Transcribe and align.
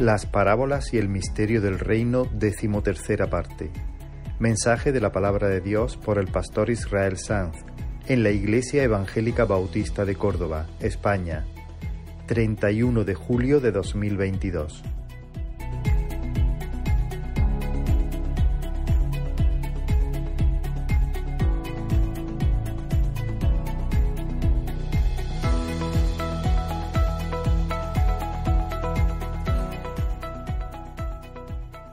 Las 0.00 0.24
parábolas 0.24 0.94
y 0.94 0.96
el 0.96 1.10
misterio 1.10 1.60
del 1.60 1.78
reino, 1.78 2.24
decimotercera 2.32 3.28
parte. 3.28 3.70
Mensaje 4.38 4.92
de 4.92 5.00
la 5.02 5.12
palabra 5.12 5.48
de 5.48 5.60
Dios 5.60 5.98
por 5.98 6.16
el 6.16 6.26
pastor 6.26 6.70
Israel 6.70 7.18
Sanz 7.18 7.58
en 8.06 8.22
la 8.22 8.30
Iglesia 8.30 8.82
Evangélica 8.82 9.44
Bautista 9.44 10.06
de 10.06 10.14
Córdoba, 10.14 10.66
España, 10.80 11.44
31 12.28 13.04
de 13.04 13.14
julio 13.14 13.60
de 13.60 13.72
2022. 13.72 14.82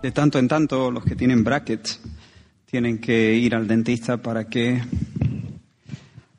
De 0.07 0.13
tanto 0.13 0.39
en 0.39 0.47
tanto, 0.47 0.89
los 0.89 1.03
que 1.03 1.17
tienen 1.17 1.43
brackets 1.43 1.99
tienen 2.65 2.97
que 2.97 3.33
ir 3.33 3.53
al 3.53 3.67
dentista 3.67 4.15
para 4.15 4.47
que 4.47 4.81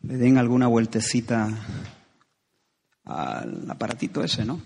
le 0.05 0.17
den 0.17 0.39
alguna 0.39 0.69
vueltecita 0.69 1.51
al 3.05 3.71
aparatito 3.71 4.25
ese, 4.25 4.47
¿no? 4.47 4.63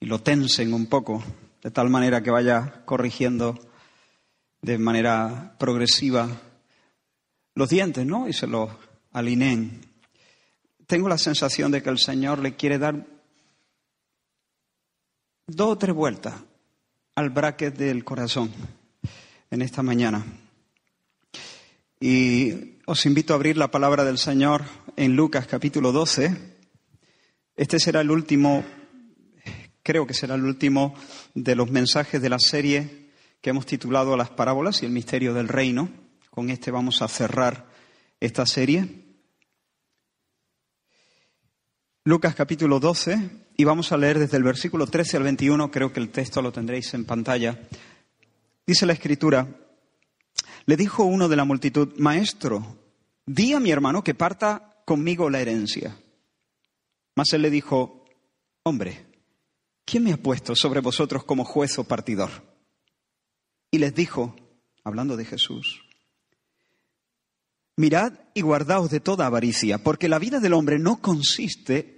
Y 0.00 0.06
lo 0.06 0.20
tensen 0.20 0.74
un 0.74 0.86
poco, 0.86 1.22
de 1.62 1.70
tal 1.70 1.90
manera 1.90 2.20
que 2.20 2.32
vaya 2.32 2.82
corrigiendo 2.84 3.56
de 4.62 4.78
manera 4.78 5.54
progresiva 5.56 6.28
los 7.54 7.68
dientes, 7.68 8.04
¿no? 8.04 8.26
Y 8.26 8.32
se 8.32 8.48
los 8.48 8.68
alineen. 9.12 9.80
Tengo 10.88 11.08
la 11.08 11.18
sensación 11.18 11.70
de 11.70 11.84
que 11.84 11.90
el 11.90 11.98
Señor 12.00 12.40
le 12.40 12.56
quiere 12.56 12.80
dar 12.80 13.06
dos 15.46 15.68
o 15.68 15.78
tres 15.78 15.94
vueltas 15.94 16.34
al 17.18 17.30
bracket 17.30 17.76
del 17.76 18.04
corazón 18.04 18.48
en 19.50 19.60
esta 19.60 19.82
mañana. 19.82 20.24
Y 21.98 22.76
os 22.86 23.06
invito 23.06 23.32
a 23.32 23.36
abrir 23.36 23.56
la 23.56 23.72
palabra 23.72 24.04
del 24.04 24.18
Señor 24.18 24.62
en 24.94 25.16
Lucas 25.16 25.48
capítulo 25.48 25.90
12. 25.90 26.36
Este 27.56 27.80
será 27.80 28.02
el 28.02 28.12
último, 28.12 28.64
creo 29.82 30.06
que 30.06 30.14
será 30.14 30.36
el 30.36 30.44
último 30.44 30.94
de 31.34 31.56
los 31.56 31.72
mensajes 31.72 32.22
de 32.22 32.28
la 32.28 32.38
serie 32.38 33.10
que 33.40 33.50
hemos 33.50 33.66
titulado 33.66 34.16
Las 34.16 34.30
parábolas 34.30 34.84
y 34.84 34.86
el 34.86 34.92
misterio 34.92 35.34
del 35.34 35.48
reino. 35.48 35.88
Con 36.30 36.50
este 36.50 36.70
vamos 36.70 37.02
a 37.02 37.08
cerrar 37.08 37.66
esta 38.20 38.46
serie. 38.46 38.86
Lucas 42.04 42.36
capítulo 42.36 42.78
12 42.78 43.47
y 43.60 43.64
vamos 43.64 43.90
a 43.90 43.96
leer 43.96 44.20
desde 44.20 44.36
el 44.36 44.44
versículo 44.44 44.86
13 44.86 45.16
al 45.16 45.24
21, 45.24 45.68
creo 45.72 45.92
que 45.92 45.98
el 45.98 46.10
texto 46.10 46.40
lo 46.40 46.52
tendréis 46.52 46.94
en 46.94 47.04
pantalla. 47.04 47.58
Dice 48.64 48.86
la 48.86 48.92
escritura, 48.92 49.48
le 50.64 50.76
dijo 50.76 51.02
uno 51.02 51.28
de 51.28 51.34
la 51.34 51.44
multitud, 51.44 51.92
Maestro, 51.98 52.78
di 53.26 53.54
a 53.54 53.58
mi 53.58 53.72
hermano 53.72 54.04
que 54.04 54.14
parta 54.14 54.80
conmigo 54.84 55.28
la 55.28 55.40
herencia. 55.40 55.98
Mas 57.16 57.32
él 57.32 57.42
le 57.42 57.50
dijo, 57.50 58.04
Hombre, 58.62 59.06
¿quién 59.84 60.04
me 60.04 60.12
ha 60.12 60.22
puesto 60.22 60.54
sobre 60.54 60.78
vosotros 60.78 61.24
como 61.24 61.44
juez 61.44 61.80
o 61.80 61.84
partidor? 61.84 62.30
Y 63.72 63.78
les 63.78 63.92
dijo, 63.92 64.36
hablando 64.84 65.16
de 65.16 65.24
Jesús, 65.24 65.82
Mirad 67.74 68.12
y 68.34 68.42
guardaos 68.42 68.90
de 68.90 69.00
toda 69.00 69.26
avaricia, 69.26 69.78
porque 69.78 70.08
la 70.08 70.20
vida 70.20 70.38
del 70.38 70.52
hombre 70.52 70.78
no 70.78 71.00
consiste 71.00 71.97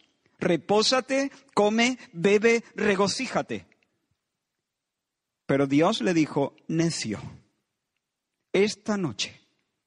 repósate, 0.41 1.31
come, 1.53 1.97
bebe, 2.11 2.63
regocíjate. 2.75 3.65
Pero 5.45 5.67
Dios 5.67 6.01
le 6.01 6.13
dijo, 6.13 6.55
necio, 6.67 7.21
esta 8.51 8.97
noche 8.97 9.39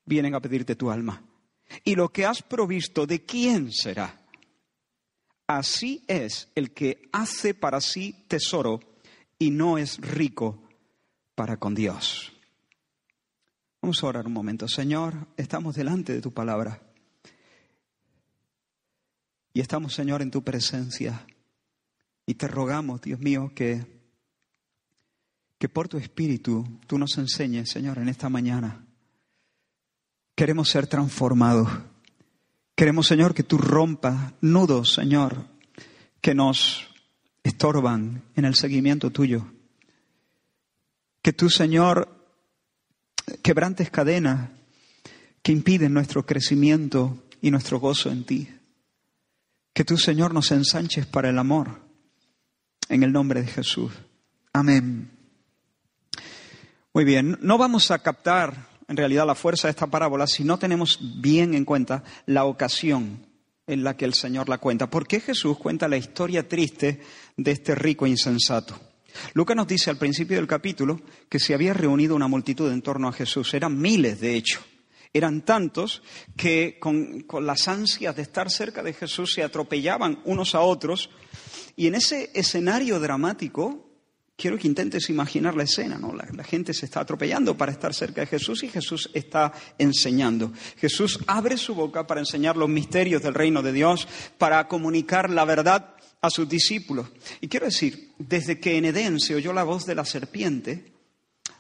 vienen 0.05 0.35
a 0.35 0.41
pedirte 0.41 0.77
tu 0.77 0.91
alma. 0.91 1.23
Y 1.83 1.97
lo 1.97 2.11
que 2.11 2.25
has 2.25 2.43
provisto, 2.43 3.07
¿de 3.07 3.25
quién 3.25 3.73
será? 3.73 4.21
Así 5.47 6.05
es 6.07 6.49
el 6.55 6.73
que 6.73 7.03
hace 7.13 7.53
para 7.53 7.81
sí 7.81 8.25
tesoro 8.29 8.81
y 9.39 9.51
no 9.51 9.77
es 9.77 9.99
rico 9.99 10.63
para 11.35 11.59
con 11.59 11.75
Dios. 11.75 12.33
Vamos 13.83 14.03
a 14.03 14.07
orar 14.07 14.27
un 14.27 14.33
momento. 14.33 14.67
Señor, 14.69 15.27
estamos 15.37 15.75
delante 15.75 16.15
de 16.15 16.23
tu 16.23 16.33
palabra. 16.33 16.81
Y 19.55 19.61
estamos, 19.61 19.95
Señor, 19.95 20.21
en 20.21 20.33
tu 20.33 20.43
presencia. 20.43 21.25
Y 22.27 22.35
te 22.35 22.49
rogamos, 22.49 23.01
Dios 23.01 23.21
mío, 23.21 23.53
que, 23.55 23.87
que 25.59 25.69
por 25.69 25.87
tu 25.87 25.97
Espíritu 25.97 26.81
tú 26.89 26.99
nos 26.99 27.17
enseñes, 27.19 27.71
Señor, 27.71 27.99
en 27.99 28.09
esta 28.09 28.29
mañana. 28.29 28.85
Queremos 30.35 30.69
ser 30.69 30.89
transformados. 30.89 31.69
Queremos, 32.75 33.07
Señor, 33.07 33.33
que 33.33 33.45
tú 33.45 33.57
rompas 33.57 34.33
nudos, 34.41 34.93
Señor, 34.93 35.47
que 36.21 36.35
nos 36.35 36.89
estorban 37.45 38.25
en 38.35 38.47
el 38.47 38.57
seguimiento 38.57 39.11
tuyo. 39.11 39.47
Que 41.23 41.33
tú, 41.33 41.49
Señor, 41.49 42.09
quebrantes 43.41 43.89
cadenas 43.89 44.51
que 45.43 45.53
impiden 45.53 45.93
nuestro 45.93 46.27
crecimiento 46.27 47.23
y 47.41 47.53
nuestro 47.53 47.79
gozo 47.79 48.11
en 48.11 48.25
ti. 48.25 48.49
Que 49.75 49.85
tú, 49.85 49.99
Señor, 49.99 50.33
nos 50.33 50.53
ensanches 50.53 51.05
para 51.05 51.29
el 51.29 51.39
amor. 51.39 51.81
En 52.89 53.03
el 53.03 53.13
nombre 53.13 53.43
de 53.43 53.49
Jesús. 53.49 53.93
Amén. 54.53 55.11
Muy 56.93 57.05
bien, 57.05 57.37
no 57.41 57.59
vamos 57.59 57.91
a 57.91 57.99
captar 57.99 58.69
en 58.87 58.97
realidad 58.97 59.27
la 59.27 59.35
fuerza 59.35 59.67
de 59.67 59.73
esta 59.73 59.89
parábola 59.89 60.29
si 60.29 60.45
no 60.45 60.59
tenemos 60.59 61.01
bien 61.21 61.55
en 61.55 61.65
cuenta 61.65 62.05
la 62.27 62.45
ocasión 62.45 63.27
en 63.67 63.83
la 63.83 63.97
que 63.97 64.05
el 64.05 64.15
Señor 64.15 64.49
la 64.49 64.59
cuenta. 64.59 64.89
¿Por 64.89 65.09
qué 65.09 65.19
Jesús 65.19 65.59
cuenta 65.59 65.89
la 65.89 65.97
historia 65.97 66.47
triste 66.47 67.01
de 67.37 67.51
este 67.51 67.75
rico 67.75 68.07
insensato? 68.07 68.79
Lucas 69.33 69.57
nos 69.57 69.67
dice 69.67 69.91
al 69.91 69.97
principio 69.97 70.37
del 70.37 70.47
capítulo 70.47 71.01
que 71.29 71.41
se 71.41 71.53
había 71.53 71.73
reunido 71.73 72.15
una 72.15 72.29
multitud 72.29 72.71
en 72.71 72.83
torno 72.83 73.09
a 73.09 73.13
Jesús. 73.13 73.55
Eran 73.55 73.77
miles, 73.77 74.21
de 74.21 74.37
hecho 74.37 74.61
eran 75.15 75.43
tantos 75.43 76.03
que 76.37 76.77
con, 76.81 77.25
las 77.41 77.69
ansias 77.69 78.17
de 78.17 78.23
estar 78.23 78.51
cerca 78.51 78.83
de 78.83 78.93
Jesús 78.93 79.33
se 79.33 79.45
atropellaban 79.45 80.21
unos 80.25 80.55
a 80.55 80.61
otros. 80.61 81.09
Y 81.77 81.87
en 81.87 81.95
ese 81.95 82.31
escenario 82.35 82.99
dramático, 82.99 83.89
quiero 84.37 84.59
que 84.59 84.67
intentes 84.67 85.09
imaginar 85.09 85.55
la 85.55 85.63
escena, 85.63 85.99
¿no? 85.99 86.13
La, 86.13 86.27
la, 86.33 86.43
gente 86.43 86.75
se 86.75 86.87
está 86.87 87.01
atropellando 87.01 87.57
para 87.57 87.71
estar 87.71 87.95
cerca 87.95 88.23
de 88.23 88.27
Jesús 88.27 88.65
y 88.65 88.69
Jesús 88.69 89.09
está 89.15 89.53
enseñando. 89.79 90.53
Jesús 90.77 91.21
abre 91.29 91.57
su 91.57 91.77
boca 91.77 92.07
para 92.07 92.21
enseñar 92.21 92.57
los 92.57 92.69
misterios 92.69 93.23
del 93.23 93.35
reino 93.35 93.63
de 93.63 93.73
Dios, 93.73 94.09
para 94.37 94.67
comunicar 94.67 95.31
la 95.31 95.45
verdad 95.45 95.95
a 96.21 96.31
sus 96.31 96.49
discípulos. 96.49 97.07
Y 97.41 97.49
quiero 97.49 97.67
decir, 97.67 98.13
desde 98.19 98.59
que 98.59 98.79
en 98.79 98.87
Edén 98.87 99.21
se 99.21 99.37
oyó 99.37 99.53
la 99.53 99.63
voz 99.63 99.87
de 99.87 99.95
la 99.95 100.05
serpiente, 100.05 100.94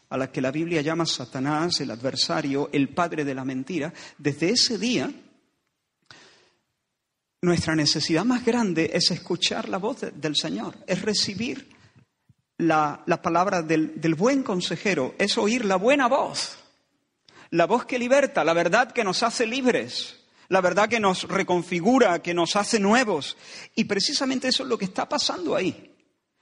a 0.09 0.17
la 0.17 0.31
que 0.31 0.41
la 0.41 0.51
Biblia 0.51 0.81
llama 0.81 1.07
Satanás, 1.07 1.81
el 1.81 1.91
adversario, 1.91 2.71
el 2.73 2.89
padre 2.91 3.25
de 3.25 3.35
la 3.35 3.45
mentira, 3.45 3.93
desde 4.19 4.51
ese 4.51 4.79
día 4.79 5.11
nuestra 7.43 7.75
necesidad 7.75 8.25
más 8.25 8.45
grande 8.45 8.91
es 8.95 9.11
escuchar 9.11 9.69
la 9.69 9.79
voz 9.79 10.07
del 10.15 10.37
Señor, 10.37 10.77
es 10.87 11.03
recibir 11.03 11.77
la, 12.59 13.05
palabra 13.23 13.63
del, 13.63 14.01
del 14.01 14.15
buen 14.15 14.43
consejero, 14.43 15.15
es 15.19 15.37
oír 15.37 15.65
la 15.65 15.77
buena 15.77 16.09
voz, 16.09 16.59
la 17.51 17.67
voz 17.67 17.85
que 17.85 17.99
liberta, 17.99 18.45
la 18.45 18.55
verdad 18.55 18.93
que 18.93 19.05
nos 19.05 19.23
hace 19.23 19.47
libres, 19.47 20.25
la 20.49 20.61
verdad 20.61 20.89
que 20.89 21.01
nos 21.01 21.25
reconfigura, 21.29 22.21
que 22.21 22.35
nos 22.35 22.57
hace 22.57 22.81
nuevos. 22.81 23.37
Y 23.75 23.85
precisamente 23.85 24.49
eso 24.49 24.63
es 24.63 24.69
lo 24.69 24.79
que 24.79 24.85
está 24.87 25.09
pasando 25.09 25.55
ahí. 25.55 25.95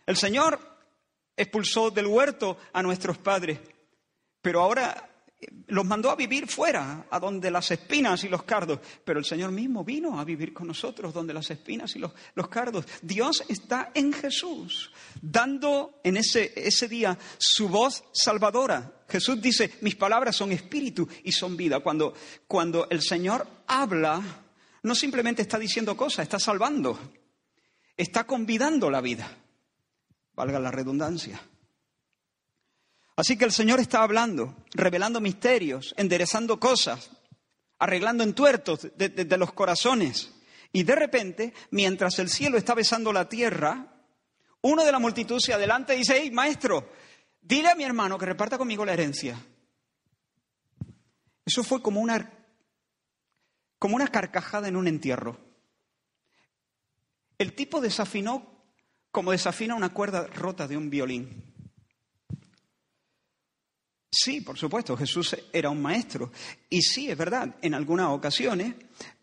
El 0.06 0.16
Señor 0.16 0.71
expulsó 1.42 1.90
del 1.90 2.06
huerto 2.06 2.58
a 2.72 2.82
nuestros 2.82 3.18
padres, 3.18 3.58
pero 4.40 4.60
ahora 4.62 5.10
los 5.68 5.84
mandó 5.84 6.10
a 6.10 6.16
vivir 6.16 6.46
fuera, 6.46 7.06
a 7.10 7.18
donde 7.18 7.50
las 7.50 7.70
espinas 7.70 8.22
y 8.24 8.28
los 8.28 8.44
cardos, 8.44 8.80
pero 9.04 9.18
el 9.18 9.24
Señor 9.24 9.50
mismo 9.50 9.84
vino 9.84 10.20
a 10.20 10.24
vivir 10.24 10.52
con 10.52 10.66
nosotros, 10.66 11.12
donde 11.12 11.34
las 11.34 11.50
espinas 11.50 11.96
y 11.96 11.98
los, 11.98 12.12
cardos. 12.48 12.86
Dios 13.00 13.42
está 13.48 13.90
en 13.94 14.12
Jesús, 14.12 14.92
dando 15.20 16.00
en 16.04 16.16
ese, 16.16 16.52
ese 16.56 16.88
día 16.88 17.18
su 17.38 17.68
voz 17.68 18.04
salvadora. 18.12 19.04
Jesús 19.08 19.40
dice, 19.40 19.74
mis 19.80 19.96
palabras 19.96 20.36
son 20.36 20.52
espíritu 20.52 21.08
y 21.24 21.32
son 21.32 21.56
vida. 21.56 21.80
Cuando, 21.80 22.14
cuando 22.46 22.86
el 22.90 23.02
Señor 23.02 23.46
habla, 23.66 24.22
no 24.82 24.94
simplemente 24.94 25.42
está 25.42 25.58
diciendo 25.58 25.96
cosas, 25.96 26.24
está 26.24 26.38
salvando, 26.38 26.98
está 27.96 28.24
convidando 28.24 28.90
la 28.90 29.00
vida, 29.00 29.41
valga 30.34 30.58
la 30.58 30.70
redundancia. 30.70 31.40
Así 33.16 33.36
que 33.36 33.44
el 33.44 33.52
Señor 33.52 33.80
está 33.80 34.02
hablando, 34.02 34.56
revelando 34.72 35.20
misterios, 35.20 35.94
enderezando 35.96 36.58
cosas, 36.58 37.10
arreglando 37.78 38.24
entuertos 38.24 38.88
de, 38.96 39.36
los 39.36 39.52
corazones. 39.52 40.32
Y 40.72 40.84
de 40.84 40.94
repente, 40.94 41.52
mientras 41.70 42.18
el 42.18 42.30
cielo 42.30 42.56
está 42.56 42.74
besando 42.74 43.12
la 43.12 43.28
tierra, 43.28 43.92
uno 44.62 44.84
de 44.84 44.92
la 44.92 44.98
multitud 44.98 45.40
se 45.40 45.52
adelanta 45.52 45.94
y 45.94 45.98
dice, 45.98 46.18
hey, 46.20 46.30
maestro, 46.30 46.90
dile 47.40 47.70
a 47.70 47.74
mi 47.74 47.84
hermano 47.84 48.16
que 48.16 48.26
reparta 48.26 48.56
conmigo 48.56 48.84
la 48.86 48.94
herencia. 48.94 49.38
Eso 51.44 51.62
fue 51.62 51.82
como 51.82 52.00
una, 52.00 52.32
como 53.78 53.96
una 53.96 54.08
carcajada 54.08 54.68
en 54.68 54.76
un 54.76 54.88
entierro. 54.88 55.38
El 57.36 57.54
tipo 57.54 57.80
desafinó 57.80 58.51
como 59.12 59.30
desafina 59.30 59.74
una 59.74 59.90
cuerda 59.90 60.26
rota 60.26 60.66
de 60.66 60.76
un 60.76 60.90
violín. 60.90 61.44
Sí, 64.10 64.40
por 64.40 64.58
supuesto, 64.58 64.96
Jesús 64.96 65.36
era 65.52 65.70
un 65.70 65.80
maestro. 65.80 66.32
Y 66.68 66.82
sí, 66.82 67.10
es 67.10 67.16
verdad, 67.16 67.54
en 67.62 67.74
algunas 67.74 68.08
ocasiones, 68.08 68.74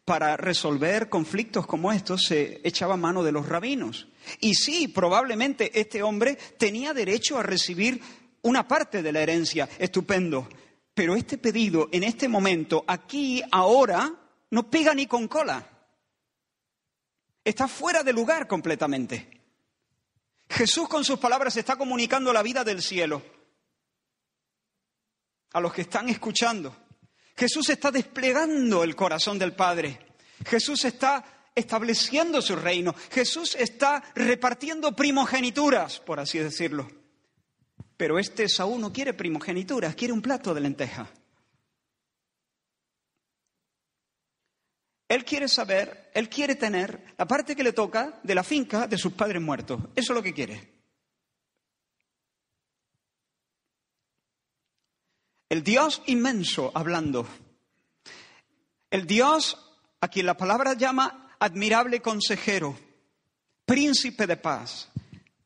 para 0.06 0.38
resolver 0.38 1.10
conflictos 1.10 1.68
como 1.68 1.92
estos, 1.92 2.24
se 2.24 2.62
echaba 2.64 2.98
mano 2.98 3.24
de 3.24 3.32
los 3.32 3.48
rabinos. 3.48 4.08
Y 4.40 4.56
sí, 4.56 4.88
probablemente 4.88 5.80
este 5.80 6.02
hombre 6.02 6.38
tenía 6.58 6.94
derecho 6.94 7.38
a 7.38 7.44
recibir 7.44 8.02
una 8.44 8.68
parte 8.68 9.04
de 9.04 9.12
la 9.12 9.22
herencia. 9.22 9.68
Estupendo. 9.78 10.48
Pero 10.94 11.16
este 11.16 11.38
pedido, 11.38 11.90
en 11.92 12.04
este 12.04 12.28
momento, 12.28 12.84
aquí, 12.88 13.42
ahora, 13.52 14.12
no 14.52 14.70
pega 14.70 14.94
ni 14.94 15.08
con 15.08 15.28
cola. 15.28 15.68
Está 17.44 17.68
fuera 17.68 18.04
de 18.04 18.14
lugar 18.14 18.48
completamente. 18.48 19.39
Jesús 20.50 20.90
con 20.90 21.04
sus 21.04 21.20
palabras 21.20 21.56
está 21.58 21.76
comunicando 21.76 22.34
la 22.34 22.42
vida 22.42 22.64
del 22.64 22.82
cielo 22.82 23.22
a 25.54 25.60
los 25.62 25.74
que 25.74 25.82
están 25.82 26.10
escuchando. 26.10 26.76
Jesús 27.36 27.70
está 27.70 27.92
desplegando 27.92 28.84
el 28.84 28.96
corazón 28.96 29.40
del 29.40 29.56
Padre. 29.56 30.00
Jesús 30.46 30.84
está 30.86 31.50
estableciendo 31.56 32.42
su 32.42 32.56
reino. 32.56 32.94
Jesús 33.12 33.56
está 33.56 34.04
repartiendo 34.16 34.96
primogenituras, 34.96 36.00
por 36.00 36.20
así 36.20 36.40
decirlo. 36.40 36.90
Pero 37.96 38.20
este 38.20 38.48
Saúl 38.50 38.82
no 38.82 38.92
quiere 38.92 39.14
primogenituras, 39.14 39.96
quiere 39.96 40.14
un 40.14 40.22
plato 40.22 40.54
de 40.54 40.62
lenteja. 40.62 41.10
Él 45.10 45.26
quiere 45.26 45.48
saber, 45.48 46.12
él 46.14 46.30
quiere 46.30 46.56
tener 46.56 47.16
la 47.18 47.28
parte 47.28 47.56
que 47.56 47.64
le 47.64 47.74
toca 47.74 48.20
de 48.22 48.36
la 48.36 48.44
finca 48.44 48.88
de 48.88 48.98
sus 48.98 49.14
padres 49.14 49.42
muertos. 49.42 49.82
Eso 49.96 50.14
es 50.14 50.16
lo 50.16 50.22
que 50.22 50.34
quiere. 50.36 50.80
El 55.50 55.64
Dios 55.64 56.04
inmenso 56.06 56.72
hablando. 56.76 57.28
El 58.92 59.08
Dios 59.08 59.58
a 60.00 60.08
quien 60.08 60.28
la 60.28 60.38
palabra 60.38 60.74
llama 60.74 61.36
admirable 61.40 62.02
consejero, 62.02 62.78
príncipe 63.66 64.28
de 64.28 64.38
paz. 64.38 64.90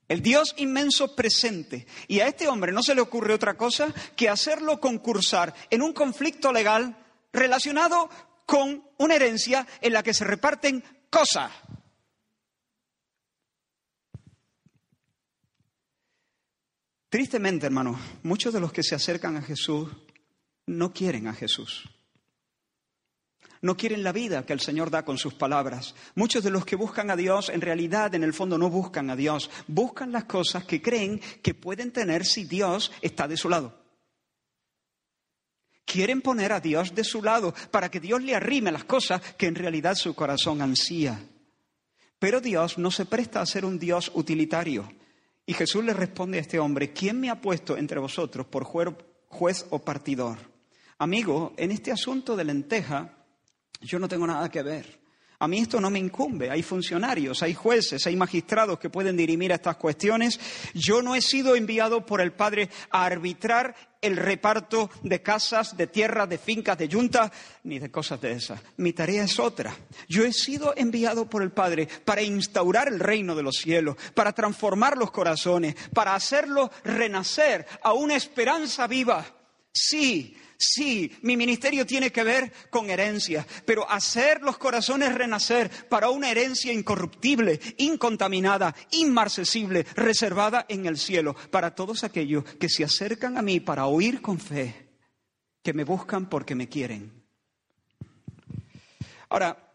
El 0.10 0.22
Dios 0.22 0.54
inmenso 0.58 1.16
presente. 1.16 1.88
Y 2.10 2.20
a 2.20 2.28
este 2.28 2.50
hombre 2.50 2.74
no 2.74 2.84
se 2.84 2.96
le 2.96 3.02
ocurre 3.02 3.34
otra 3.34 3.56
cosa 3.56 3.94
que 4.18 4.28
hacerlo 4.28 4.82
concursar 4.82 5.54
en 5.70 5.82
un 5.82 5.94
conflicto 5.94 6.52
legal 6.52 6.98
relacionado 7.32 8.10
con 8.46 8.84
una 9.04 9.16
herencia 9.16 9.68
en 9.82 9.94
la 9.94 10.02
que 10.02 10.14
se 10.14 10.24
reparten 10.24 10.84
cosas. 11.10 11.52
Tristemente, 17.10 17.68
hermanos, 17.68 18.00
muchos 18.24 18.54
de 18.54 18.60
los 18.60 18.74
que 18.74 18.82
se 18.82 18.96
acercan 18.96 19.36
a 19.38 19.42
Jesús 19.44 19.90
no 20.66 20.94
quieren 20.94 21.28
a 21.28 21.34
Jesús. 21.34 21.88
No 23.62 23.78
quieren 23.78 24.04
la 24.04 24.12
vida 24.12 24.46
que 24.46 24.54
el 24.54 24.60
Señor 24.60 24.90
da 24.90 25.06
con 25.06 25.18
sus 25.18 25.36
palabras. 25.36 25.94
Muchos 26.16 26.44
de 26.44 26.50
los 26.50 26.66
que 26.66 26.76
buscan 26.76 27.12
a 27.12 27.16
Dios 27.16 27.50
en 27.50 27.62
realidad 27.62 28.16
en 28.16 28.24
el 28.24 28.34
fondo 28.34 28.58
no 28.58 28.70
buscan 28.70 29.10
a 29.10 29.16
Dios, 29.16 29.50
buscan 29.68 30.12
las 30.12 30.26
cosas 30.26 30.66
que 30.66 30.82
creen 30.82 31.22
que 31.42 31.54
pueden 31.54 31.92
tener 31.92 32.26
si 32.26 32.46
Dios 32.46 32.92
está 33.02 33.28
de 33.28 33.38
su 33.38 33.48
lado. 33.48 33.83
Quieren 35.86 36.22
poner 36.22 36.54
a 36.54 36.60
Dios 36.60 36.96
de 36.96 37.04
su 37.04 37.22
lado 37.22 37.54
para 37.72 37.90
que 37.90 38.00
Dios 38.00 38.22
le 38.22 38.36
arrime 38.36 38.72
las 38.72 38.86
cosas 38.86 39.22
que 39.36 39.48
en 39.48 39.56
realidad 39.56 39.96
su 39.96 40.16
corazón 40.16 40.62
ansía. 40.62 41.20
Pero 42.20 42.40
Dios 42.40 42.78
no 42.78 42.90
se 42.90 43.06
presta 43.06 43.42
a 43.42 43.46
ser 43.46 43.66
un 43.66 43.78
Dios 43.78 44.12
utilitario. 44.16 44.90
Y 45.46 45.54
Jesús 45.54 45.84
le 45.84 45.94
responde 45.94 46.38
a 46.38 46.42
este 46.42 46.58
hombre, 46.58 46.94
¿quién 46.94 47.20
me 47.20 47.30
ha 47.30 47.42
puesto 47.42 47.76
entre 47.76 48.00
vosotros 48.00 48.48
por 48.48 48.64
juez 48.64 49.66
o 49.70 49.80
partidor? 49.80 50.38
Amigo, 51.00 51.54
en 51.58 51.72
este 51.72 51.92
asunto 51.92 52.38
de 52.38 52.46
lenteja, 52.46 53.18
yo 53.82 54.00
no 54.00 54.08
tengo 54.08 54.26
nada 54.26 54.50
que 54.50 54.64
ver. 54.64 55.03
A 55.44 55.48
mí 55.50 55.60
esto 55.60 55.82
no 55.82 55.90
me 55.90 56.00
incumbe. 56.00 56.50
Hay 56.50 56.64
funcionarios, 56.64 57.44
hay 57.44 57.54
jueces, 57.54 58.08
hay 58.08 58.16
magistrados 58.16 58.80
que 58.80 58.90
pueden 58.90 59.18
dirimir 59.18 59.52
estas 59.52 59.76
cuestiones. 59.76 60.40
Yo 60.74 61.02
no 61.02 61.16
he 61.16 61.22
sido 61.22 61.58
enviado 61.58 62.06
por 62.06 62.22
el 62.22 62.32
Padre 62.32 62.70
a 62.90 63.04
arbitrar 63.04 63.76
el 64.00 64.16
reparto 64.16 64.90
de 65.02 65.22
casas, 65.22 65.76
de 65.76 65.88
tierras, 65.88 66.30
de 66.30 66.38
fincas, 66.38 66.78
de 66.78 66.88
yuntas, 66.88 67.30
ni 67.66 67.78
de 67.78 67.92
cosas 67.92 68.22
de 68.22 68.32
esas. 68.32 68.62
Mi 68.78 68.94
tarea 68.94 69.26
es 69.26 69.38
otra. 69.38 69.76
Yo 70.08 70.24
he 70.24 70.32
sido 70.32 70.74
enviado 70.78 71.30
por 71.30 71.44
el 71.44 71.52
Padre 71.52 71.90
para 72.06 72.22
instaurar 72.22 72.88
el 72.88 73.02
reino 73.02 73.36
de 73.36 73.44
los 73.44 73.58
cielos, 73.58 73.98
para 74.14 74.32
transformar 74.32 74.98
los 74.98 75.12
corazones, 75.12 75.76
para 75.94 76.16
hacerlos 76.16 76.70
renacer 76.86 77.66
a 77.82 77.92
una 77.92 78.16
esperanza 78.16 78.88
viva. 78.88 79.26
Sí, 79.74 80.38
Sí, 80.58 81.12
mi 81.22 81.36
ministerio 81.36 81.86
tiene 81.86 82.12
que 82.12 82.24
ver 82.24 82.52
con 82.70 82.90
herencia, 82.90 83.46
pero 83.66 83.90
hacer 83.90 84.42
los 84.42 84.58
corazones 84.58 85.14
renacer 85.14 85.70
para 85.90 86.10
una 86.10 86.30
herencia 86.30 86.72
incorruptible, 86.72 87.60
incontaminada, 87.78 88.76
inmarcesible, 88.92 89.86
reservada 89.96 90.66
en 90.70 90.86
el 90.86 90.98
cielo, 90.98 91.36
para 91.52 91.76
todos 91.76 92.04
aquellos 92.04 92.44
que 92.44 92.70
se 92.70 92.84
acercan 92.84 93.38
a 93.38 93.42
mí 93.42 93.60
para 93.60 93.88
oír 93.88 94.22
con 94.22 94.40
fe, 94.40 94.90
que 95.62 95.74
me 95.74 95.84
buscan 95.84 96.30
porque 96.30 96.56
me 96.56 96.70
quieren. 96.70 97.24
Ahora, 99.30 99.72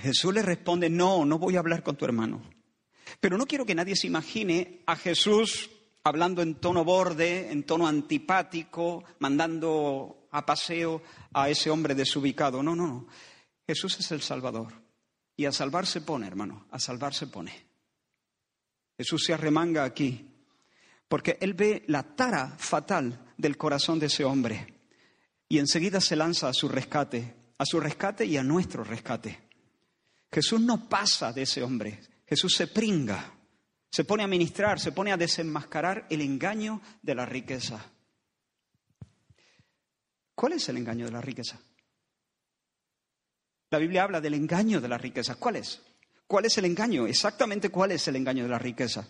Jesús 0.00 0.32
le 0.32 0.42
responde, 0.42 0.88
no, 0.88 1.24
no 1.24 1.38
voy 1.38 1.56
a 1.56 1.60
hablar 1.60 1.82
con 1.82 1.96
tu 1.96 2.04
hermano. 2.04 2.42
Pero 3.20 3.38
no 3.38 3.46
quiero 3.46 3.66
que 3.66 3.74
nadie 3.74 3.96
se 3.96 4.06
imagine 4.06 4.82
a 4.86 4.96
Jesús 4.96 5.70
hablando 6.06 6.40
en 6.40 6.54
tono 6.54 6.84
borde, 6.84 7.50
en 7.50 7.64
tono 7.64 7.86
antipático, 7.88 9.02
mandando 9.18 10.28
a 10.30 10.46
paseo 10.46 11.02
a 11.32 11.48
ese 11.48 11.68
hombre 11.68 11.96
desubicado. 11.96 12.62
No, 12.62 12.76
no, 12.76 12.86
no. 12.86 13.06
Jesús 13.66 13.98
es 13.98 14.12
el 14.12 14.22
Salvador. 14.22 14.72
Y 15.36 15.46
a 15.46 15.52
salvar 15.52 15.84
se 15.84 16.02
pone, 16.02 16.26
hermano, 16.26 16.66
a 16.70 16.78
salvar 16.78 17.12
se 17.12 17.26
pone. 17.26 17.66
Jesús 18.96 19.24
se 19.24 19.34
arremanga 19.34 19.82
aquí, 19.82 20.30
porque 21.08 21.38
él 21.40 21.54
ve 21.54 21.84
la 21.88 22.04
tara 22.04 22.54
fatal 22.56 23.32
del 23.36 23.56
corazón 23.56 23.98
de 23.98 24.06
ese 24.06 24.24
hombre 24.24 24.74
y 25.48 25.58
enseguida 25.58 26.00
se 26.00 26.16
lanza 26.16 26.48
a 26.48 26.54
su 26.54 26.68
rescate, 26.68 27.34
a 27.58 27.66
su 27.66 27.80
rescate 27.80 28.24
y 28.24 28.36
a 28.36 28.42
nuestro 28.42 28.84
rescate. 28.84 29.40
Jesús 30.32 30.60
no 30.60 30.88
pasa 30.88 31.32
de 31.32 31.42
ese 31.42 31.62
hombre, 31.62 32.00
Jesús 32.26 32.54
se 32.54 32.68
pringa 32.68 33.35
se 33.96 34.04
pone 34.04 34.22
a 34.22 34.26
ministrar, 34.26 34.78
se 34.78 34.92
pone 34.92 35.10
a 35.10 35.16
desenmascarar 35.16 36.06
el 36.10 36.20
engaño 36.20 36.82
de 37.00 37.14
la 37.14 37.24
riqueza. 37.24 37.82
¿Cuál 40.34 40.52
es 40.52 40.68
el 40.68 40.76
engaño 40.76 41.06
de 41.06 41.12
la 41.12 41.22
riqueza? 41.22 41.58
La 43.70 43.78
Biblia 43.78 44.02
habla 44.02 44.20
del 44.20 44.34
engaño 44.34 44.82
de 44.82 44.88
la 44.88 44.98
riqueza. 44.98 45.36
¿Cuál 45.36 45.56
es? 45.56 45.80
¿Cuál 46.26 46.44
es 46.44 46.58
el 46.58 46.66
engaño? 46.66 47.06
Exactamente 47.06 47.70
cuál 47.70 47.90
es 47.92 48.06
el 48.06 48.16
engaño 48.16 48.42
de 48.42 48.50
la 48.50 48.58
riqueza. 48.58 49.08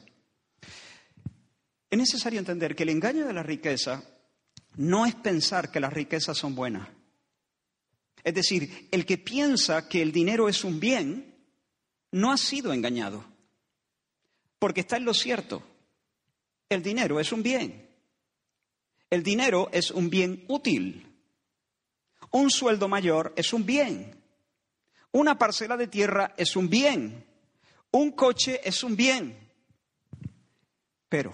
Es 1.91 1.99
necesario 1.99 2.39
entender 2.39 2.77
que 2.77 2.85
el 2.85 2.91
engaño 2.91 3.27
de 3.27 3.33
la 3.33 3.43
riqueza 3.43 4.05
no 4.77 5.05
es 5.05 5.17
pensar 5.17 5.73
que 5.73 5.81
las 5.81 5.93
riquezas 5.93 6.39
son 6.39 6.55
buenas. 6.55 6.89
Es 8.23 8.35
decir, 8.35 8.87
el 8.93 9.05
que 9.05 9.19
piensa 9.19 9.89
que 9.89 10.01
el 10.01 10.13
dinero 10.13 10.49
es 10.49 10.63
un 10.63 10.79
bien 10.79 11.35
no 12.13 12.31
ha 12.31 12.37
sido 12.37 12.73
engañado 12.73 13.35
porque 14.59 14.81
está 14.81 14.97
en 14.97 15.05
lo 15.05 15.15
cierto. 15.15 15.63
El 16.69 16.83
dinero 16.83 17.21
es 17.21 17.33
un 17.33 17.43
bien. 17.43 17.89
El 19.11 19.23
dinero 19.23 19.69
es 19.73 19.91
un 19.91 20.11
bien 20.11 20.45
útil. 20.49 21.07
Un 22.33 22.51
sueldo 22.51 22.89
mayor 22.89 23.33
es 23.37 23.53
un 23.53 23.65
bien. 23.65 24.21
Una 25.13 25.39
parcela 25.39 25.77
de 25.77 25.87
tierra 25.87 26.35
es 26.37 26.57
un 26.57 26.69
bien. 26.69 27.25
Un 27.93 28.13
coche 28.13 28.61
es 28.65 28.83
un 28.83 28.97
bien. 28.97 29.39
Pero 31.09 31.33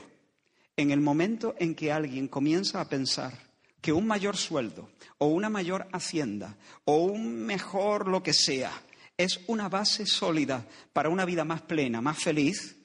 en 0.77 0.91
el 0.91 1.01
momento 1.01 1.55
en 1.59 1.75
que 1.75 1.91
alguien 1.91 2.29
comienza 2.29 2.81
a 2.81 2.89
pensar 2.89 3.33
que 3.81 3.93
un 3.93 4.07
mayor 4.07 4.37
sueldo 4.37 4.91
o 5.19 5.27
una 5.27 5.49
mayor 5.49 5.89
hacienda 5.93 6.57
o 6.85 6.99
un 6.99 7.45
mejor 7.45 8.07
lo 8.09 8.23
que 8.23 8.33
sea 8.33 8.71
es 9.17 9.41
una 9.47 9.69
base 9.69 10.07
sólida 10.07 10.67
para 10.93 11.09
una 11.09 11.25
vida 11.25 11.45
más 11.45 11.63
plena, 11.63 12.01
más 12.01 12.19
feliz, 12.19 12.82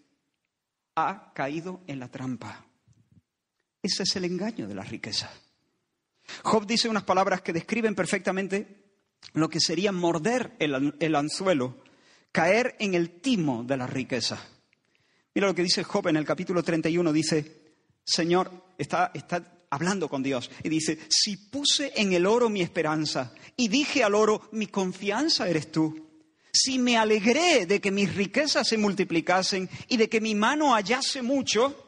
ha 0.98 1.32
caído 1.32 1.82
en 1.86 2.00
la 2.00 2.10
trampa. 2.10 2.66
Ese 3.84 4.02
es 4.02 4.16
el 4.16 4.26
engaño 4.26 4.68
de 4.68 4.74
la 4.74 4.82
riqueza. 4.82 5.32
Job 6.44 6.66
dice 6.66 6.90
unas 6.90 7.04
palabras 7.04 7.42
que 7.42 7.54
describen 7.54 7.94
perfectamente 7.94 8.84
lo 9.34 9.48
que 9.48 9.60
sería 9.60 9.92
morder 9.92 10.56
el, 10.60 11.16
anzuelo, 11.16 11.84
caer 12.32 12.76
en 12.80 12.96
el 12.96 13.22
timo 13.22 13.64
de 13.64 13.78
la 13.78 13.86
riqueza. 13.86 14.44
Mira 15.36 15.48
lo 15.48 15.54
que 15.54 15.62
dice 15.62 15.84
Job 15.84 16.08
en 16.08 16.18
el 16.18 16.26
capítulo 16.26 16.64
31, 16.64 17.14
dice, 17.14 17.76
Señor, 18.04 18.74
está, 18.80 19.12
está 19.14 19.66
hablando 19.70 20.10
con 20.10 20.24
Dios, 20.24 20.50
y 20.64 20.70
dice, 20.70 20.98
si 21.10 21.38
puse 21.38 21.94
en 21.96 22.14
el 22.14 22.26
oro 22.26 22.50
mi 22.50 22.62
esperanza 22.62 23.34
y 23.56 23.68
dije 23.68 24.04
al 24.04 24.16
oro, 24.16 24.50
mi 24.52 24.66
confianza 24.66 25.48
eres 25.48 25.72
tú, 25.72 26.07
si 26.62 26.80
me 26.80 26.98
alegré 26.98 27.66
de 27.66 27.80
que 27.80 27.92
mis 27.92 28.14
riquezas 28.16 28.68
se 28.68 28.78
multiplicasen 28.78 29.70
y 29.88 29.98
de 29.98 30.10
que 30.10 30.22
mi 30.22 30.36
mano 30.36 30.74
hallase 30.74 31.22
mucho, 31.22 31.88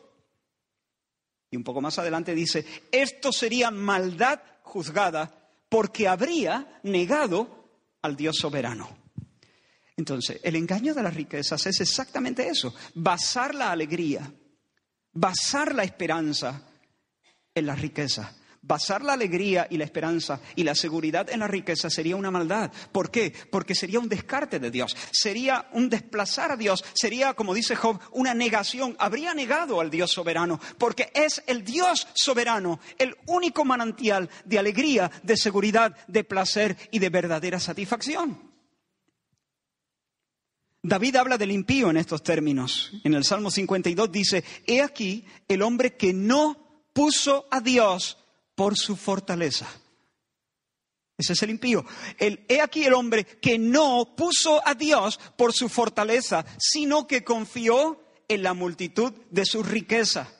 y 1.51 1.57
un 1.57 1.63
poco 1.63 1.81
más 1.81 1.97
adelante 1.97 2.35
dice, 2.35 2.65
esto 2.91 3.31
sería 3.31 3.71
maldad 3.71 4.39
juzgada 4.61 5.49
porque 5.67 6.07
habría 6.07 6.79
negado 6.83 7.69
al 8.01 8.15
Dios 8.15 8.38
soberano. 8.38 8.97
Entonces, 9.97 10.39
el 10.43 10.55
engaño 10.55 10.93
de 10.93 11.03
las 11.03 11.13
riquezas 11.13 11.65
es 11.65 11.81
exactamente 11.81 12.47
eso, 12.47 12.73
basar 12.93 13.53
la 13.53 13.71
alegría, 13.71 14.31
basar 15.11 15.75
la 15.75 15.83
esperanza 15.83 16.69
en 17.53 17.65
la 17.65 17.75
riqueza. 17.75 18.33
Basar 18.61 19.03
la 19.03 19.13
alegría 19.13 19.67
y 19.69 19.77
la 19.77 19.85
esperanza 19.85 20.41
y 20.55 20.63
la 20.63 20.75
seguridad 20.75 21.29
en 21.29 21.39
la 21.39 21.47
riqueza 21.47 21.89
sería 21.89 22.15
una 22.15 22.29
maldad. 22.29 22.71
¿Por 22.91 23.09
qué? 23.09 23.33
Porque 23.49 23.73
sería 23.73 23.99
un 23.99 24.09
descarte 24.09 24.59
de 24.59 24.69
Dios, 24.69 24.95
sería 25.11 25.69
un 25.71 25.89
desplazar 25.89 26.51
a 26.51 26.57
Dios, 26.57 26.83
sería, 26.93 27.33
como 27.33 27.53
dice 27.53 27.75
Job, 27.75 27.99
una 28.11 28.33
negación. 28.33 28.95
Habría 28.99 29.33
negado 29.33 29.79
al 29.79 29.89
Dios 29.89 30.11
soberano, 30.11 30.59
porque 30.77 31.11
es 31.13 31.41
el 31.47 31.63
Dios 31.63 32.07
soberano, 32.13 32.79
el 32.97 33.15
único 33.27 33.63
manantial 33.63 34.29
de 34.43 34.59
alegría, 34.59 35.09
de 35.23 35.37
seguridad, 35.37 35.95
de 36.07 36.23
placer 36.23 36.77
y 36.91 36.99
de 36.99 37.09
verdadera 37.09 37.59
satisfacción. 37.59 38.49
David 40.81 41.17
habla 41.17 41.37
del 41.37 41.51
impío 41.51 41.89
en 41.89 41.97
estos 41.97 42.23
términos. 42.23 42.91
En 43.03 43.13
el 43.13 43.25
Salmo 43.25 43.51
52 43.51 44.11
dice, 44.11 44.43
He 44.65 44.81
aquí 44.81 45.25
el 45.47 45.61
hombre 45.61 45.95
que 45.95 46.13
no 46.13 46.83
puso 46.93 47.47
a 47.51 47.59
Dios 47.59 48.17
por 48.59 48.77
su 48.77 48.97
fortaleza. 48.97 49.69
Ese 51.17 51.31
es 51.31 51.43
el 51.43 51.51
impío. 51.51 51.85
El, 52.17 52.43
he 52.49 52.59
aquí 52.59 52.83
el 52.83 52.93
hombre 52.93 53.23
que 53.23 53.57
no 53.57 54.17
puso 54.17 54.61
a 54.67 54.73
Dios 54.73 55.17
por 55.37 55.53
su 55.53 55.69
fortaleza, 55.69 56.45
sino 56.57 57.07
que 57.07 57.23
confió 57.23 58.03
en 58.27 58.43
la 58.43 58.53
multitud 58.53 59.13
de 59.31 59.45
su 59.45 59.63
riqueza. 59.63 60.33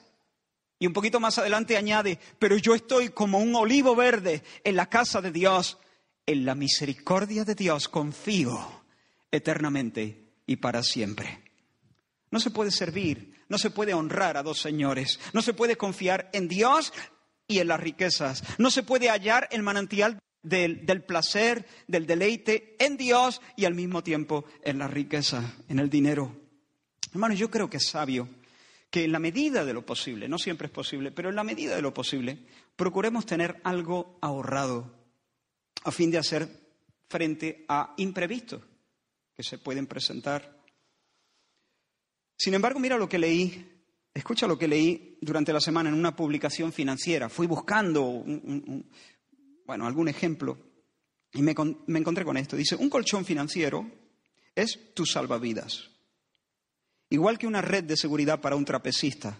Y 0.78 0.86
un 0.86 0.92
poquito 0.92 1.18
más 1.18 1.38
adelante 1.38 1.78
añade, 1.78 2.18
pero 2.38 2.58
yo 2.58 2.74
estoy 2.74 3.08
como 3.08 3.38
un 3.38 3.54
olivo 3.54 3.96
verde 3.96 4.44
en 4.64 4.76
la 4.76 4.90
casa 4.90 5.22
de 5.22 5.30
Dios. 5.30 5.78
En 6.26 6.44
la 6.44 6.54
misericordia 6.54 7.46
de 7.46 7.54
Dios 7.54 7.88
confío 7.88 8.82
eternamente 9.30 10.34
y 10.44 10.56
para 10.56 10.82
siempre. 10.82 11.42
No 12.30 12.38
se 12.38 12.50
puede 12.50 12.70
servir, 12.70 13.46
no 13.48 13.56
se 13.56 13.70
puede 13.70 13.94
honrar 13.94 14.36
a 14.36 14.42
dos 14.42 14.60
señores, 14.60 15.18
no 15.32 15.40
se 15.40 15.54
puede 15.54 15.76
confiar 15.76 16.28
en 16.34 16.48
Dios 16.48 16.92
y 17.50 17.58
en 17.58 17.68
las 17.68 17.80
riquezas. 17.80 18.44
No 18.58 18.70
se 18.70 18.84
puede 18.84 19.10
hallar 19.10 19.48
el 19.50 19.62
manantial 19.62 20.18
del, 20.42 20.86
del, 20.86 21.02
placer, 21.02 21.66
del 21.88 22.06
deleite 22.06 22.76
en 22.78 22.96
Dios 22.96 23.42
y 23.56 23.64
al 23.64 23.74
mismo 23.74 24.02
tiempo 24.02 24.44
en 24.62 24.78
la 24.78 24.86
riqueza, 24.86 25.56
en 25.68 25.80
el 25.80 25.90
dinero. 25.90 26.34
Hermanos, 27.12 27.38
yo 27.38 27.50
creo 27.50 27.68
que 27.68 27.78
es 27.78 27.88
sabio 27.88 28.28
que 28.88 29.04
en 29.04 29.12
la 29.12 29.18
medida 29.18 29.64
de 29.64 29.74
lo 29.74 29.84
posible, 29.84 30.28
no 30.28 30.38
siempre 30.38 30.66
es 30.66 30.72
posible, 30.72 31.10
pero 31.10 31.28
en 31.28 31.36
la 31.36 31.44
medida 31.44 31.74
de 31.74 31.82
lo 31.82 31.92
posible, 31.92 32.38
procuremos 32.76 33.26
tener 33.26 33.60
algo 33.64 34.16
ahorrado 34.20 34.94
a 35.84 35.90
fin 35.90 36.10
de 36.10 36.18
hacer 36.18 36.48
frente 37.08 37.64
a 37.68 37.94
imprevistos 37.96 38.62
que 39.36 39.42
se 39.42 39.58
pueden 39.58 39.86
presentar. 39.86 40.56
Sin 42.36 42.54
embargo, 42.54 42.78
mira 42.78 42.96
lo 42.96 43.08
que 43.08 43.18
leí 43.18 43.79
Escucha 44.12 44.46
lo 44.46 44.58
que 44.58 44.68
leí 44.68 45.18
durante 45.20 45.52
la 45.52 45.60
semana 45.60 45.88
en 45.88 45.94
una 45.94 46.16
publicación 46.16 46.72
financiera. 46.72 47.28
Fui 47.28 47.46
buscando 47.46 48.24
bueno, 49.66 49.86
algún 49.86 50.08
ejemplo 50.08 50.58
y 51.32 51.42
me, 51.42 51.54
me 51.86 51.98
encontré 52.00 52.24
con 52.24 52.36
esto. 52.36 52.56
Dice, 52.56 52.74
un 52.74 52.90
colchón 52.90 53.24
financiero 53.24 53.88
es 54.54 54.92
tu 54.94 55.06
salvavidas, 55.06 55.90
igual 57.08 57.38
que 57.38 57.46
una 57.46 57.62
red 57.62 57.84
de 57.84 57.96
seguridad 57.96 58.40
para 58.40 58.56
un 58.56 58.64
trapecista. 58.64 59.38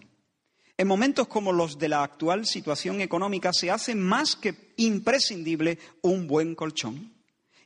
En 0.77 0.87
momentos 0.87 1.27
como 1.27 1.51
los 1.51 1.77
de 1.77 1.89
la 1.89 2.03
actual 2.03 2.45
situación 2.45 3.01
económica 3.01 3.51
se 3.53 3.69
hace 3.69 3.93
más 3.93 4.37
que 4.37 4.73
imprescindible 4.77 5.77
un 6.01 6.27
buen 6.27 6.55
colchón. 6.55 7.13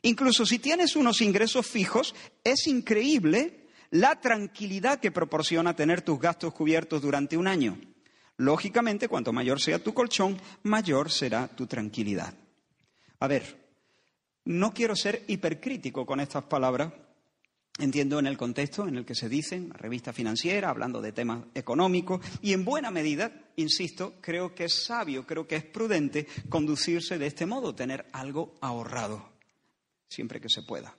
Incluso 0.02 0.44
si 0.44 0.58
tienes 0.58 0.96
unos 0.96 1.20
ingresos 1.20 1.66
fijos, 1.66 2.14
es 2.44 2.66
increíble 2.66 3.65
la 3.96 4.20
tranquilidad 4.20 5.00
que 5.00 5.10
proporciona 5.10 5.74
tener 5.74 6.02
tus 6.02 6.20
gastos 6.20 6.52
cubiertos 6.52 7.00
durante 7.00 7.36
un 7.36 7.46
año. 7.46 7.78
Lógicamente, 8.36 9.08
cuanto 9.08 9.32
mayor 9.32 9.60
sea 9.60 9.82
tu 9.82 9.94
colchón, 9.94 10.38
mayor 10.64 11.10
será 11.10 11.48
tu 11.48 11.66
tranquilidad. 11.66 12.34
A 13.20 13.26
ver, 13.26 13.56
no 14.44 14.74
quiero 14.74 14.94
ser 14.94 15.24
hipercrítico 15.28 16.04
con 16.04 16.20
estas 16.20 16.44
palabras. 16.44 16.92
Entiendo 17.78 18.18
en 18.18 18.26
el 18.26 18.36
contexto 18.36 18.86
en 18.86 18.96
el 18.96 19.04
que 19.06 19.14
se 19.14 19.30
dicen, 19.30 19.70
revista 19.70 20.12
financiera, 20.12 20.68
hablando 20.68 21.00
de 21.00 21.12
temas 21.12 21.44
económicos, 21.54 22.20
y 22.42 22.52
en 22.52 22.64
buena 22.64 22.90
medida, 22.90 23.50
insisto, 23.56 24.14
creo 24.20 24.54
que 24.54 24.64
es 24.64 24.84
sabio, 24.84 25.26
creo 25.26 25.46
que 25.46 25.56
es 25.56 25.64
prudente 25.64 26.26
conducirse 26.48 27.18
de 27.18 27.26
este 27.26 27.44
modo, 27.44 27.74
tener 27.74 28.06
algo 28.12 28.54
ahorrado, 28.60 29.30
siempre 30.08 30.40
que 30.40 30.48
se 30.48 30.62
pueda. 30.62 30.96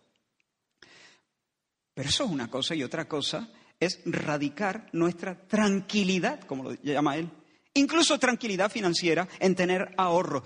Pero 1.98 2.10
eso 2.10 2.26
es 2.26 2.30
una 2.30 2.48
cosa 2.48 2.76
y 2.76 2.84
otra 2.84 3.08
cosa 3.08 3.50
es 3.80 4.02
radicar 4.06 4.88
nuestra 4.94 5.48
tranquilidad, 5.48 6.42
como 6.42 6.66
lo 6.66 6.74
llama 6.84 7.18
él, 7.18 7.28
incluso 7.74 8.20
tranquilidad 8.20 8.70
financiera 8.70 9.28
en 9.40 9.56
tener 9.56 9.96
ahorro. 9.98 10.44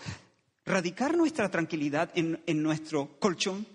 Radicar 0.63 1.17
nuestra 1.17 1.51
tranquilidad 1.51 2.09
en, 2.15 2.63
nuestro 2.63 3.19
colchón 3.19 3.67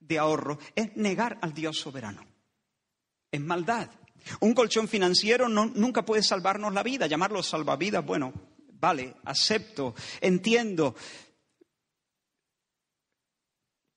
de 0.00 0.18
ahorro 0.18 0.58
es 0.74 0.96
negar 0.96 1.38
al 1.40 1.54
Dios 1.54 1.78
soberano. 1.78 2.26
Es 3.30 3.40
maldad. 3.40 3.88
Un 4.40 4.52
colchón 4.52 4.88
financiero 4.88 5.48
nunca 5.48 6.04
puede 6.04 6.24
salvarnos 6.24 6.74
la 6.74 6.82
vida. 6.82 7.06
Llamarlo 7.06 7.44
salvavidas, 7.44 8.04
bueno, 8.04 8.32
vale, 8.72 9.14
acepto, 9.22 9.94
entiendo. 10.20 10.96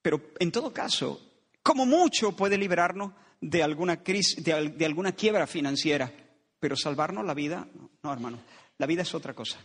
Pero 0.03 0.21
en 0.37 0.51
todo 0.51 0.71
caso, 0.71 1.32
como 1.63 1.85
mucho 1.85 2.35
puede 2.35 2.57
librarnos 2.57 3.13
de 3.39 3.63
alguna 3.63 4.03
crisis, 4.03 4.43
de, 4.43 4.85
alguna 4.85 5.13
quiebra 5.13 5.47
financiera, 5.47 6.11
pero 6.59 6.75
salvarnos 6.75 7.25
la 7.25 7.33
vida, 7.33 7.67
no, 8.03 8.13
hermano, 8.13 8.41
la 8.77 8.85
vida 8.85 9.01
es 9.01 9.13
otra 9.15 9.33
cosa. 9.33 9.57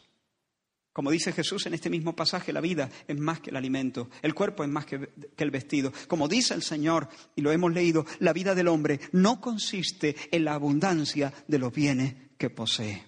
Como 0.93 1.11
dice 1.11 1.33
Jesús 1.33 1.67
en 1.67 1.75
este 1.75 1.90
mismo 1.90 2.17
pasaje, 2.17 2.52
la 2.52 2.61
vida 2.61 2.90
es 3.07 3.17
más 3.17 3.40
que 3.40 3.50
el 3.50 3.57
alimento, 3.57 4.11
el 4.23 4.35
cuerpo 4.35 4.64
es 4.64 4.71
más 4.71 4.85
que, 4.85 5.09
que, 5.37 5.45
el 5.45 5.50
vestido. 5.50 5.93
Como 6.09 6.26
dice 6.26 6.55
el 6.55 6.62
Señor, 6.62 7.09
y 7.37 7.43
lo 7.43 7.52
hemos 7.52 7.73
leído, 7.73 8.05
la 8.19 8.33
vida 8.33 8.55
del 8.55 8.69
hombre 8.69 8.99
no 9.12 9.40
consiste 9.40 10.17
en 10.33 10.45
la 10.45 10.55
abundancia 10.55 11.33
de 11.47 11.59
los 11.59 11.73
bienes 11.73 12.14
que 12.37 12.50
posee. 12.50 13.05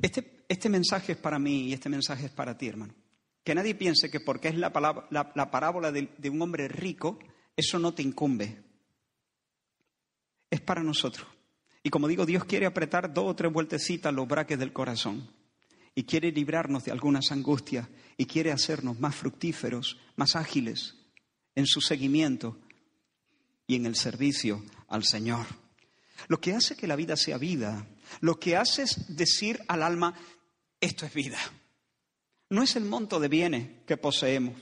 Este, 0.00 0.44
este 0.48 0.68
mensaje 0.68 1.12
es 1.12 1.18
para 1.18 1.38
mí 1.38 1.68
y 1.68 1.72
este 1.72 1.88
mensaje 1.88 2.26
es 2.26 2.32
para 2.32 2.56
ti, 2.56 2.68
hermano. 2.68 2.94
Que 3.46 3.54
nadie 3.54 3.76
piense 3.76 4.10
que 4.10 4.18
porque 4.18 4.48
es 4.48 4.56
la, 4.56 4.72
parábola 4.72 5.92
de, 5.92 6.08
de 6.18 6.30
un 6.30 6.42
hombre 6.42 6.66
rico, 6.66 7.20
eso 7.54 7.78
no 7.78 7.94
te 7.94 8.02
incumbe. 8.02 8.60
Es 10.50 10.60
para 10.60 10.82
nosotros. 10.82 11.28
Y 11.84 11.90
como 11.90 12.08
digo, 12.08 12.26
Dios 12.26 12.44
quiere 12.44 12.66
apretar 12.66 13.14
dos 13.14 13.26
o 13.26 13.36
tres 13.36 13.52
vueltecitas 13.52 14.12
los 14.12 14.26
braques 14.26 14.58
del 14.58 14.72
corazón. 14.72 15.30
Y 15.94 16.02
quiere 16.02 16.32
librarnos 16.32 16.86
de 16.86 16.90
algunas 16.90 17.30
angustias. 17.30 17.86
Y 18.16 18.26
quiere 18.26 18.50
hacernos 18.50 18.98
más 18.98 19.14
fructíferos, 19.14 19.96
más 20.16 20.34
ágiles 20.34 20.96
en 21.54 21.66
su 21.66 21.80
seguimiento 21.80 22.58
y 23.68 23.76
en 23.76 23.86
el 23.86 23.94
servicio 23.94 24.64
al 24.88 25.04
Señor. 25.04 25.46
Lo 26.26 26.40
que 26.40 26.52
hace 26.52 26.76
que 26.76 26.88
la 26.88 26.96
vida 26.96 27.16
sea 27.16 27.38
vida, 27.38 27.86
lo 28.20 28.40
que 28.40 28.56
hace 28.56 28.82
es 28.82 29.16
decir 29.16 29.62
al 29.68 29.84
alma, 29.84 30.14
esto 30.80 31.06
es 31.06 31.14
vida. 31.14 31.38
No 32.50 32.62
es 32.62 32.76
el 32.76 32.84
monto 32.84 33.18
de 33.18 33.28
bienes 33.28 33.84
que 33.86 33.96
poseemos. 33.96 34.60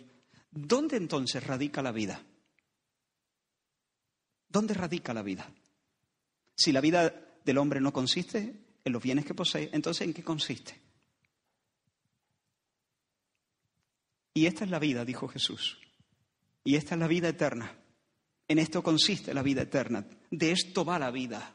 ¿Dónde 0.50 0.96
entonces 0.96 1.44
radica 1.44 1.82
la 1.82 1.92
vida? 1.92 2.22
¿Dónde 4.48 4.74
radica 4.74 5.12
la 5.12 5.22
vida? 5.22 5.50
Si 6.54 6.72
la 6.72 6.80
vida 6.80 7.12
del 7.44 7.58
hombre 7.58 7.80
no 7.80 7.92
consiste 7.92 8.54
en 8.84 8.92
los 8.92 9.02
bienes 9.02 9.24
que 9.24 9.34
posee, 9.34 9.70
entonces 9.72 10.06
¿en 10.06 10.14
qué 10.14 10.22
consiste? 10.22 10.80
Y 14.32 14.46
esta 14.46 14.64
es 14.64 14.70
la 14.70 14.78
vida, 14.78 15.04
dijo 15.04 15.28
Jesús. 15.28 15.78
Y 16.64 16.76
esta 16.76 16.94
es 16.94 17.00
la 17.00 17.06
vida 17.06 17.28
eterna. 17.28 17.76
En 18.48 18.58
esto 18.58 18.82
consiste 18.82 19.32
la 19.32 19.42
vida 19.42 19.62
eterna. 19.62 20.06
De 20.30 20.50
esto 20.50 20.84
va 20.84 20.98
la 20.98 21.10
vida. 21.10 21.54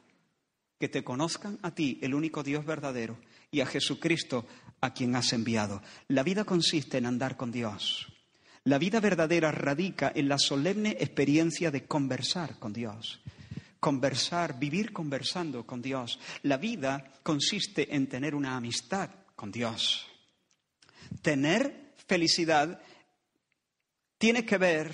Que 0.79 0.87
te 0.87 1.03
conozcan 1.03 1.59
a 1.61 1.75
ti, 1.75 1.99
el 2.01 2.13
único 2.13 2.41
Dios 2.41 2.65
verdadero, 2.65 3.19
y 3.51 3.59
a 3.59 3.65
Jesucristo, 3.65 4.45
a 4.81 4.93
quien 4.93 5.15
has 5.15 5.33
enviado. 5.33 5.81
La 6.07 6.23
vida 6.23 6.43
consiste 6.43 6.97
en 6.97 7.05
andar 7.05 7.37
con 7.37 7.51
Dios. 7.51 8.07
La 8.63 8.77
vida 8.77 8.99
verdadera 8.99 9.51
radica 9.51 10.11
en 10.13 10.29
la 10.29 10.37
solemne 10.37 10.97
experiencia 10.99 11.71
de 11.71 11.85
conversar 11.85 12.59
con 12.59 12.73
Dios. 12.73 13.21
Conversar, 13.79 14.59
vivir 14.59 14.91
conversando 14.91 15.65
con 15.65 15.81
Dios. 15.81 16.19
La 16.43 16.57
vida 16.57 17.13
consiste 17.23 17.95
en 17.95 18.07
tener 18.07 18.35
una 18.35 18.55
amistad 18.55 19.09
con 19.35 19.51
Dios. 19.51 20.05
Tener 21.21 21.93
felicidad 22.07 22.81
tiene 24.17 24.45
que 24.45 24.57
ver 24.57 24.91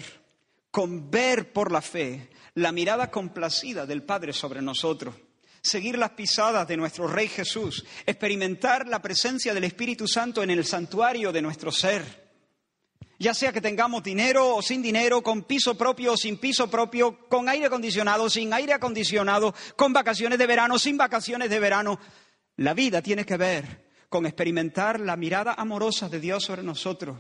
con 0.70 1.10
ver 1.10 1.52
por 1.52 1.72
la 1.72 1.82
fe 1.82 2.30
la 2.54 2.72
mirada 2.72 3.10
complacida 3.10 3.86
del 3.86 4.04
Padre 4.04 4.34
sobre 4.34 4.62
nosotros 4.62 5.16
seguir 5.66 5.98
las 5.98 6.12
pisadas 6.12 6.68
de 6.68 6.78
nuestro 6.78 7.08
Rey 7.08 7.28
Jesús, 7.28 7.86
experimentar 8.06 8.88
la 8.88 9.02
presencia 9.02 9.54
del 9.54 9.64
Espíritu 9.64 10.08
Santo 10.08 10.44
en 10.44 10.52
el 10.52 10.64
santuario 10.66 11.32
de 11.32 11.42
nuestro 11.42 11.72
ser. 11.72 12.26
Ya 13.18 13.34
sea 13.34 13.54
que 13.54 13.62
tengamos 13.62 14.04
dinero 14.04 14.56
o 14.56 14.62
sin 14.62 14.82
dinero, 14.82 15.24
con 15.24 15.44
piso 15.44 15.76
propio 15.76 16.14
o 16.14 16.18
sin 16.18 16.38
piso 16.38 16.70
propio, 16.70 17.28
con 17.30 17.48
aire 17.48 17.68
acondicionado, 17.68 18.30
sin 18.30 18.54
aire 18.54 18.74
acondicionado, 18.74 19.56
con 19.76 19.94
vacaciones 19.94 20.38
de 20.38 20.48
verano, 20.48 20.78
sin 20.78 20.98
vacaciones 20.98 21.50
de 21.50 21.60
verano. 21.60 22.00
La 22.58 22.74
vida 22.74 23.02
tiene 23.02 23.26
que 23.26 23.38
ver 23.38 23.86
con 24.10 24.26
experimentar 24.26 25.00
la 25.00 25.16
mirada 25.16 25.54
amorosa 25.54 26.10
de 26.10 26.20
Dios 26.20 26.44
sobre 26.44 26.62
nosotros, 26.62 27.20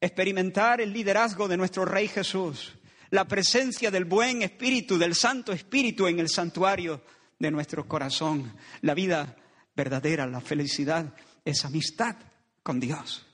experimentar 0.00 0.80
el 0.80 0.92
liderazgo 0.92 1.48
de 1.48 1.56
nuestro 1.56 1.84
Rey 1.84 2.08
Jesús, 2.08 2.74
la 3.10 3.26
presencia 3.26 3.90
del 3.90 4.04
buen 4.04 4.42
Espíritu, 4.42 4.96
del 4.96 5.14
Santo 5.14 5.52
Espíritu 5.52 6.06
en 6.06 6.20
el 6.20 6.28
santuario 6.28 7.02
de 7.38 7.50
nuestro 7.50 7.86
corazón. 7.86 8.52
La 8.82 8.94
vida 8.94 9.36
verdadera, 9.74 10.26
la 10.26 10.40
felicidad, 10.40 11.14
es 11.44 11.64
amistad 11.64 12.16
con 12.62 12.80
Dios. 12.80 13.26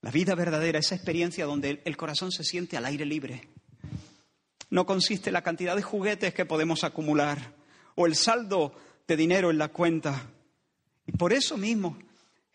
La 0.00 0.10
vida 0.10 0.34
verdadera, 0.34 0.78
esa 0.78 0.94
experiencia 0.94 1.46
donde 1.46 1.80
el 1.84 1.96
corazón 1.96 2.30
se 2.30 2.44
siente 2.44 2.76
al 2.76 2.84
aire 2.84 3.06
libre. 3.06 3.48
No 4.70 4.84
consiste 4.86 5.30
en 5.30 5.34
la 5.34 5.42
cantidad 5.42 5.76
de 5.76 5.82
juguetes 5.82 6.34
que 6.34 6.44
podemos 6.44 6.84
acumular 6.84 7.54
o 7.94 8.06
el 8.06 8.14
saldo 8.14 8.74
de 9.06 9.16
dinero 9.16 9.50
en 9.50 9.58
la 9.58 9.68
cuenta. 9.68 10.30
Y 11.06 11.12
por 11.12 11.32
eso 11.32 11.56
mismo 11.56 11.98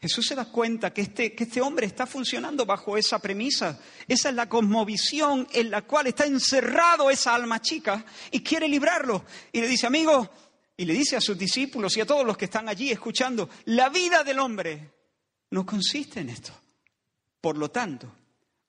Jesús 0.02 0.28
se 0.28 0.36
da 0.36 0.46
cuenta 0.46 0.94
que 0.94 1.02
este, 1.02 1.36
que 1.36 1.44
este 1.44 1.62
hombre 1.62 1.86
está 1.86 2.06
funcionando 2.06 2.66
bajo 2.66 2.96
esa 2.96 3.20
premisa. 3.20 3.80
Esa 4.08 4.30
es 4.30 4.36
la 4.36 4.48
cosmovisión 4.48 5.48
en 5.52 5.70
la 5.70 5.82
cual 5.82 6.08
está 6.08 6.26
encerrado 6.26 7.10
esa 7.10 7.36
alma 7.36 7.62
chica 7.62 8.06
y 8.32 8.42
quiere 8.42 8.70
librarlo. 8.70 9.26
Y 9.52 9.60
le 9.60 9.68
dice, 9.68 9.88
amigo, 9.88 10.30
y 10.78 10.86
le 10.86 10.94
dice 10.94 11.18
a 11.18 11.22
sus 11.22 11.38
discípulos 11.38 11.98
y 11.98 12.02
a 12.02 12.06
todos 12.06 12.26
los 12.26 12.38
que 12.38 12.46
están 12.46 12.70
allí 12.70 12.90
escuchando, 12.90 13.50
la 13.66 13.90
vida 13.90 14.24
del 14.24 14.40
hombre 14.40 14.94
no 15.52 15.66
consiste 15.66 16.22
en 16.22 16.30
esto. 16.30 16.54
Por 17.42 17.58
lo 17.58 17.70
tanto, 17.70 18.10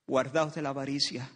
guardaos 0.09 0.53
de 0.53 0.63
la 0.63 0.71
avaricia. 0.71 1.31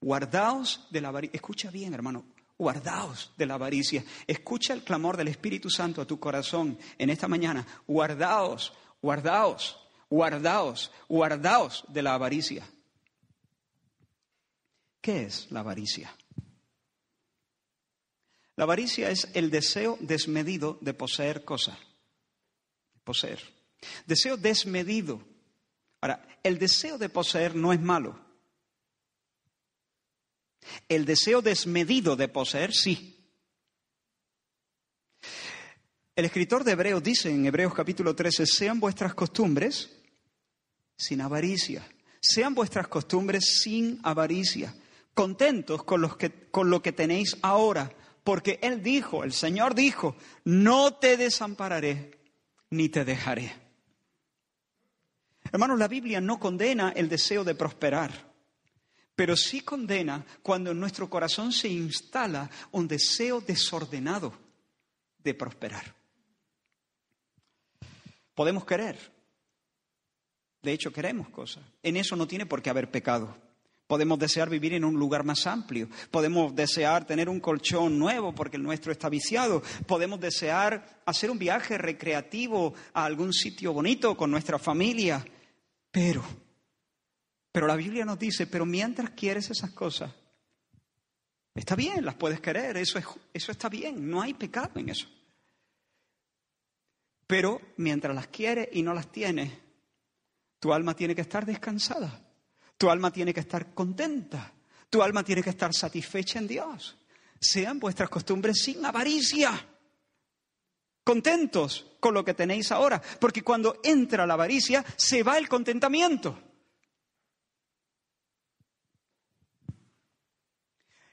Guardaos 0.00 0.86
de 0.90 1.02
la 1.02 1.08
avaricia. 1.08 1.36
Escucha 1.36 1.70
bien, 1.70 1.92
hermano. 1.92 2.24
Guardaos 2.56 3.32
de 3.36 3.44
la 3.44 3.54
avaricia. 3.54 4.02
Escucha 4.26 4.72
el 4.72 4.82
clamor 4.82 5.18
del 5.18 5.28
Espíritu 5.28 5.68
Santo 5.68 6.00
a 6.00 6.06
tu 6.06 6.18
corazón 6.18 6.78
en 6.96 7.10
esta 7.10 7.28
mañana. 7.28 7.66
Guardaos 7.86 8.72
Guardaos, 9.06 9.78
guardaos, 10.10 10.90
guardaos 11.08 11.84
de 11.86 12.02
la 12.02 12.14
avaricia. 12.14 12.68
¿Qué 15.00 15.22
es 15.26 15.46
la 15.52 15.60
avaricia? 15.60 16.12
La 18.56 18.64
avaricia 18.64 19.08
es 19.10 19.28
el 19.34 19.48
deseo 19.48 19.96
desmedido 20.00 20.78
de 20.80 20.92
poseer 20.92 21.44
cosas. 21.44 21.78
Poseer. 23.04 23.38
Deseo 24.06 24.36
desmedido. 24.36 25.22
Ahora, 26.00 26.26
el 26.42 26.58
deseo 26.58 26.98
de 26.98 27.08
poseer 27.08 27.54
no 27.54 27.72
es 27.72 27.80
malo. 27.80 28.18
El 30.88 31.04
deseo 31.04 31.42
desmedido 31.42 32.16
de 32.16 32.26
poseer 32.26 32.72
sí. 32.72 33.15
El 36.16 36.24
escritor 36.24 36.64
de 36.64 36.72
Hebreos 36.72 37.02
dice 37.02 37.28
en 37.28 37.44
Hebreos 37.44 37.74
capítulo 37.74 38.16
13, 38.16 38.46
sean 38.46 38.80
vuestras 38.80 39.12
costumbres 39.12 39.90
sin 40.96 41.20
avaricia, 41.20 41.86
sean 42.22 42.54
vuestras 42.54 42.88
costumbres 42.88 43.58
sin 43.60 44.00
avaricia, 44.02 44.74
contentos 45.12 45.84
con, 45.84 46.00
los 46.00 46.16
que, 46.16 46.48
con 46.50 46.70
lo 46.70 46.80
que 46.80 46.92
tenéis 46.92 47.36
ahora, 47.42 47.92
porque 48.24 48.58
Él 48.62 48.82
dijo, 48.82 49.24
el 49.24 49.34
Señor 49.34 49.74
dijo, 49.74 50.16
no 50.42 50.94
te 50.94 51.18
desampararé 51.18 52.18
ni 52.70 52.88
te 52.88 53.04
dejaré. 53.04 53.52
Hermanos, 55.52 55.78
la 55.78 55.86
Biblia 55.86 56.22
no 56.22 56.40
condena 56.40 56.94
el 56.96 57.10
deseo 57.10 57.44
de 57.44 57.54
prosperar, 57.54 58.32
pero 59.14 59.36
sí 59.36 59.60
condena 59.60 60.24
cuando 60.42 60.70
en 60.70 60.80
nuestro 60.80 61.10
corazón 61.10 61.52
se 61.52 61.68
instala 61.68 62.50
un 62.72 62.88
deseo 62.88 63.42
desordenado 63.42 64.32
de 65.18 65.34
prosperar. 65.34 66.05
Podemos 68.36 68.66
querer. 68.66 68.98
De 70.62 70.72
hecho, 70.72 70.92
queremos 70.92 71.30
cosas. 71.30 71.64
En 71.82 71.96
eso 71.96 72.14
no 72.16 72.28
tiene 72.28 72.44
por 72.44 72.60
qué 72.62 72.68
haber 72.68 72.90
pecado. 72.90 73.34
Podemos 73.86 74.18
desear 74.18 74.50
vivir 74.50 74.74
en 74.74 74.84
un 74.84 74.94
lugar 74.94 75.24
más 75.24 75.46
amplio. 75.46 75.88
Podemos 76.10 76.54
desear 76.54 77.06
tener 77.06 77.30
un 77.30 77.40
colchón 77.40 77.98
nuevo 77.98 78.34
porque 78.34 78.58
el 78.58 78.62
nuestro 78.62 78.92
está 78.92 79.08
viciado. 79.08 79.62
Podemos 79.86 80.20
desear 80.20 81.02
hacer 81.06 81.30
un 81.30 81.38
viaje 81.38 81.78
recreativo 81.78 82.74
a 82.92 83.06
algún 83.06 83.32
sitio 83.32 83.72
bonito 83.72 84.14
con 84.16 84.30
nuestra 84.30 84.58
familia. 84.58 85.24
Pero, 85.90 86.22
pero 87.50 87.66
la 87.66 87.76
Biblia 87.76 88.04
nos 88.04 88.18
dice, 88.18 88.46
pero 88.46 88.66
mientras 88.66 89.10
quieres 89.10 89.48
esas 89.50 89.70
cosas, 89.70 90.12
está 91.54 91.74
bien, 91.74 92.04
las 92.04 92.16
puedes 92.16 92.40
querer, 92.40 92.76
eso, 92.76 92.98
es, 92.98 93.06
eso 93.32 93.50
está 93.50 93.70
bien, 93.70 94.10
no 94.10 94.20
hay 94.20 94.34
pecado 94.34 94.72
en 94.74 94.90
eso. 94.90 95.08
Pero 97.26 97.60
mientras 97.76 98.14
las 98.14 98.28
quieres 98.28 98.68
y 98.72 98.82
no 98.82 98.94
las 98.94 99.10
tienes, 99.10 99.52
tu 100.60 100.72
alma 100.72 100.94
tiene 100.94 101.14
que 101.14 101.22
estar 101.22 101.44
descansada, 101.44 102.20
tu 102.76 102.90
alma 102.90 103.10
tiene 103.10 103.34
que 103.34 103.40
estar 103.40 103.74
contenta, 103.74 104.52
tu 104.88 105.02
alma 105.02 105.24
tiene 105.24 105.42
que 105.42 105.50
estar 105.50 105.74
satisfecha 105.74 106.38
en 106.38 106.46
Dios. 106.46 106.96
Sean 107.40 107.78
vuestras 107.78 108.08
costumbres 108.08 108.62
sin 108.62 108.84
avaricia, 108.84 109.52
contentos 111.04 111.96
con 112.00 112.14
lo 112.14 112.24
que 112.24 112.34
tenéis 112.34 112.72
ahora, 112.72 113.02
porque 113.20 113.42
cuando 113.42 113.80
entra 113.82 114.26
la 114.26 114.34
avaricia 114.34 114.84
se 114.96 115.22
va 115.22 115.38
el 115.38 115.48
contentamiento. 115.48 116.45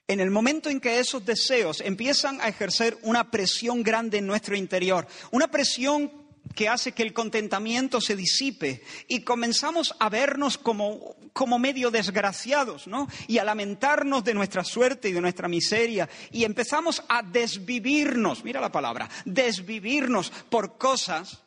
En 0.07 0.19
el 0.19 0.31
momento 0.31 0.69
en 0.69 0.81
que 0.81 0.99
esos 0.99 1.25
deseos 1.25 1.79
empiezan 1.81 2.41
a 2.41 2.49
ejercer 2.49 2.97
una 3.03 3.31
presión 3.31 3.83
grande 3.83 4.17
en 4.17 4.27
nuestro 4.27 4.55
interior, 4.55 5.07
una 5.31 5.49
presión 5.49 6.11
que 6.55 6.67
hace 6.67 6.91
que 6.91 7.03
el 7.03 7.13
contentamiento 7.13 8.01
se 8.01 8.15
disipe 8.15 8.83
y 9.07 9.21
comenzamos 9.21 9.95
a 9.99 10.09
vernos 10.09 10.57
como, 10.57 11.15
como 11.31 11.57
medio 11.57 11.89
desgraciados, 11.89 12.85
¿no? 12.85 13.07
Y 13.27 13.37
a 13.37 13.45
lamentarnos 13.45 14.23
de 14.23 14.33
nuestra 14.33 14.63
suerte 14.63 15.09
y 15.09 15.13
de 15.13 15.21
nuestra 15.21 15.47
miseria 15.47 16.09
y 16.31 16.43
empezamos 16.43 17.01
a 17.07 17.23
desvivirnos, 17.23 18.43
mira 18.43 18.59
la 18.59 18.71
palabra, 18.71 19.09
desvivirnos 19.25 20.31
por 20.49 20.77
cosas, 20.77 21.41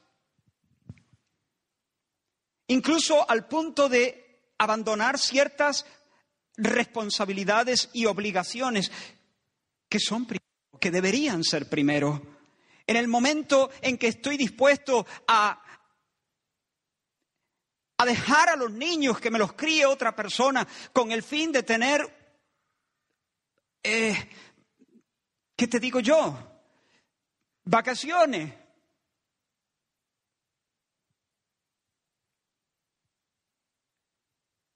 incluso 2.68 3.28
al 3.30 3.46
punto 3.46 3.88
de 3.88 4.24
abandonar 4.58 5.18
ciertas 5.18 5.84
responsabilidades 6.56 7.90
y 7.92 8.06
obligaciones 8.06 8.90
que 9.88 10.00
son 10.00 10.26
primero, 10.26 10.44
que 10.80 10.90
deberían 10.90 11.44
ser 11.44 11.68
primero. 11.68 12.36
En 12.86 12.96
el 12.96 13.08
momento 13.08 13.70
en 13.82 13.98
que 13.98 14.08
estoy 14.08 14.36
dispuesto 14.36 15.06
a, 15.26 15.62
a 17.98 18.04
dejar 18.04 18.48
a 18.48 18.56
los 18.56 18.70
niños 18.72 19.20
que 19.20 19.30
me 19.30 19.38
los 19.38 19.52
críe 19.52 19.86
otra 19.86 20.14
persona 20.14 20.66
con 20.92 21.12
el 21.12 21.22
fin 21.22 21.52
de 21.52 21.62
tener, 21.62 22.00
eh, 23.82 24.30
¿qué 25.56 25.66
te 25.66 25.80
digo 25.80 26.00
yo? 26.00 26.36
Vacaciones. 27.64 28.52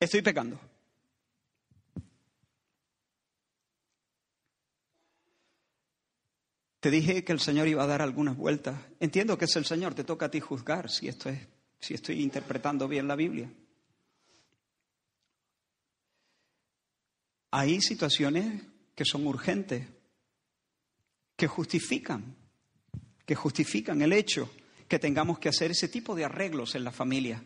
Estoy 0.00 0.22
pecando. 0.22 0.69
Te 6.80 6.90
dije 6.90 7.24
que 7.24 7.32
el 7.32 7.40
Señor 7.40 7.68
iba 7.68 7.84
a 7.84 7.86
dar 7.86 8.00
algunas 8.00 8.36
vueltas. 8.36 8.80
Entiendo 9.00 9.36
que 9.36 9.44
es 9.44 9.54
el 9.56 9.66
Señor, 9.66 9.94
te 9.94 10.04
toca 10.04 10.26
a 10.26 10.30
ti 10.30 10.40
juzgar 10.40 10.90
si 10.90 11.08
esto 11.08 11.28
es, 11.28 11.38
si 11.78 11.94
estoy 11.94 12.22
interpretando 12.22 12.88
bien 12.88 13.06
la 13.06 13.16
Biblia. 13.16 13.52
Hay 17.50 17.80
situaciones 17.82 18.62
que 18.94 19.04
son 19.04 19.26
urgentes, 19.26 19.86
que 21.36 21.46
justifican, 21.46 22.36
que 23.26 23.34
justifican 23.34 24.00
el 24.00 24.12
hecho 24.12 24.50
que 24.88 24.98
tengamos 24.98 25.38
que 25.38 25.48
hacer 25.48 25.70
ese 25.70 25.88
tipo 25.88 26.14
de 26.14 26.24
arreglos 26.24 26.74
en 26.74 26.84
la 26.84 26.92
familia. 26.92 27.44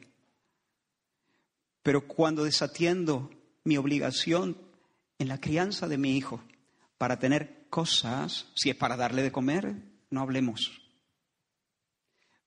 Pero 1.83 2.07
cuando 2.07 2.45
desatiendo 2.45 3.31
mi 3.65 3.77
obligación 3.77 4.57
en 5.19 5.29
la 5.29 5.41
crianza 5.41 5.89
de 5.89 5.99
mi 5.99 6.17
hijo 6.17 6.43
para 6.99 7.19
tener 7.19 7.64
cosas, 7.75 8.47
si 8.55 8.71
es 8.71 8.77
para 8.77 8.97
darle 8.97 9.21
de 9.25 9.33
comer, 9.33 9.75
no 10.11 10.21
hablemos. 10.21 10.81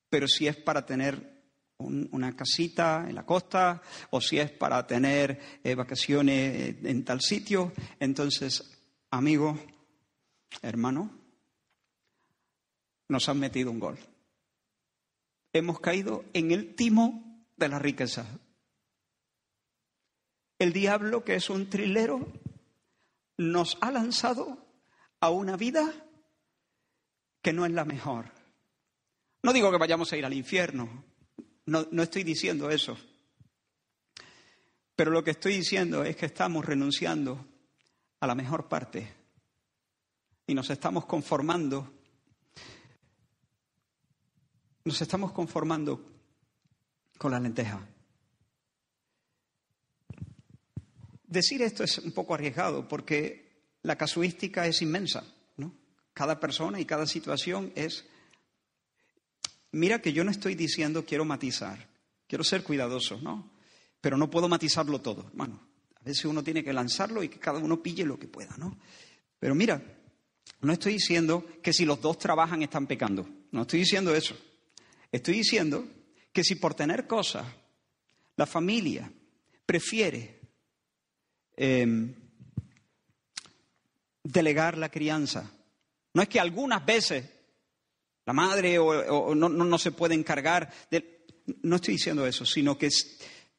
Pero 0.09 0.25
si 0.25 0.47
es 0.47 0.55
para 0.55 0.85
tener 0.85 1.43
una 1.79 2.33
casita 2.33 3.05
en 3.09 3.15
la 3.15 3.25
costa 3.25 3.81
o 4.11 4.21
si 4.21 4.39
es 4.39 4.49
para 4.51 4.87
tener 4.87 5.59
eh, 5.65 5.75
vacaciones 5.75 6.77
en 6.81 7.03
tal 7.03 7.19
sitio, 7.19 7.73
entonces, 7.99 8.71
amigo, 9.11 9.59
hermano, 10.61 11.11
nos 13.09 13.27
han 13.27 13.41
metido 13.41 13.69
un 13.69 13.79
gol. 13.79 13.99
Hemos 15.51 15.81
caído 15.81 16.23
en 16.31 16.51
el 16.51 16.73
timo 16.73 17.45
de 17.57 17.67
la 17.67 17.79
riqueza. 17.79 18.25
El 20.57 20.71
diablo, 20.71 21.25
que 21.25 21.35
es 21.35 21.49
un 21.49 21.69
trilero, 21.69 22.31
nos 23.35 23.77
ha 23.81 23.91
lanzado 23.91 24.66
a 25.19 25.29
una 25.29 25.57
vida 25.57 25.93
que 27.41 27.53
no 27.53 27.65
es 27.65 27.71
la 27.71 27.85
mejor. 27.85 28.31
No 29.43 29.53
digo 29.53 29.71
que 29.71 29.77
vayamos 29.77 30.11
a 30.11 30.17
ir 30.17 30.25
al 30.25 30.33
infierno, 30.33 31.03
no, 31.65 31.87
no 31.91 32.03
estoy 32.03 32.23
diciendo 32.23 32.69
eso. 32.69 32.97
Pero 34.95 35.11
lo 35.11 35.23
que 35.23 35.31
estoy 35.31 35.53
diciendo 35.53 36.03
es 36.03 36.15
que 36.15 36.25
estamos 36.25 36.65
renunciando 36.65 37.45
a 38.19 38.27
la 38.27 38.35
mejor 38.35 38.67
parte 38.67 39.13
y 40.47 40.53
nos 40.53 40.69
estamos 40.69 41.05
conformando, 41.05 41.93
nos 44.85 45.01
estamos 45.01 45.33
conformando 45.33 46.03
con 47.17 47.31
la 47.31 47.39
lenteja. 47.39 47.85
Decir 51.25 51.61
esto 51.61 51.83
es 51.83 51.97
un 51.99 52.13
poco 52.13 52.33
arriesgado 52.33 52.87
porque 52.87 53.46
la 53.87 53.95
casuística 53.95 54.67
es 54.67 54.81
inmensa, 54.81 55.23
¿no? 55.55 55.73
Cada 56.13 56.39
persona 56.39 56.77
y 56.79 56.85
cada 56.85 57.07
situación 57.07 57.71
es... 57.73 58.05
Mira 59.71 60.01
que 60.01 60.11
yo 60.11 60.25
no 60.25 60.31
estoy 60.31 60.55
diciendo 60.55 61.05
quiero 61.05 61.23
matizar, 61.23 61.87
quiero 62.27 62.43
ser 62.43 62.63
cuidadoso, 62.63 63.19
¿no? 63.21 63.49
Pero 64.01 64.17
no 64.17 64.29
puedo 64.29 64.49
matizarlo 64.49 64.99
todo, 64.99 65.27
hermano. 65.27 65.65
A 65.95 66.03
veces 66.03 66.25
uno 66.25 66.43
tiene 66.43 66.65
que 66.65 66.73
lanzarlo 66.73 67.23
y 67.23 67.29
que 67.29 67.39
cada 67.39 67.59
uno 67.59 67.81
pille 67.81 68.03
lo 68.03 68.19
que 68.19 68.27
pueda, 68.27 68.55
¿no? 68.57 68.77
Pero 69.39 69.55
mira, 69.55 69.81
no 70.59 70.73
estoy 70.73 70.93
diciendo 70.93 71.45
que 71.63 71.71
si 71.71 71.85
los 71.85 72.01
dos 72.01 72.17
trabajan 72.17 72.61
están 72.61 72.87
pecando, 72.87 73.25
no 73.51 73.61
estoy 73.61 73.79
diciendo 73.79 74.13
eso. 74.13 74.37
Estoy 75.11 75.35
diciendo 75.35 75.87
que 76.33 76.43
si 76.43 76.55
por 76.55 76.73
tener 76.73 77.07
cosas 77.07 77.45
la 78.35 78.45
familia 78.45 79.09
prefiere 79.65 80.37
Em, 81.57 82.13
delegar 84.27 84.77
la 84.77 84.89
crianza. 84.89 85.51
No 86.13 86.21
es 86.21 86.29
que 86.29 86.39
algunas 86.39 86.85
veces 86.85 87.25
la 88.25 88.33
madre 88.33 88.77
o, 88.79 89.33
no, 89.35 89.77
se 89.77 89.91
puede 89.91 90.15
encargar 90.15 90.71
de... 90.91 91.25
No 91.63 91.77
estoy 91.77 91.93
diciendo 91.93 92.27
eso, 92.27 92.45
sino 92.45 92.77
que, 92.77 92.89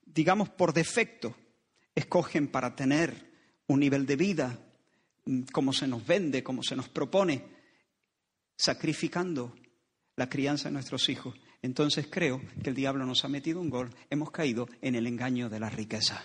digamos, 0.04 0.50
por 0.50 0.74
defecto, 0.74 1.34
escogen 1.94 2.48
para 2.48 2.76
tener 2.76 3.32
un 3.66 3.80
nivel 3.80 4.04
de 4.04 4.16
vida 4.16 4.58
mm, 5.24 5.44
como 5.52 5.72
se 5.72 5.88
nos 5.88 6.06
vende, 6.06 6.42
como 6.42 6.62
se 6.62 6.76
nos 6.76 6.88
propone, 6.90 7.44
sacrificando 8.56 9.54
la 10.16 10.28
crianza 10.28 10.68
de 10.68 10.74
nuestros 10.74 11.08
hijos. 11.08 11.34
Entonces 11.62 12.08
creo 12.10 12.42
que 12.62 12.68
el 12.68 12.76
diablo 12.76 13.06
nos 13.06 13.24
ha 13.24 13.28
metido 13.28 13.60
un 13.60 13.70
gol, 13.70 13.94
hemos 14.10 14.30
caído 14.30 14.68
en 14.82 14.96
el 14.96 15.06
engaño 15.06 15.48
de 15.48 15.60
la 15.60 15.70
riqueza. 15.70 16.22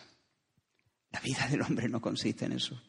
La 1.11 1.21
vida 1.21 1.47
del 1.47 1.61
hombre 1.61 1.87
no 1.87 2.01
consiste 2.01 2.43
en 2.43 2.53
eso. 2.53 2.81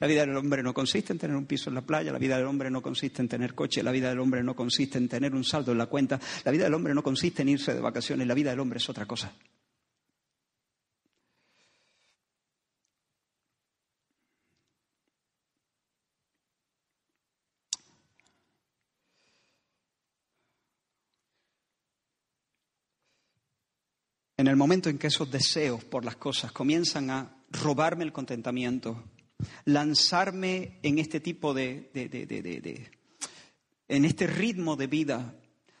La 0.00 0.06
vida 0.06 0.20
del 0.20 0.36
hombre 0.36 0.62
no 0.62 0.74
consiste 0.74 1.12
en 1.12 1.18
tener 1.18 1.36
un 1.36 1.46
piso 1.46 1.70
en 1.70 1.74
la 1.74 1.82
playa, 1.82 2.12
la 2.12 2.18
vida 2.18 2.36
del 2.36 2.46
hombre 2.46 2.70
no 2.70 2.82
consiste 2.82 3.22
en 3.22 3.28
tener 3.28 3.54
coche, 3.54 3.82
la 3.82 3.92
vida 3.92 4.08
del 4.08 4.20
hombre 4.20 4.42
no 4.42 4.54
consiste 4.54 4.98
en 4.98 5.08
tener 5.08 5.34
un 5.34 5.44
saldo 5.44 5.72
en 5.72 5.78
la 5.78 5.86
cuenta, 5.86 6.20
la 6.44 6.52
vida 6.52 6.64
del 6.64 6.74
hombre 6.74 6.94
no 6.94 7.02
consiste 7.02 7.42
en 7.42 7.50
irse 7.50 7.74
de 7.74 7.80
vacaciones, 7.80 8.26
la 8.26 8.34
vida 8.34 8.50
del 8.50 8.60
hombre 8.60 8.78
es 8.78 8.88
otra 8.88 9.06
cosa. 9.06 9.32
En 24.38 24.48
el 24.48 24.56
momento 24.56 24.90
en 24.90 24.98
que 24.98 25.06
esos 25.06 25.30
deseos 25.30 25.82
por 25.84 26.04
las 26.04 26.16
cosas 26.16 26.52
comienzan 26.52 27.08
a 27.08 27.36
robarme 27.50 28.04
el 28.04 28.12
contentamiento, 28.12 29.02
lanzarme 29.64 30.78
en 30.82 30.98
este 30.98 31.20
tipo 31.20 31.54
de, 31.54 31.90
en 33.88 34.04
este 34.04 34.26
ritmo 34.26 34.76
de 34.76 34.86
vida 34.86 35.34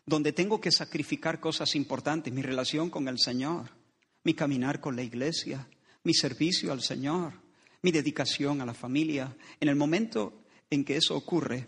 donde 0.04 0.32
tengo 0.32 0.60
que 0.60 0.70
sacrificar 0.70 1.40
cosas 1.40 1.74
importantes, 1.74 2.32
mi 2.32 2.42
relación 2.42 2.90
con 2.90 3.08
el 3.08 3.18
Señor, 3.18 3.70
mi 4.22 4.34
caminar 4.34 4.80
con 4.80 4.94
la 4.94 5.02
iglesia, 5.02 5.68
mi 6.04 6.14
servicio 6.14 6.72
al 6.72 6.80
Señor, 6.80 7.32
mi 7.82 7.90
dedicación 7.90 8.60
a 8.60 8.66
la 8.66 8.74
familia. 8.74 9.36
En 9.58 9.68
el 9.68 9.74
momento 9.74 10.44
en 10.70 10.84
que 10.84 10.96
eso 10.96 11.16
ocurre, 11.16 11.66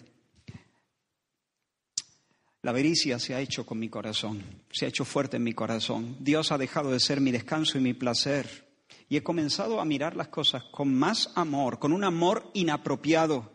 la 2.62 2.70
avaricia 2.70 3.18
se 3.18 3.34
ha 3.34 3.40
hecho 3.40 3.66
con 3.66 3.78
mi 3.78 3.88
corazón, 3.88 4.42
se 4.70 4.84
ha 4.84 4.88
hecho 4.88 5.04
fuerte 5.04 5.36
en 5.36 5.44
mi 5.44 5.52
corazón. 5.52 6.16
Dios 6.20 6.52
ha 6.52 6.58
dejado 6.58 6.92
de 6.92 7.00
ser 7.00 7.20
mi 7.20 7.32
descanso 7.32 7.78
y 7.78 7.80
mi 7.80 7.94
placer 7.94 8.67
y 9.08 9.16
he 9.16 9.22
comenzado 9.22 9.80
a 9.80 9.84
mirar 9.84 10.16
las 10.16 10.28
cosas 10.28 10.64
con 10.64 10.94
más 10.94 11.30
amor, 11.34 11.78
con 11.78 11.92
un 11.92 12.04
amor 12.04 12.50
inapropiado. 12.54 13.52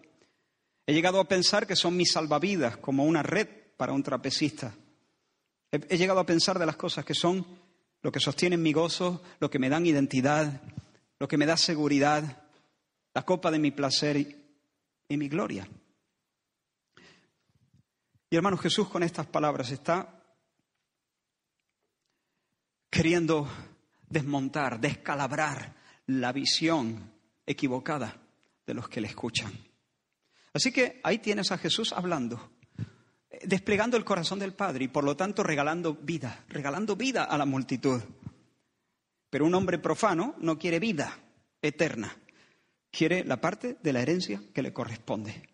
He 0.86 0.93
llegado 0.93 1.19
a 1.19 1.28
pensar 1.28 1.67
que 1.67 1.76
son 1.76 1.96
mis 1.96 2.12
salvavidas, 2.12 2.78
como 2.78 3.06
una 3.06 3.24
red 3.24 3.48
para 3.78 3.93
un 3.93 4.04
trapecista. 4.04 4.76
He, 5.72 5.98
llegado 5.98 6.19
a 6.19 6.26
pensar 6.26 6.60
de 6.60 6.65
las 6.65 6.76
cosas 6.76 7.06
que 7.06 7.13
son 7.13 7.46
lo 8.02 8.12
que 8.12 8.19
sostienen 8.19 8.62
mi 8.62 8.74
gozo, 8.74 9.22
lo 9.39 9.50
que 9.50 9.60
me 9.60 9.69
dan 9.69 9.86
identidad, 9.86 10.62
lo 11.19 11.28
que 11.28 11.38
me 11.38 11.46
da 11.46 11.58
seguridad, 11.58 12.43
la 13.13 13.24
copa 13.24 13.50
de 13.50 13.60
mi 13.60 13.72
placer 13.72 14.17
y 15.08 15.17
mi 15.17 15.30
gloria. 15.30 15.67
Y 18.30 18.36
hermano 18.36 18.58
Jesús 18.58 18.89
con 18.89 19.04
estas 19.04 19.28
palabras 19.28 19.69
está 19.69 20.24
queriendo 22.89 23.48
desmontar, 24.13 24.80
descalabrar 24.80 25.73
la 26.08 26.32
visión 26.32 27.12
equivocada 27.45 28.15
de 28.65 28.73
los 28.73 28.88
que 28.88 29.02
le 29.02 29.08
escuchan. 29.08 29.52
Así 30.54 30.71
que 30.71 31.02
ahí 31.04 31.17
tienes 31.17 31.52
a 31.52 31.58
Jesús 31.58 31.91
hablando, 31.91 32.52
desplegando 33.43 33.97
el 33.97 34.06
corazón 34.06 34.39
del 34.39 34.54
Padre 34.54 34.86
y 34.86 34.88
por 34.88 35.04
lo 35.04 35.17
tanto 35.17 35.43
regalando 35.43 35.95
vida, 35.95 36.45
regalando 36.47 36.95
vida 36.95 37.23
a 37.23 37.38
la 37.38 37.45
multitud. 37.45 38.02
Pero 39.30 39.45
un 39.45 39.56
hombre 39.56 39.80
profano 39.80 40.36
no 40.38 40.60
quiere 40.60 40.80
vida 40.80 41.17
eterna, 41.62 42.15
quiere 42.91 43.26
la 43.26 43.41
parte 43.41 43.78
de 43.82 43.93
la 43.93 44.02
herencia 44.02 44.41
que 44.54 44.62
le 44.62 44.71
corresponde. 44.71 45.49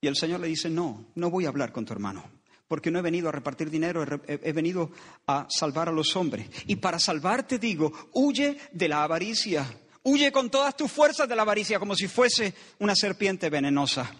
Y 0.00 0.08
el 0.08 0.16
Señor 0.16 0.40
le 0.40 0.48
dice, 0.48 0.68
no, 0.68 1.06
no 1.14 1.30
voy 1.30 1.46
a 1.46 1.48
hablar 1.48 1.72
con 1.72 1.84
tu 1.84 1.92
hermano, 1.92 2.24
porque 2.68 2.90
no 2.90 2.98
he 2.98 3.02
venido 3.02 3.28
a 3.28 3.32
repartir 3.32 3.70
dinero, 3.70 4.04
he, 4.26 4.52
venido 4.52 4.90
a 5.26 5.46
salvar 5.48 5.88
a 5.88 5.92
los 5.92 6.16
hombres. 6.16 6.48
Y 6.66 6.76
para 6.76 6.98
salvarte 6.98 7.58
digo, 7.58 7.92
huye 8.12 8.58
de 8.72 8.88
la 8.88 9.04
avaricia, 9.04 9.66
huye 10.02 10.32
con 10.32 10.50
todas 10.50 10.76
tus 10.76 10.90
fuerzas 10.90 11.28
de 11.28 11.36
la 11.36 11.42
avaricia, 11.42 11.78
como 11.78 11.94
si 11.94 12.08
fuese 12.08 12.54
una 12.80 12.94
serpiente 12.96 13.50
venenosa. 13.50 14.12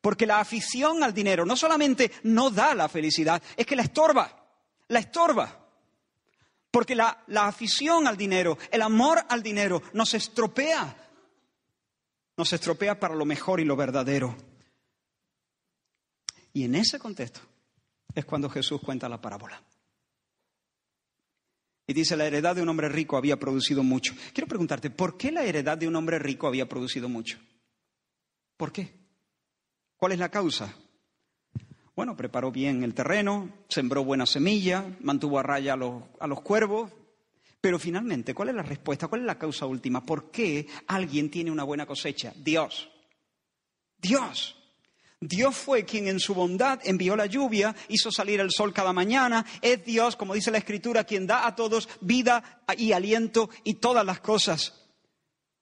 Porque 0.00 0.26
la 0.26 0.38
afición 0.38 1.02
al 1.02 1.12
dinero 1.12 1.44
no 1.44 1.56
solamente 1.56 2.12
no 2.22 2.50
da 2.50 2.74
la 2.74 2.88
felicidad, 2.88 3.42
es 3.56 3.66
que 3.66 3.76
la 3.76 3.82
estorba, 3.82 4.46
la 4.88 5.00
estorba. 5.00 5.66
Porque 6.70 6.94
la, 6.94 7.24
la 7.28 7.46
afición 7.46 8.06
al 8.06 8.16
dinero, 8.16 8.58
el 8.70 8.82
amor 8.82 9.24
al 9.28 9.42
dinero 9.42 9.82
nos 9.94 10.14
estropea, 10.14 10.96
nos 12.36 12.52
estropea 12.52 13.00
para 13.00 13.16
lo 13.16 13.24
mejor 13.24 13.58
y 13.58 13.64
lo 13.64 13.74
verdadero. 13.74 14.36
Y 16.52 16.64
en 16.64 16.76
ese 16.76 16.98
contexto, 16.98 17.40
es 18.18 18.24
cuando 18.24 18.48
Jesús 18.48 18.80
cuenta 18.80 19.08
la 19.08 19.20
parábola. 19.20 19.62
Y 21.86 21.94
dice, 21.94 22.16
la 22.16 22.26
heredad 22.26 22.54
de 22.54 22.62
un 22.62 22.68
hombre 22.68 22.88
rico 22.88 23.16
había 23.16 23.38
producido 23.38 23.82
mucho. 23.82 24.14
Quiero 24.34 24.46
preguntarte, 24.46 24.90
¿por 24.90 25.16
qué 25.16 25.32
la 25.32 25.44
heredad 25.44 25.78
de 25.78 25.88
un 25.88 25.96
hombre 25.96 26.18
rico 26.18 26.46
había 26.46 26.68
producido 26.68 27.08
mucho? 27.08 27.38
¿Por 28.58 28.72
qué? 28.72 28.92
¿Cuál 29.96 30.12
es 30.12 30.18
la 30.18 30.28
causa? 30.28 30.74
Bueno, 31.96 32.14
preparó 32.14 32.52
bien 32.52 32.84
el 32.84 32.94
terreno, 32.94 33.50
sembró 33.68 34.04
buena 34.04 34.26
semilla, 34.26 34.84
mantuvo 35.00 35.38
a 35.38 35.42
raya 35.42 35.72
a 35.72 35.76
los, 35.76 36.02
a 36.20 36.26
los 36.26 36.42
cuervos, 36.42 36.92
pero 37.60 37.78
finalmente, 37.78 38.34
¿cuál 38.34 38.50
es 38.50 38.54
la 38.54 38.62
respuesta? 38.62 39.08
¿Cuál 39.08 39.22
es 39.22 39.26
la 39.26 39.38
causa 39.38 39.66
última? 39.66 40.04
¿Por 40.04 40.30
qué 40.30 40.66
alguien 40.86 41.30
tiene 41.30 41.50
una 41.50 41.64
buena 41.64 41.86
cosecha? 41.86 42.32
Dios. 42.36 42.88
Dios. 43.96 44.57
Dios 45.20 45.56
fue 45.56 45.84
quien 45.84 46.06
en 46.06 46.20
su 46.20 46.32
bondad 46.32 46.80
envió 46.84 47.16
la 47.16 47.26
lluvia, 47.26 47.74
hizo 47.88 48.12
salir 48.12 48.38
el 48.40 48.52
sol 48.52 48.72
cada 48.72 48.92
mañana. 48.92 49.44
Es 49.60 49.84
Dios, 49.84 50.14
como 50.14 50.34
dice 50.34 50.52
la 50.52 50.58
Escritura, 50.58 51.04
quien 51.04 51.26
da 51.26 51.46
a 51.46 51.56
todos 51.56 51.88
vida 52.00 52.62
y 52.76 52.92
aliento 52.92 53.50
y 53.64 53.74
todas 53.74 54.06
las 54.06 54.20
cosas. 54.20 54.86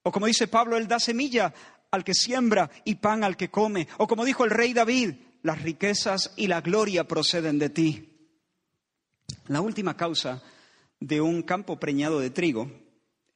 O 0.03 0.11
como 0.11 0.27
dice 0.27 0.47
Pablo, 0.47 0.77
Él 0.77 0.87
da 0.87 0.99
semilla 0.99 1.53
al 1.89 2.03
que 2.03 2.13
siembra 2.13 2.69
y 2.85 2.95
pan 2.95 3.23
al 3.23 3.35
que 3.35 3.49
come. 3.49 3.87
O 3.97 4.07
como 4.07 4.25
dijo 4.25 4.45
el 4.45 4.51
rey 4.51 4.73
David, 4.73 5.15
las 5.41 5.61
riquezas 5.61 6.33
y 6.35 6.47
la 6.47 6.61
gloria 6.61 7.07
proceden 7.07 7.57
de 7.57 7.69
ti. 7.69 8.13
La 9.47 9.61
última 9.61 9.97
causa 9.97 10.43
de 10.99 11.19
un 11.19 11.41
campo 11.41 11.79
preñado 11.79 12.19
de 12.19 12.29
trigo 12.29 12.86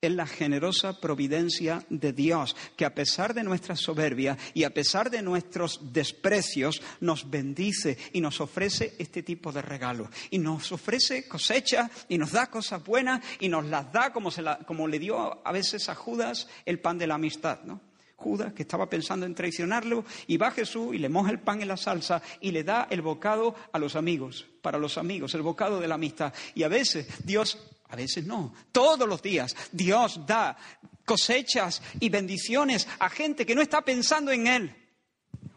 es 0.01 0.11
la 0.11 0.25
generosa 0.25 0.99
providencia 0.99 1.85
de 1.89 2.11
Dios, 2.11 2.55
que 2.75 2.85
a 2.85 2.95
pesar 2.95 3.35
de 3.35 3.43
nuestra 3.43 3.75
soberbia 3.75 4.35
y 4.55 4.63
a 4.63 4.73
pesar 4.73 5.11
de 5.11 5.21
nuestros 5.21 5.93
desprecios, 5.93 6.81
nos 7.01 7.29
bendice 7.29 7.99
y 8.11 8.19
nos 8.19 8.41
ofrece 8.41 8.95
este 8.97 9.21
tipo 9.21 9.51
de 9.51 9.61
regalos. 9.61 10.09
Y 10.31 10.39
nos 10.39 10.71
ofrece 10.71 11.27
cosecha 11.27 11.91
y 12.09 12.17
nos 12.17 12.31
da 12.31 12.47
cosas 12.47 12.83
buenas 12.83 13.21
y 13.39 13.47
nos 13.47 13.65
las 13.65 13.93
da 13.93 14.11
como, 14.11 14.31
se 14.31 14.43
como 14.65 14.87
le 14.87 14.97
dio 14.97 15.45
a 15.45 15.51
veces 15.51 15.87
a 15.87 15.93
Judas 15.93 16.47
el 16.65 16.79
pan 16.79 16.97
de 16.97 17.05
la 17.05 17.15
amistad, 17.15 17.59
¿no? 17.63 17.79
Judas, 18.15 18.53
que 18.53 18.63
estaba 18.63 18.87
pensando 18.87 19.25
en 19.25 19.33
traicionarlo, 19.33 20.05
y 20.27 20.37
va 20.37 20.51
Jesús 20.51 20.93
y 20.93 20.99
le 20.99 21.09
moja 21.09 21.31
el 21.31 21.39
pan 21.39 21.61
en 21.61 21.67
la 21.67 21.77
salsa 21.77 22.21
y 22.39 22.51
le 22.51 22.63
da 22.63 22.87
el 22.91 23.01
bocado 23.01 23.55
a 23.71 23.79
los 23.79 23.95
amigos, 23.95 24.45
para 24.61 24.77
los 24.77 24.99
amigos, 24.99 25.33
el 25.33 25.41
bocado 25.41 25.79
de 25.79 25.87
la 25.87 25.95
amistad. 25.95 26.31
Y 26.53 26.61
a 26.61 26.67
veces 26.67 27.07
Dios 27.25 27.57
a 27.91 27.95
veces 27.95 28.25
no. 28.25 28.53
Todos 28.71 29.07
los 29.07 29.21
días 29.21 29.55
Dios 29.71 30.25
da 30.25 30.57
cosechas 31.05 31.81
y 31.99 32.09
bendiciones 32.09 32.87
a 32.99 33.09
gente 33.09 33.45
que 33.45 33.53
no 33.53 33.61
está 33.61 33.81
pensando 33.81 34.31
en 34.31 34.47
Él. 34.47 34.75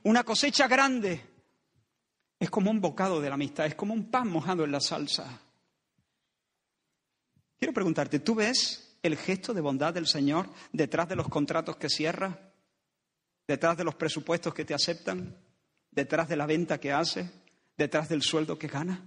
Una 0.03 0.25
cosecha 0.25 0.66
grande 0.66 1.25
es 2.40 2.51
como 2.51 2.73
un 2.73 2.81
bocado 2.81 3.20
de 3.20 3.29
la 3.29 3.37
amistad, 3.37 3.66
es 3.66 3.77
como 3.77 3.94
un 3.94 4.11
pan 4.11 4.29
mojado 4.29 4.64
en 4.64 4.73
la 4.73 4.81
salsa. 4.81 5.40
Quiero 7.57 7.73
preguntarte, 7.73 8.18
¿tú 8.18 8.35
ves 8.35 8.99
el 9.03 9.16
gesto 9.16 9.55
de 9.55 9.61
bondad 9.61 9.94
del 9.94 10.09
Señor 10.09 10.49
detrás 10.73 11.09
de 11.09 11.16
los 11.16 11.29
contratos 11.29 11.77
que 11.77 11.88
cierra? 11.88 12.53
¿Detrás 13.47 13.77
de 13.77 13.85
los 13.85 13.94
presupuestos 13.94 14.53
que 14.53 14.64
te 14.64 14.75
aceptan? 14.75 15.37
¿Detrás 15.90 16.29
de 16.29 16.37
la 16.37 16.47
venta 16.47 16.81
que 16.81 16.92
hace? 16.92 17.31
¿Detrás 17.77 18.09
del 18.09 18.23
sueldo 18.23 18.59
que 18.59 18.66
gana? 18.66 19.07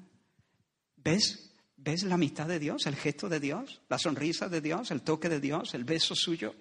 ¿Ves 0.95 1.46
¿Ves 1.87 2.03
la 2.03 2.15
amistad 2.15 2.49
de 2.49 2.59
Dios, 2.59 2.85
el 2.85 2.97
gesto 2.97 3.29
de 3.29 3.39
Dios, 3.39 3.81
la 3.87 3.97
sonrisa 3.97 4.49
de 4.49 4.59
Dios, 4.59 4.91
el 4.91 5.03
toque 5.03 5.29
de 5.29 5.39
Dios, 5.39 5.73
el 5.73 5.85
beso 5.85 6.15
suyo? 6.15 6.53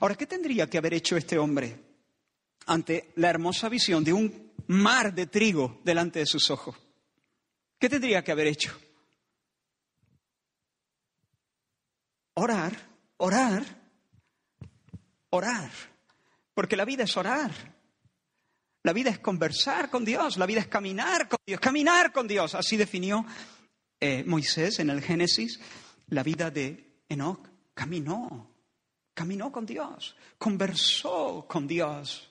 Ahora, 0.00 0.16
¿qué 0.16 0.26
tendría 0.26 0.68
que 0.68 0.78
haber 0.78 0.94
hecho 0.94 1.16
este 1.16 1.38
hombre 1.38 1.78
ante 2.66 3.12
la 3.14 3.30
hermosa 3.30 3.68
visión 3.68 4.02
de 4.02 4.12
un 4.12 4.52
mar 4.66 5.14
de 5.14 5.28
trigo 5.28 5.80
delante 5.84 6.18
de 6.18 6.26
sus 6.26 6.50
ojos? 6.50 6.74
¿Qué 7.78 7.88
tendría 7.88 8.24
que 8.24 8.32
haber 8.32 8.48
hecho? 8.48 8.76
Orar, 12.34 12.76
orar, 13.18 13.64
orar, 15.30 15.70
porque 16.52 16.74
la 16.74 16.84
vida 16.84 17.04
es 17.04 17.16
orar. 17.16 17.52
La 18.84 18.92
vida 18.92 19.10
es 19.10 19.20
conversar 19.20 19.90
con 19.90 20.04
Dios, 20.04 20.36
la 20.36 20.46
vida 20.46 20.60
es 20.60 20.66
caminar 20.66 21.28
con 21.28 21.38
Dios, 21.46 21.60
caminar 21.60 22.12
con 22.12 22.26
Dios. 22.26 22.54
Así 22.56 22.76
definió 22.76 23.24
eh, 24.00 24.24
Moisés 24.24 24.80
en 24.80 24.90
el 24.90 25.00
Génesis 25.00 25.60
la 26.08 26.22
vida 26.22 26.50
de 26.50 27.02
Enoch. 27.08 27.48
Caminó, 27.74 28.50
caminó 29.14 29.50
con 29.50 29.64
Dios, 29.64 30.14
conversó 30.36 31.46
con 31.48 31.66
Dios, 31.66 32.30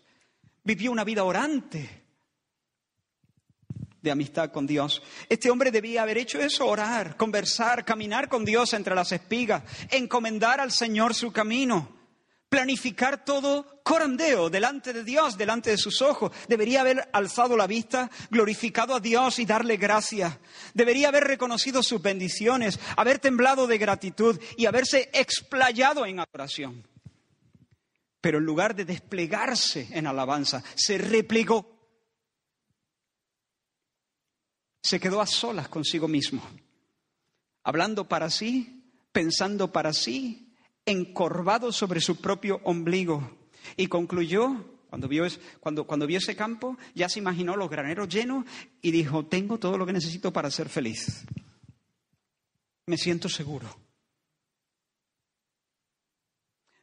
vivió 0.63 0.91
una 0.91 1.03
vida 1.03 1.23
orante 1.23 2.03
de 4.01 4.11
amistad 4.11 4.51
con 4.51 4.67
Dios. 4.67 5.01
Este 5.29 5.49
hombre 5.49 5.71
debía 5.71 6.03
haber 6.03 6.19
hecho 6.19 6.39
eso, 6.39 6.67
orar, 6.67 7.17
conversar, 7.17 7.85
caminar 7.85 8.29
con 8.29 8.45
Dios 8.45 8.73
entre 8.73 8.93
las 8.93 9.11
espigas, 9.11 9.63
encomendar 9.89 10.59
al 10.59 10.71
Señor 10.71 11.15
su 11.15 11.31
camino 11.31 12.00
planificar 12.51 13.23
todo 13.23 13.81
corandeo 13.81 14.49
delante 14.49 14.91
de 14.91 15.05
Dios, 15.05 15.37
delante 15.37 15.69
de 15.69 15.77
sus 15.77 16.01
ojos. 16.01 16.33
Debería 16.49 16.81
haber 16.81 17.09
alzado 17.13 17.55
la 17.55 17.65
vista, 17.65 18.11
glorificado 18.29 18.93
a 18.93 18.99
Dios 18.99 19.39
y 19.39 19.45
darle 19.45 19.77
gracias. 19.77 20.37
Debería 20.73 21.07
haber 21.07 21.23
reconocido 21.23 21.81
sus 21.81 22.01
bendiciones, 22.01 22.77
haber 22.97 23.19
temblado 23.19 23.67
de 23.67 23.77
gratitud 23.77 24.37
y 24.57 24.65
haberse 24.65 25.09
explayado 25.13 26.05
en 26.05 26.19
adoración. 26.19 26.85
Pero 28.19 28.39
en 28.39 28.43
lugar 28.43 28.75
de 28.75 28.83
desplegarse 28.83 29.87
en 29.91 30.05
alabanza, 30.05 30.61
se 30.75 30.97
replegó. 30.97 31.79
Se 34.83 34.99
quedó 34.99 35.21
a 35.21 35.25
solas 35.25 35.69
consigo 35.69 36.09
mismo, 36.09 36.45
hablando 37.63 38.09
para 38.09 38.29
sí, 38.29 38.91
pensando 39.13 39.71
para 39.71 39.93
sí, 39.93 40.50
encorvado 40.85 41.71
sobre 41.71 42.01
su 42.01 42.19
propio 42.19 42.61
ombligo. 42.63 43.37
Y 43.77 43.87
concluyó, 43.87 44.79
cuando 44.89 45.07
vio, 45.07 45.25
cuando, 45.59 45.85
cuando 45.85 46.07
vio 46.07 46.17
ese 46.17 46.35
campo, 46.35 46.77
ya 46.95 47.09
se 47.09 47.19
imaginó 47.19 47.55
los 47.55 47.69
graneros 47.69 48.09
llenos 48.09 48.45
y 48.81 48.91
dijo, 48.91 49.25
tengo 49.25 49.59
todo 49.59 49.77
lo 49.77 49.85
que 49.85 49.93
necesito 49.93 50.33
para 50.33 50.51
ser 50.51 50.69
feliz. 50.69 51.23
Me 52.87 52.97
siento 52.97 53.29
seguro. 53.29 53.67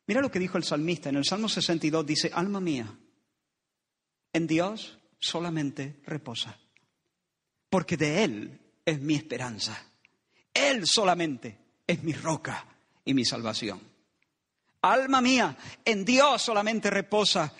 Mira 0.07 0.23
lo 0.23 0.31
que 0.31 0.39
dijo 0.39 0.57
el 0.57 0.65
salmista 0.65 1.11
en 1.11 1.17
el 1.17 1.25
Salmo 1.25 1.51
62, 1.51 2.07
dice, 2.07 2.31
alma 2.33 2.61
mía, 2.61 2.99
en 4.33 4.47
Dios 4.47 4.99
solamente 5.19 6.01
reposa, 6.07 6.59
porque 7.69 7.99
de 7.99 8.25
Él 8.25 8.61
es 8.87 9.01
mi 9.01 9.17
esperanza. 9.17 9.87
Él 10.55 10.87
solamente 10.87 11.59
es 11.87 12.03
mi 12.03 12.15
roca 12.15 12.78
y 13.09 13.15
mi 13.15 13.25
salvación. 13.25 13.81
Alma 14.83 15.23
mía, 15.23 15.57
en 15.83 16.05
Dios 16.05 16.43
solamente 16.43 16.91
reposa, 16.91 17.51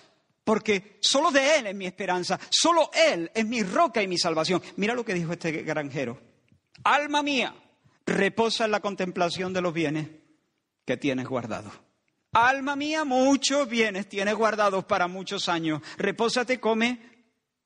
porque 0.43 0.99
solo 1.01 1.31
de 1.31 1.57
Él 1.57 1.67
es 1.67 1.75
mi 1.75 1.87
esperanza, 1.87 2.39
solo 2.51 2.91
Él 2.93 3.31
es 3.33 3.45
mi 3.47 3.63
roca 3.63 4.01
y 4.03 4.07
mi 4.07 4.19
salvación. 4.19 4.61
Mira 4.75 4.93
lo 4.93 5.03
que 5.03 5.15
dijo 5.15 5.33
este 5.33 5.63
granjero. 5.63 6.21
Alma 6.83 7.23
mía, 7.23 7.55
reposa 8.05 8.65
en 8.65 8.71
la 8.71 8.79
contemplación 8.79 9.51
de 9.51 9.61
los 9.61 9.73
bienes 9.73 10.07
que 10.85 10.97
tienes 10.97 11.27
guardados. 11.27 11.73
Alma 12.31 12.75
mía, 12.75 13.03
muchos 13.03 13.67
bienes 13.67 14.07
tienes 14.07 14.35
guardados 14.35 14.85
para 14.85 15.07
muchos 15.07 15.49
años. 15.49 15.81
Repósate, 15.97 16.59
come, 16.59 17.25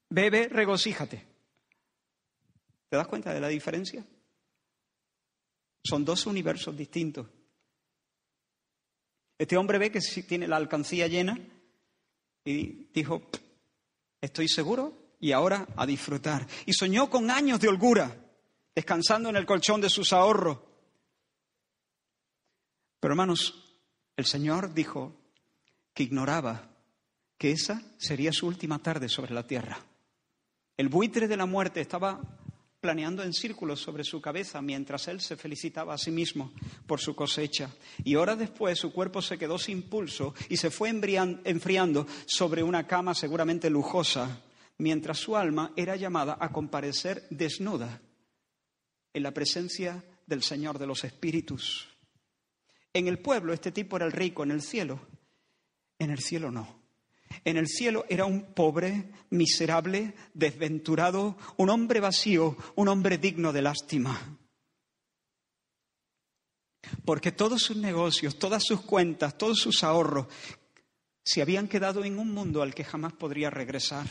bebe, 0.09 0.47
regocíjate. 0.47 1.27
¿Te 2.87 2.95
das 2.95 3.07
cuenta 3.07 3.33
de 3.33 3.41
la 3.41 3.49
diferencia? 3.49 4.05
Son 5.83 6.05
dos 6.05 6.25
universos 6.25 6.77
distintos. 6.77 7.27
Este 9.37 9.57
hombre 9.57 9.77
ve 9.77 9.91
que 9.91 9.99
tiene 9.99 10.47
la 10.47 10.57
alcancía 10.57 11.07
llena 11.07 11.37
y 12.45 12.89
dijo, 12.93 13.29
estoy 14.21 14.47
seguro 14.47 15.15
y 15.19 15.31
ahora 15.31 15.67
a 15.75 15.85
disfrutar. 15.85 16.47
Y 16.65 16.73
soñó 16.73 17.09
con 17.09 17.31
años 17.31 17.59
de 17.59 17.67
holgura, 17.67 18.15
descansando 18.75 19.29
en 19.29 19.35
el 19.35 19.45
colchón 19.45 19.81
de 19.81 19.89
sus 19.89 20.13
ahorros. 20.13 20.59
Pero 22.99 23.13
hermanos, 23.13 23.77
el 24.15 24.25
Señor 24.25 24.73
dijo 24.73 25.15
que 25.93 26.03
ignoraba 26.03 26.69
que 27.37 27.51
esa 27.51 27.81
sería 27.97 28.31
su 28.31 28.47
última 28.47 28.79
tarde 28.79 29.09
sobre 29.09 29.33
la 29.33 29.45
tierra. 29.45 29.77
El 30.77 30.89
buitre 30.89 31.27
de 31.27 31.37
la 31.37 31.45
muerte 31.45 31.81
estaba 31.81 32.21
planeando 32.83 33.23
en 33.23 33.31
círculos 33.31 33.79
sobre 33.79 34.03
su 34.03 34.19
cabeza 34.19 34.61
mientras 34.61 35.07
él 35.07 35.21
se 35.21 35.37
felicitaba 35.37 35.93
a 35.93 35.97
sí 35.97 36.11
mismo 36.11 36.51
por 36.85 36.99
su 36.99 37.15
cosecha. 37.15 37.69
Y 38.03 38.15
horas 38.15 38.37
después 38.37 38.77
su 38.77 38.91
cuerpo 38.91 39.21
se 39.21 39.37
quedó 39.37 39.57
sin 39.57 39.83
pulso 39.83 40.35
y 40.49 40.57
se 40.57 40.69
fue 40.69 40.89
enfriando 40.89 42.05
sobre 42.25 42.61
una 42.61 42.85
cama 42.85 43.15
seguramente 43.15 43.69
lujosa, 43.69 44.41
mientras 44.79 45.17
su 45.17 45.37
alma 45.37 45.71
era 45.77 45.95
llamada 45.95 46.37
a 46.37 46.51
comparecer 46.51 47.25
desnuda 47.29 48.01
en 49.13 49.23
la 49.23 49.31
presencia 49.31 50.03
del 50.27 50.43
Señor 50.43 50.77
de 50.77 50.87
los 50.87 51.05
Espíritus. 51.05 51.87
En 52.91 53.07
el 53.07 53.19
pueblo 53.19 53.53
este 53.53 53.71
tipo 53.71 53.95
era 53.95 54.05
el 54.05 54.11
rico, 54.11 54.43
en 54.43 54.51
el 54.51 54.61
cielo, 54.61 54.99
en 55.99 56.09
el 56.11 56.19
cielo 56.19 56.51
no. 56.51 56.82
En 57.43 57.57
el 57.57 57.67
cielo 57.67 58.05
era 58.09 58.25
un 58.25 58.53
pobre, 58.53 59.11
miserable, 59.29 60.13
desventurado, 60.33 61.37
un 61.57 61.69
hombre 61.69 61.99
vacío, 61.99 62.57
un 62.75 62.87
hombre 62.87 63.17
digno 63.17 63.51
de 63.51 63.61
lástima. 63.61 64.37
Porque 67.05 67.31
todos 67.31 67.61
sus 67.61 67.77
negocios, 67.77 68.37
todas 68.37 68.63
sus 68.63 68.81
cuentas, 68.81 69.37
todos 69.37 69.59
sus 69.59 69.83
ahorros 69.83 70.27
se 71.23 71.41
habían 71.41 71.67
quedado 71.67 72.03
en 72.03 72.19
un 72.19 72.31
mundo 72.31 72.61
al 72.61 72.75
que 72.75 72.83
jamás 72.83 73.13
podría 73.13 73.49
regresar. 73.49 74.07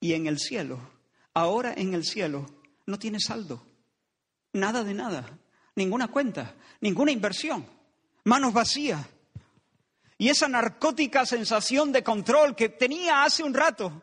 Y 0.00 0.12
en 0.12 0.26
el 0.26 0.38
cielo, 0.38 0.78
ahora 1.34 1.74
en 1.76 1.94
el 1.94 2.04
cielo, 2.04 2.46
no 2.86 2.98
tiene 2.98 3.18
saldo. 3.20 3.64
Nada 4.52 4.84
de 4.84 4.94
nada. 4.94 5.38
Ninguna 5.74 6.08
cuenta, 6.08 6.54
ninguna 6.80 7.12
inversión. 7.12 7.66
Manos 8.24 8.52
vacías. 8.52 9.06
Y 10.18 10.28
esa 10.28 10.48
narcótica 10.48 11.24
sensación 11.24 11.92
de 11.92 12.02
control 12.02 12.56
que 12.56 12.68
tenía 12.68 13.22
hace 13.22 13.44
un 13.44 13.54
rato 13.54 14.02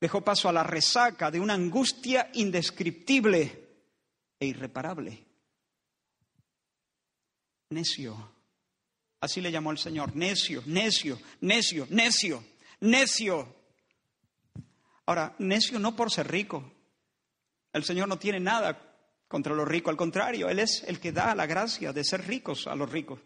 dejó 0.00 0.22
paso 0.22 0.48
a 0.48 0.52
la 0.52 0.62
resaca 0.62 1.30
de 1.30 1.38
una 1.38 1.54
angustia 1.54 2.30
indescriptible 2.34 3.68
e 4.40 4.46
irreparable. 4.46 5.26
Necio. 7.70 8.32
Así 9.20 9.40
le 9.40 9.52
llamó 9.52 9.70
el 9.70 9.78
Señor. 9.78 10.16
Necio, 10.16 10.62
necio, 10.66 11.20
necio, 11.40 11.86
necio, 11.90 12.44
necio. 12.80 13.54
Ahora, 15.04 15.34
necio 15.38 15.78
no 15.78 15.94
por 15.94 16.10
ser 16.10 16.30
rico. 16.30 16.72
El 17.72 17.84
Señor 17.84 18.08
no 18.08 18.18
tiene 18.18 18.40
nada 18.40 18.80
contra 19.28 19.54
los 19.54 19.68
ricos, 19.68 19.90
al 19.90 19.96
contrario, 19.96 20.48
Él 20.48 20.60
es 20.60 20.84
el 20.84 21.00
que 21.00 21.12
da 21.12 21.34
la 21.34 21.46
gracia 21.46 21.92
de 21.92 22.04
ser 22.04 22.26
ricos 22.26 22.66
a 22.66 22.74
los 22.74 22.90
ricos. 22.90 23.20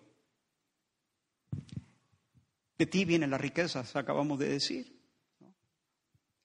De 2.80 2.86
ti 2.86 3.04
vienen 3.04 3.30
las 3.30 3.40
riquezas, 3.42 3.94
acabamos 3.94 4.38
de 4.38 4.48
decir. 4.48 4.98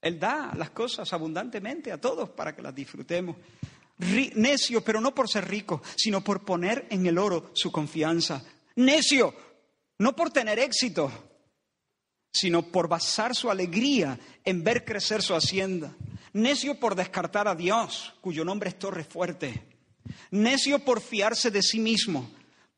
Él 0.02 0.20
da 0.20 0.52
las 0.58 0.72
cosas 0.72 1.14
abundantemente 1.14 1.94
a 1.94 2.02
todos 2.02 2.30
para 2.32 2.54
que 2.54 2.62
las 2.62 2.76
disfrutemos. 2.76 3.38
necio, 4.00 4.84
pero 4.84 5.00
no 5.00 5.16
por 5.16 5.30
ser 5.30 5.48
rico, 5.48 5.82
sino 5.96 6.22
por 6.22 6.44
poner 6.44 6.88
en 6.90 7.06
el 7.06 7.18
oro 7.20 7.52
su 7.54 7.72
confianza. 7.72 8.44
Necio, 8.76 9.34
no 10.00 10.14
por 10.14 10.30
tener 10.30 10.60
éxito, 10.60 11.10
sino 12.34 12.64
por 12.64 12.90
basar 12.90 13.34
su 13.34 13.50
alegría 13.50 14.20
en 14.44 14.62
ver 14.62 14.84
crecer 14.84 15.22
su 15.22 15.36
hacienda. 15.36 15.96
Necio 16.34 16.78
por 16.82 16.96
descartar 16.96 17.48
a 17.48 17.56
Dios, 17.56 18.14
cuyo 18.20 18.44
nombre 18.44 18.72
es 18.72 18.78
torre 18.78 19.06
fuerte. 19.06 19.70
Necio 20.32 20.80
por 20.80 21.00
fiarse 21.00 21.50
de 21.50 21.62
sí 21.62 21.80
mismo, 21.80 22.30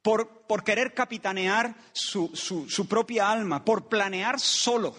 por, 0.07 0.63
querer 0.63 0.93
capitanear 0.93 1.75
su, 1.91 2.31
su 2.33 2.87
propia 2.87 3.29
alma, 3.29 3.65
por 3.65 3.89
planear 3.89 4.39
solo, 4.39 4.95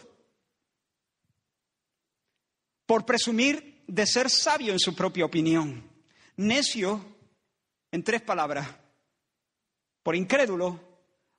por 2.84 3.06
presumir 3.06 3.84
de 3.86 4.06
ser 4.06 4.28
sabio 4.28 4.74
en 4.74 4.78
su 4.78 4.94
propia 4.94 5.24
opinión. 5.24 5.90
Necio, 6.36 7.02
en 7.90 8.04
tres 8.04 8.20
palabras, 8.20 8.68
por 10.02 10.14
incrédulo, 10.14 10.78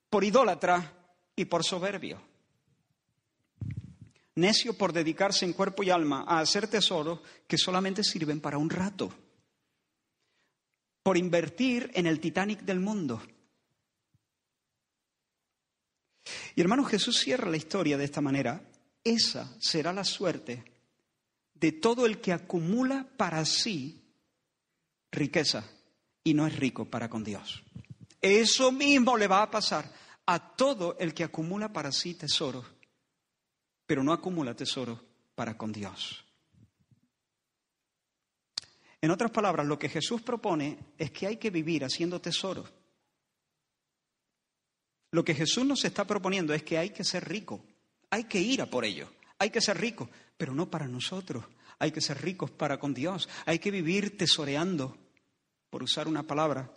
por 0.10 0.24
idólatra 0.24 0.92
y 1.36 1.46
por 1.46 1.64
soberbio. 1.64 2.20
Necio 4.34 4.76
por 4.80 4.94
dedicarse 4.94 5.46
en 5.46 5.54
cuerpo 5.54 5.84
y 5.84 5.92
alma 5.92 6.26
a 6.28 6.40
hacer 6.40 6.68
tesoros 6.68 7.20
que 7.48 7.60
solamente 7.60 8.04
sirven 8.04 8.42
para 8.42 8.58
un 8.58 8.72
rato. 8.72 9.14
Por 11.04 11.18
invertir 11.18 11.92
en 11.94 12.08
el 12.08 12.20
Titanic 12.20 12.62
del 12.62 12.80
mundo. 12.80 13.22
Y 16.56 16.62
hermano, 16.62 16.84
Jesús 16.84 17.20
cierra 17.20 17.50
la 17.50 17.58
historia 17.58 17.98
de 17.98 18.06
esta 18.06 18.22
manera. 18.22 18.62
Esa 19.04 19.56
será 19.60 19.94
la 19.94 20.04
suerte 20.04 20.64
de 21.54 21.72
todo 21.72 22.06
el 22.06 22.20
que 22.20 22.34
acumula 22.34 23.08
para 23.18 23.44
sí 23.46 24.02
riqueza 25.12 25.64
y 26.24 26.34
no 26.34 26.48
es 26.48 26.56
rico 26.56 26.86
para 26.86 27.10
con 27.10 27.24
Dios. 27.24 27.64
Eso 28.22 28.72
mismo 28.72 29.18
le 29.18 29.28
va 29.28 29.44
a 29.44 29.52
pasar 29.52 29.92
a 30.26 30.56
todo 30.56 30.98
el 31.00 31.14
que 31.14 31.24
acumula 31.24 31.72
para 31.72 31.92
sí 31.92 32.14
tesoros, 32.14 32.66
pero 33.86 34.04
no 34.04 34.14
acumula 34.14 34.56
tesoros 34.56 35.00
para 35.36 35.58
con 35.58 35.72
Dios. 35.72 36.24
En 39.02 39.12
otras 39.12 39.32
palabras, 39.32 39.66
lo 39.66 39.80
que 39.80 39.90
Jesús 39.90 40.22
propone 40.22 40.78
es 40.98 41.12
que 41.12 41.28
hay 41.28 41.38
que 41.38 41.50
vivir 41.50 41.86
haciendo 41.86 42.20
tesoros. 42.20 42.70
Lo 45.12 45.24
que 45.24 45.36
Jesús 45.36 45.66
nos 45.66 45.84
está 45.86 46.06
proponiendo 46.06 46.54
es 46.54 46.64
que 46.64 46.78
hay 46.78 46.92
que 46.92 47.04
ser 47.04 47.28
rico, 47.28 47.64
hay 48.10 48.26
que 48.26 48.40
ir 48.40 48.62
a 48.62 48.68
por 48.68 48.86
ello, 48.86 49.10
hay 49.38 49.50
que 49.50 49.62
ser 49.62 49.80
rico, 49.80 50.10
pero 50.38 50.54
no 50.54 50.70
para 50.70 50.88
nosotros, 50.88 51.46
hay 51.80 51.92
que 51.92 52.02
ser 52.02 52.22
ricos 52.22 52.52
para 52.52 52.80
con 52.80 52.94
Dios, 52.94 53.28
hay 53.46 53.60
que 53.60 53.72
vivir 53.72 54.18
tesoreando, 54.18 54.98
por 55.70 55.84
usar 55.84 56.08
una 56.08 56.24
palabra 56.24 56.72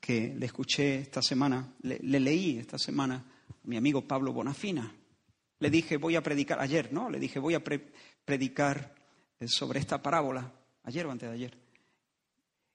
que 0.00 0.34
le 0.36 0.46
escuché 0.46 1.00
esta 1.00 1.22
semana, 1.22 1.74
le, 1.82 1.98
leí 2.00 2.58
esta 2.58 2.78
semana 2.78 3.24
a 3.48 3.68
mi 3.68 3.76
amigo 3.76 4.06
Pablo 4.06 4.32
Bonafina. 4.32 4.92
Le 5.58 5.70
dije, 5.70 5.98
voy 5.98 6.16
a 6.16 6.22
predicar, 6.22 6.58
ayer, 6.58 6.92
¿no? 6.92 7.10
Le 7.10 7.20
dije, 7.20 7.38
voy 7.38 7.54
a 7.54 7.62
predicar 7.62 8.94
eh, 9.38 9.46
sobre 9.46 9.78
esta 9.78 10.02
parábola, 10.02 10.52
ayer 10.84 11.06
o 11.06 11.10
antes 11.10 11.28
de 11.28 11.34
ayer. 11.34 11.58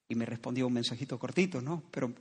Y 0.08 0.16
me 0.16 0.26
respondió 0.26 0.68
un 0.68 0.74
mensajito 0.74 1.18
cortito, 1.18 1.62
¿no? 1.62 1.84
Pero 1.90 2.14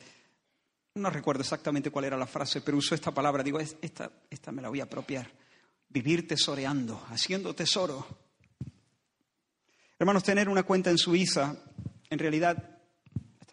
no 0.95 1.11
recuerdo 1.11 1.43
exactamente 1.43 1.91
cuál 1.91 2.07
era 2.07 2.17
la 2.17 2.27
frase, 2.27 2.61
pero 2.61 2.77
usó 2.77 2.95
esta 2.95 3.13
palabra. 3.13 3.43
Digo, 3.43 3.59
esta, 3.61 4.11
esta 4.31 4.53
me 4.53 4.63
la 4.63 4.69
voy 4.69 4.81
a 4.81 4.85
apropiar. 4.85 5.31
Vivir 5.89 6.27
tesoreando, 6.27 7.05
haciendo 7.11 7.55
tesoro. 7.55 8.07
Hermanos, 9.99 10.25
tener 10.25 10.49
una 10.49 10.63
cuenta 10.63 10.91
en 10.91 10.99
Suiza, 10.99 11.57
en 12.11 12.19
realidad 12.19 12.75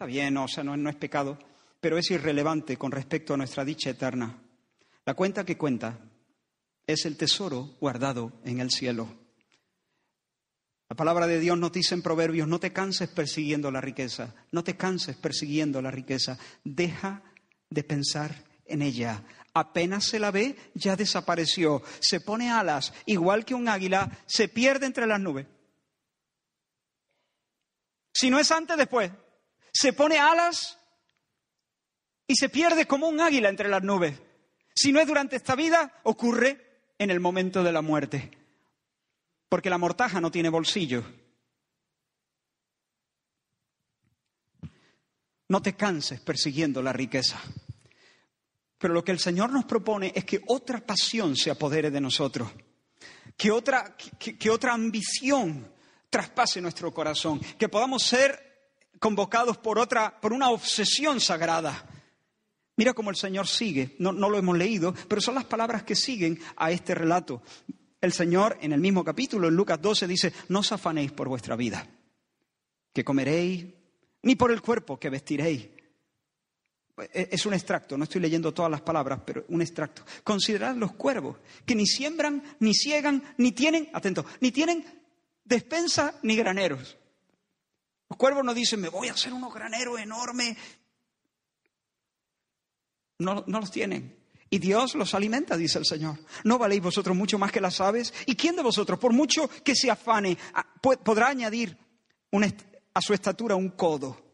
Está 0.02 0.06
bien, 0.06 0.36
o 0.38 0.48
sea, 0.48 0.64
no, 0.64 0.76
no 0.76 0.90
es 0.90 0.96
pecado, 0.96 1.38
pero 1.78 1.96
es 1.96 2.10
irrelevante 2.10 2.76
con 2.76 2.90
respecto 2.90 3.34
a 3.34 3.36
nuestra 3.36 3.64
dicha 3.64 3.90
eterna. 3.90 4.36
La 5.04 5.14
cuenta 5.14 5.44
que 5.44 5.56
cuenta 5.56 5.96
es 6.86 7.04
el 7.04 7.16
tesoro 7.16 7.76
guardado 7.78 8.32
en 8.42 8.58
el 8.58 8.70
cielo. 8.70 9.06
La 10.88 10.96
palabra 10.96 11.28
de 11.28 11.38
Dios 11.38 11.56
nos 11.56 11.70
dice 11.70 11.94
en 11.94 12.02
Proverbios, 12.02 12.48
no 12.48 12.58
te 12.58 12.72
canses 12.72 13.10
persiguiendo 13.10 13.70
la 13.70 13.80
riqueza, 13.80 14.34
no 14.50 14.64
te 14.64 14.76
canses 14.76 15.14
persiguiendo 15.14 15.80
la 15.80 15.92
riqueza, 15.92 16.36
deja 16.64 17.22
de 17.72 17.84
pensar 17.84 18.44
en 18.66 18.82
ella. 18.82 19.22
Apenas 19.54 20.04
se 20.04 20.18
la 20.18 20.30
ve, 20.30 20.56
ya 20.74 20.96
desapareció, 20.96 21.82
se 22.00 22.20
pone 22.20 22.50
alas, 22.50 22.92
igual 23.06 23.44
que 23.44 23.54
un 23.54 23.68
águila, 23.68 24.10
se 24.26 24.48
pierde 24.48 24.86
entre 24.86 25.06
las 25.06 25.20
nubes. 25.20 25.46
Si 28.14 28.30
no 28.30 28.38
es 28.38 28.50
antes, 28.50 28.76
después 28.76 29.10
se 29.72 29.92
pone 29.92 30.18
alas 30.18 30.78
y 32.26 32.36
se 32.36 32.48
pierde 32.48 32.86
como 32.86 33.08
un 33.08 33.20
águila 33.20 33.48
entre 33.48 33.68
las 33.68 33.82
nubes. 33.82 34.20
Si 34.74 34.92
no 34.92 35.00
es 35.00 35.06
durante 35.06 35.36
esta 35.36 35.54
vida, 35.54 36.00
ocurre 36.04 36.94
en 36.98 37.10
el 37.10 37.20
momento 37.20 37.62
de 37.62 37.72
la 37.72 37.82
muerte. 37.82 38.30
Porque 39.48 39.70
la 39.70 39.78
mortaja 39.78 40.20
no 40.20 40.30
tiene 40.30 40.48
bolsillo. 40.48 41.04
No 45.48 45.60
te 45.60 45.74
canses 45.74 46.20
persiguiendo 46.20 46.80
la 46.80 46.94
riqueza. 46.94 47.38
Pero 48.82 48.94
lo 48.94 49.04
que 49.04 49.12
el 49.12 49.20
Señor 49.20 49.52
nos 49.52 49.64
propone 49.64 50.10
es 50.12 50.24
que 50.24 50.40
otra 50.48 50.84
pasión 50.84 51.36
se 51.36 51.52
apodere 51.52 51.88
de 51.88 52.00
nosotros, 52.00 52.50
que 53.36 53.52
otra, 53.52 53.96
que 54.18 54.50
otra 54.50 54.74
ambición 54.74 55.72
traspase 56.10 56.60
nuestro 56.60 56.92
corazón, 56.92 57.40
que 57.56 57.68
podamos 57.68 58.02
ser 58.02 58.74
convocados 58.98 59.56
por 59.58 59.78
otra, 59.78 60.20
por 60.20 60.32
una 60.32 60.50
obsesión 60.50 61.20
sagrada. 61.20 61.86
Mira 62.76 62.92
cómo 62.92 63.10
el 63.10 63.16
Señor 63.16 63.46
sigue, 63.46 63.94
no, 64.00 64.12
no, 64.12 64.28
lo 64.28 64.36
hemos 64.36 64.58
leído, 64.58 64.92
pero 65.08 65.20
son 65.20 65.36
las 65.36 65.44
palabras 65.44 65.84
que 65.84 65.94
siguen 65.94 66.40
a 66.56 66.72
este 66.72 66.96
relato. 66.96 67.40
El 68.00 68.12
Señor 68.12 68.58
en 68.62 68.72
el 68.72 68.80
mismo 68.80 69.04
capítulo, 69.04 69.46
en 69.46 69.54
Lucas 69.54 69.80
12, 69.80 70.08
dice, 70.08 70.32
no 70.48 70.58
os 70.58 70.72
afanéis 70.72 71.12
por 71.12 71.28
vuestra 71.28 71.54
vida, 71.54 71.86
que 72.92 73.04
comeréis, 73.04 73.64
ni 74.22 74.34
por 74.34 74.50
el 74.50 74.60
cuerpo 74.60 74.98
que 74.98 75.08
vestiréis. 75.08 75.68
E, 77.12 77.28
es 77.32 77.46
un 77.46 77.54
extracto, 77.54 77.96
no 77.96 78.04
estoy 78.04 78.20
leyendo 78.20 78.52
todas 78.52 78.70
las 78.70 78.82
palabras, 78.82 79.20
pero 79.24 79.44
un 79.48 79.62
extracto. 79.62 80.04
Considerad 80.22 80.76
los 80.76 80.92
cuervos, 80.92 81.38
que 81.64 81.74
ni 81.74 81.86
siembran, 81.86 82.42
ni 82.60 82.74
ciegan, 82.74 83.22
ni 83.38 83.52
tienen, 83.52 83.88
atento, 83.92 84.24
ni 84.40 84.52
tienen 84.52 84.84
despensa 85.44 86.14
ni 86.22 86.36
graneros. 86.36 86.96
Los 88.08 88.16
cuervos 88.16 88.44
no 88.44 88.54
dicen, 88.54 88.80
me 88.80 88.88
voy 88.88 89.08
a 89.08 89.12
hacer 89.12 89.32
unos 89.32 89.52
graneros 89.52 89.98
enormes. 89.98 90.56
No, 93.18 93.44
no 93.46 93.60
los 93.60 93.70
tienen. 93.70 94.18
Y 94.50 94.58
Dios 94.58 94.94
los 94.94 95.14
alimenta, 95.14 95.56
dice 95.56 95.78
el 95.78 95.86
Señor. 95.86 96.18
¿No 96.44 96.58
valéis 96.58 96.82
vosotros 96.82 97.16
mucho 97.16 97.38
más 97.38 97.50
que 97.50 97.60
las 97.60 97.80
aves? 97.80 98.12
¿Y 98.26 98.34
quién 98.36 98.54
de 98.54 98.62
vosotros, 98.62 98.98
por 98.98 99.12
mucho 99.12 99.48
que 99.64 99.74
se 99.74 99.90
afane, 99.90 100.36
podrá 101.02 101.28
añadir 101.28 101.76
a 102.92 103.00
su 103.00 103.14
estatura 103.14 103.56
un 103.56 103.70
codo? 103.70 104.31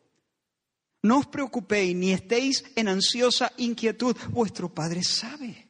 No 1.02 1.18
os 1.18 1.26
preocupéis 1.26 1.94
ni 1.94 2.12
estéis 2.12 2.64
en 2.74 2.88
ansiosa 2.88 3.52
inquietud. 3.58 4.16
Vuestro 4.30 4.68
Padre 4.68 5.02
sabe 5.02 5.68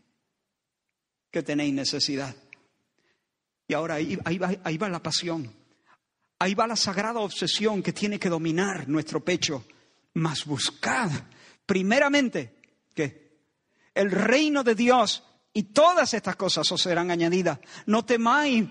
que 1.30 1.42
tenéis 1.42 1.74
necesidad. 1.74 2.34
Y 3.66 3.74
ahora 3.74 3.96
ahí, 3.96 4.18
ahí 4.24 4.78
va 4.78 4.88
la 4.88 5.02
pasión. 5.02 5.54
Ahí 6.38 6.54
va 6.54 6.66
la 6.66 6.76
sagrada 6.76 7.20
obsesión 7.20 7.82
que 7.82 7.92
tiene 7.92 8.18
que 8.18 8.28
dominar 8.28 8.88
nuestro 8.88 9.22
pecho. 9.22 9.64
Mas 10.14 10.44
buscad 10.46 11.10
primeramente 11.66 12.60
que 12.94 13.28
el 13.92 14.10
reino 14.10 14.64
de 14.64 14.74
Dios 14.74 15.24
y 15.52 15.64
todas 15.64 16.14
estas 16.14 16.36
cosas 16.36 16.70
os 16.70 16.80
serán 16.80 17.10
añadidas. 17.10 17.58
No 17.86 18.04
temáis, 18.04 18.68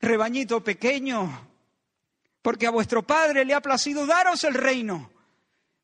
rebañito 0.00 0.62
pequeño, 0.62 1.48
porque 2.42 2.66
a 2.66 2.70
vuestro 2.70 3.06
Padre 3.06 3.44
le 3.44 3.54
ha 3.54 3.60
placido 3.60 4.06
daros 4.06 4.44
el 4.44 4.54
reino. 4.54 5.10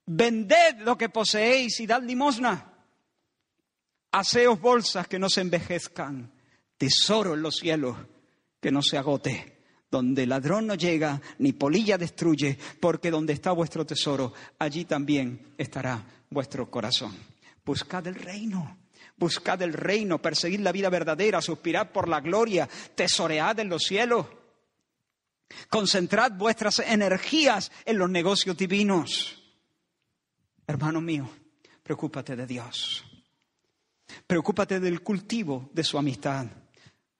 Vended 0.07 0.80
lo 0.80 0.98
que 0.98 1.09
poseéis 1.09 1.78
y 1.80 1.86
dad 1.86 2.03
limosna. 2.03 2.72
Haceos 4.12 4.61
bolsas 4.61 5.09
que 5.09 5.18
no 5.18 5.28
se 5.28 5.40
envejezcan, 5.40 6.32
tesoro 6.76 7.34
en 7.34 7.42
los 7.42 7.57
cielos 7.57 7.96
que 8.61 8.70
no 8.70 8.82
se 8.82 8.98
agote, 8.98 9.59
donde 9.90 10.26
ladrón 10.26 10.66
no 10.66 10.74
llega 10.74 11.20
ni 11.38 11.53
polilla 11.53 11.98
destruye, 11.98 12.59
porque 12.80 13.11
donde 13.11 13.32
está 13.32 13.53
vuestro 13.53 13.86
tesoro, 13.86 14.32
allí 14.59 14.84
también 14.84 15.55
estará 15.59 16.05
vuestro 16.30 16.70
corazón. 16.70 17.16
Buscad 17.64 18.07
el 18.07 18.14
reino, 18.14 18.78
buscad 19.16 19.62
el 19.62 19.72
reino, 19.72 20.20
perseguid 20.20 20.61
la 20.61 20.72
vida 20.72 20.90
verdadera, 20.90 21.40
suspirad 21.40 21.90
por 21.90 22.09
la 22.09 22.20
gloria, 22.20 22.68
tesoread 22.94 23.59
en 23.61 23.68
los 23.68 23.82
cielos. 23.82 24.26
Concentrad 25.68 26.32
vuestras 26.32 26.78
energías 26.78 27.70
en 27.84 27.98
los 27.98 28.11
negocios 28.11 28.57
divinos. 28.57 29.41
Hermano 30.72 31.02
mío, 31.02 31.28
preocúpate 31.82 32.34
de 32.34 32.46
Dios. 32.46 33.04
Preocúpate 34.26 34.80
del 34.80 35.02
cultivo 35.02 35.68
de 35.74 35.84
su 35.84 35.98
amistad, 35.98 36.46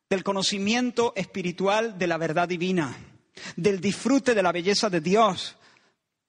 del 0.09 0.25
conocimiento 0.25 1.13
espiritual 1.15 1.99
de 1.99 2.07
la 2.07 2.17
verdad 2.17 2.49
divina, 2.49 2.97
del 3.55 3.79
disfrute 3.79 4.35
de 4.35 4.43
la 4.43 4.53
belleza 4.53 4.89
de 4.89 5.03
Dios, 5.03 5.59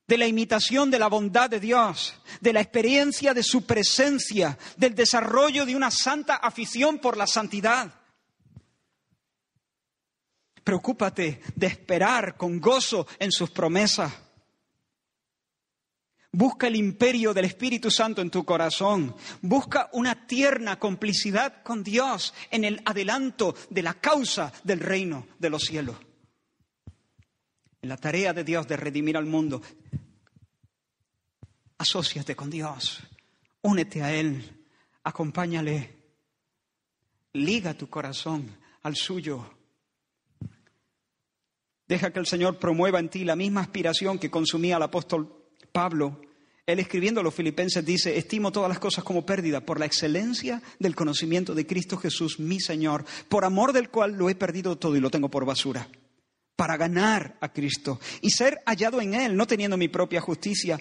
de 0.05 0.17
la 0.17 0.27
imitación 0.27 0.91
de 0.91 0.99
la 0.99 1.07
bondad 1.07 1.49
de 1.49 1.61
Dios, 1.61 2.13
de 2.41 2.51
la 2.51 2.59
experiencia 2.59 3.33
de 3.33 3.43
su 3.43 3.65
presencia, 3.65 4.57
del 4.75 4.93
desarrollo 4.93 5.65
de 5.65 5.77
una 5.77 5.91
santa 5.91 6.35
afición 6.35 6.99
por 6.99 7.15
la 7.15 7.25
santidad. 7.25 8.01
Preocúpate 10.61 11.39
de 11.55 11.67
esperar 11.67 12.35
con 12.35 12.59
gozo 12.59 13.07
en 13.17 13.31
sus 13.31 13.49
promesas. 13.49 14.11
Busca 16.35 16.65
el 16.65 16.75
imperio 16.75 17.31
del 17.31 17.45
Espíritu 17.45 17.91
Santo 17.91 18.19
en 18.19 18.31
tu 18.31 18.43
corazón. 18.43 19.15
Busca 19.43 19.91
una 19.93 20.25
tierna 20.25 20.79
complicidad 20.79 21.61
con 21.61 21.83
Dios 21.83 22.33
en 22.49 22.63
el 22.63 22.81
adelanto 22.85 23.53
de 23.69 23.83
la 23.83 23.93
causa 23.93 24.51
del 24.63 24.79
reino 24.79 25.27
de 25.37 25.51
los 25.51 25.61
cielos. 25.61 25.95
En 27.83 27.89
la 27.89 27.97
tarea 27.97 28.33
de 28.33 28.43
Dios 28.43 28.67
de 28.67 28.77
redimir 28.77 29.15
al 29.15 29.27
mundo. 29.27 29.61
Asociate 31.77 32.35
con 32.35 32.49
Dios. 32.49 33.03
Únete 33.61 34.01
a 34.01 34.11
Él. 34.11 34.65
Acompáñale. 35.03 35.97
Liga 37.33 37.75
tu 37.75 37.87
corazón 37.89 38.57
al 38.81 38.95
suyo. 38.95 39.53
Deja 41.87 42.11
que 42.11 42.19
el 42.19 42.25
Señor 42.25 42.57
promueva 42.57 42.99
en 42.99 43.09
ti 43.09 43.23
la 43.23 43.35
misma 43.35 43.61
aspiración 43.61 44.17
que 44.17 44.31
consumía 44.31 44.77
el 44.77 44.83
apóstol 44.83 45.42
Pablo, 45.73 46.21
él 46.65 46.79
escribiendo 46.79 47.19
a 47.19 47.23
los 47.23 47.33
filipenses 47.33 47.83
dice, 47.83 48.17
estimo 48.17 48.51
todas 48.51 48.69
las 48.69 48.79
cosas 48.79 49.03
como 49.03 49.25
pérdida 49.25 49.59
por 49.59 49.79
la 49.79 49.85
excelencia 49.85 50.61
del 50.79 50.95
conocimiento 50.95 51.53
de 51.53 51.67
Cristo 51.67 51.97
Jesús, 51.97 52.39
mi 52.39 52.61
Señor, 52.61 53.03
por 53.27 53.43
amor 53.43 53.73
del 53.73 53.89
cual 53.89 54.13
lo 54.13 54.29
he 54.29 54.35
perdido 54.35 54.77
todo 54.77 54.95
y 54.95 55.01
lo 55.01 55.09
tengo 55.09 55.29
por 55.29 55.45
basura, 55.45 55.89
para 56.55 56.77
ganar 56.77 57.35
a 57.41 57.51
Cristo 57.51 57.99
y 58.21 58.29
ser 58.29 58.61
hallado 58.65 59.01
en 59.01 59.13
Él, 59.13 59.35
no 59.35 59.45
teniendo 59.45 59.75
mi 59.75 59.89
propia 59.89 60.21
justicia. 60.21 60.79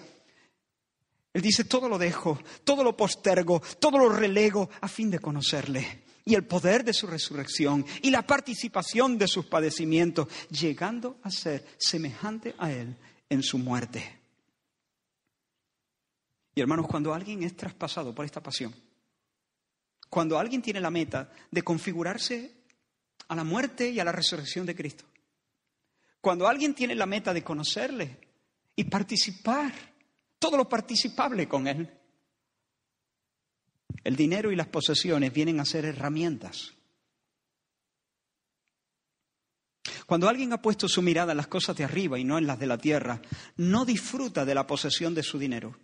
Él 1.32 1.42
dice, 1.42 1.64
todo 1.64 1.88
lo 1.88 1.98
dejo, 1.98 2.38
todo 2.62 2.84
lo 2.84 2.96
postergo, 2.96 3.60
todo 3.80 3.98
lo 3.98 4.10
relego 4.10 4.70
a 4.82 4.86
fin 4.86 5.10
de 5.10 5.18
conocerle 5.18 6.04
y 6.24 6.34
el 6.36 6.44
poder 6.44 6.84
de 6.84 6.92
su 6.92 7.08
resurrección 7.08 7.84
y 8.02 8.10
la 8.10 8.24
participación 8.24 9.18
de 9.18 9.26
sus 9.26 9.46
padecimientos, 9.46 10.28
llegando 10.50 11.16
a 11.24 11.30
ser 11.30 11.66
semejante 11.78 12.54
a 12.58 12.70
Él 12.70 12.94
en 13.28 13.42
su 13.42 13.58
muerte 13.58 14.21
y 16.54 16.60
hermanos, 16.60 16.86
cuando 16.86 17.14
alguien 17.14 17.42
es 17.42 17.56
traspasado 17.56 18.14
por 18.14 18.24
esta 18.24 18.42
pasión, 18.42 18.74
cuando 20.08 20.38
alguien 20.38 20.60
tiene 20.60 20.80
la 20.80 20.90
meta 20.90 21.32
de 21.50 21.62
configurarse 21.62 22.52
a 23.28 23.34
la 23.34 23.44
muerte 23.44 23.88
y 23.88 23.98
a 23.98 24.04
la 24.04 24.12
resurrección 24.12 24.66
de 24.66 24.74
Cristo, 24.74 25.04
cuando 26.20 26.46
alguien 26.46 26.74
tiene 26.74 26.94
la 26.94 27.06
meta 27.06 27.32
de 27.32 27.42
conocerle 27.42 28.18
y 28.76 28.84
participar, 28.84 29.72
todo 30.38 30.56
lo 30.56 30.68
participable 30.68 31.48
con 31.48 31.66
Él, 31.66 31.90
el 34.04 34.16
dinero 34.16 34.52
y 34.52 34.56
las 34.56 34.68
posesiones 34.68 35.32
vienen 35.32 35.60
a 35.60 35.64
ser 35.64 35.84
herramientas. 35.86 36.74
Cuando 40.06 40.28
alguien 40.28 40.52
ha 40.52 40.60
puesto 40.60 40.88
su 40.88 41.00
mirada 41.00 41.32
en 41.32 41.38
las 41.38 41.46
cosas 41.46 41.76
de 41.76 41.84
arriba 41.84 42.18
y 42.18 42.24
no 42.24 42.36
en 42.36 42.46
las 42.46 42.58
de 42.58 42.66
la 42.66 42.76
tierra, 42.76 43.22
no 43.56 43.86
disfruta 43.86 44.44
de 44.44 44.54
la 44.54 44.66
posesión 44.66 45.14
de 45.14 45.22
su 45.22 45.38
dinero 45.38 45.74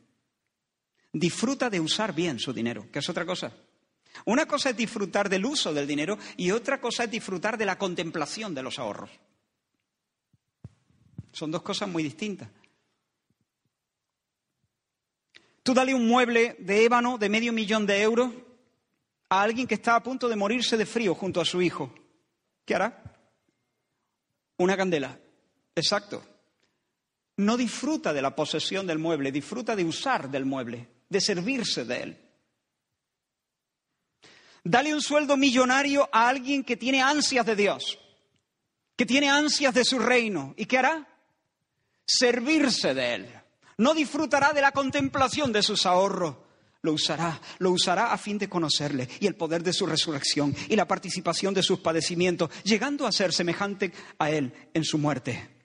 disfruta 1.12 1.70
de 1.70 1.80
usar 1.80 2.14
bien 2.14 2.38
su 2.38 2.52
dinero, 2.52 2.90
que 2.92 2.98
es 2.98 3.08
otra 3.08 3.24
cosa. 3.24 3.52
Una 4.24 4.46
cosa 4.46 4.70
es 4.70 4.76
disfrutar 4.76 5.28
del 5.28 5.44
uso 5.44 5.72
del 5.72 5.86
dinero 5.86 6.18
y 6.36 6.50
otra 6.50 6.80
cosa 6.80 7.04
es 7.04 7.10
disfrutar 7.10 7.56
de 7.56 7.66
la 7.66 7.78
contemplación 7.78 8.54
de 8.54 8.62
los 8.62 8.78
ahorros. 8.78 9.10
Son 11.32 11.50
dos 11.50 11.62
cosas 11.62 11.88
muy 11.88 12.02
distintas. 12.02 12.48
Tú 15.62 15.74
dale 15.74 15.94
un 15.94 16.08
mueble 16.08 16.56
de 16.58 16.84
ébano 16.84 17.18
de 17.18 17.28
medio 17.28 17.52
millón 17.52 17.86
de 17.86 18.00
euros 18.00 18.32
a 19.28 19.42
alguien 19.42 19.66
que 19.66 19.74
está 19.74 19.94
a 19.94 20.02
punto 20.02 20.28
de 20.28 20.36
morirse 20.36 20.76
de 20.76 20.86
frío 20.86 21.14
junto 21.14 21.40
a 21.40 21.44
su 21.44 21.60
hijo. 21.60 21.94
¿Qué 22.64 22.74
hará? 22.74 23.02
Una 24.56 24.76
candela. 24.76 25.20
Exacto. 25.74 26.24
No 27.36 27.56
disfruta 27.56 28.12
de 28.12 28.22
la 28.22 28.34
posesión 28.34 28.86
del 28.86 28.98
mueble, 28.98 29.30
disfruta 29.30 29.76
de 29.76 29.84
usar 29.84 30.30
del 30.30 30.44
mueble 30.44 30.88
de 31.08 31.20
servirse 31.20 31.84
de 31.84 32.02
él. 32.02 32.28
Dale 34.64 34.94
un 34.94 35.00
sueldo 35.00 35.36
millonario 35.36 36.08
a 36.12 36.28
alguien 36.28 36.62
que 36.62 36.76
tiene 36.76 37.00
ansias 37.00 37.46
de 37.46 37.56
Dios, 37.56 37.98
que 38.96 39.06
tiene 39.06 39.30
ansias 39.30 39.72
de 39.74 39.84
su 39.84 39.98
reino. 39.98 40.54
¿Y 40.56 40.66
qué 40.66 40.78
hará? 40.78 41.08
Servirse 42.06 42.92
de 42.94 43.14
él. 43.14 43.42
No 43.78 43.94
disfrutará 43.94 44.52
de 44.52 44.60
la 44.60 44.72
contemplación 44.72 45.52
de 45.52 45.62
sus 45.62 45.86
ahorros. 45.86 46.36
Lo 46.82 46.92
usará, 46.92 47.40
lo 47.58 47.72
usará 47.72 48.12
a 48.12 48.18
fin 48.18 48.38
de 48.38 48.48
conocerle 48.48 49.08
y 49.20 49.26
el 49.26 49.34
poder 49.34 49.62
de 49.62 49.72
su 49.72 49.84
resurrección 49.86 50.54
y 50.68 50.76
la 50.76 50.86
participación 50.86 51.52
de 51.52 51.62
sus 51.62 51.80
padecimientos, 51.80 52.50
llegando 52.62 53.06
a 53.06 53.12
ser 53.12 53.32
semejante 53.32 53.92
a 54.18 54.30
él 54.30 54.52
en 54.74 54.84
su 54.84 54.96
muerte. 54.96 55.58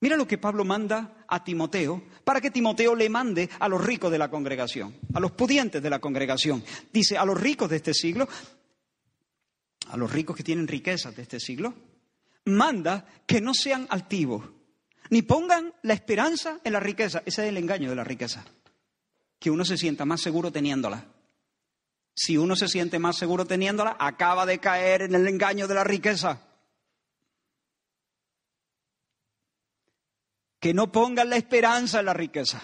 Mira 0.00 0.18
lo 0.18 0.28
que 0.28 0.36
Pablo 0.36 0.64
manda 0.64 1.24
a 1.26 1.42
Timoteo 1.42 2.02
para 2.24 2.40
que 2.40 2.50
Timoteo 2.50 2.94
le 2.94 3.08
mande 3.08 3.48
a 3.58 3.68
los 3.68 3.84
ricos 3.84 4.10
de 4.10 4.18
la 4.18 4.30
congregación, 4.30 4.96
a 5.12 5.20
los 5.20 5.32
pudientes 5.32 5.82
de 5.82 5.90
la 5.90 5.98
congregación. 5.98 6.64
Dice, 6.92 7.16
a 7.18 7.24
los 7.24 7.40
ricos 7.40 7.70
de 7.70 7.76
este 7.76 7.94
siglo, 7.94 8.28
a 9.88 9.96
los 9.96 10.10
ricos 10.10 10.36
que 10.36 10.42
tienen 10.42 10.66
riquezas 10.66 11.14
de 11.14 11.22
este 11.22 11.38
siglo, 11.38 11.74
manda 12.46 13.06
que 13.26 13.40
no 13.40 13.54
sean 13.54 13.86
altivos, 13.90 14.44
ni 15.10 15.22
pongan 15.22 15.72
la 15.82 15.94
esperanza 15.94 16.60
en 16.64 16.72
la 16.72 16.80
riqueza. 16.80 17.22
Ese 17.26 17.42
es 17.44 17.48
el 17.48 17.58
engaño 17.58 17.90
de 17.90 17.96
la 17.96 18.04
riqueza, 18.04 18.44
que 19.38 19.50
uno 19.50 19.64
se 19.64 19.76
sienta 19.76 20.04
más 20.04 20.20
seguro 20.20 20.50
teniéndola. 20.50 21.06
Si 22.16 22.36
uno 22.36 22.54
se 22.54 22.68
siente 22.68 22.98
más 22.98 23.16
seguro 23.16 23.44
teniéndola, 23.44 23.96
acaba 23.98 24.46
de 24.46 24.58
caer 24.58 25.02
en 25.02 25.14
el 25.14 25.26
engaño 25.26 25.66
de 25.66 25.74
la 25.74 25.84
riqueza. 25.84 26.40
Que 30.64 30.72
no 30.72 30.90
pongan 30.90 31.28
la 31.28 31.36
esperanza 31.36 32.00
en 32.00 32.06
la 32.06 32.14
riqueza, 32.14 32.62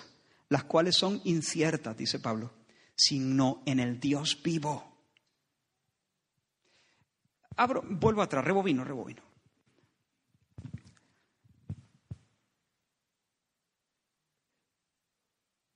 las 0.49 0.65
cuales 0.65 0.97
son 0.97 1.21
inciertas, 1.25 1.95
dice 1.95 2.19
Pablo, 2.19 2.51
sino 2.97 3.63
en 3.67 3.79
el 3.79 4.01
Dios 4.01 4.43
vivo. 4.43 5.05
Abro, 7.59 7.85
vuelvo 7.87 8.23
atrás, 8.23 8.43
rebobino, 8.43 8.85
rebobino. 8.85 9.23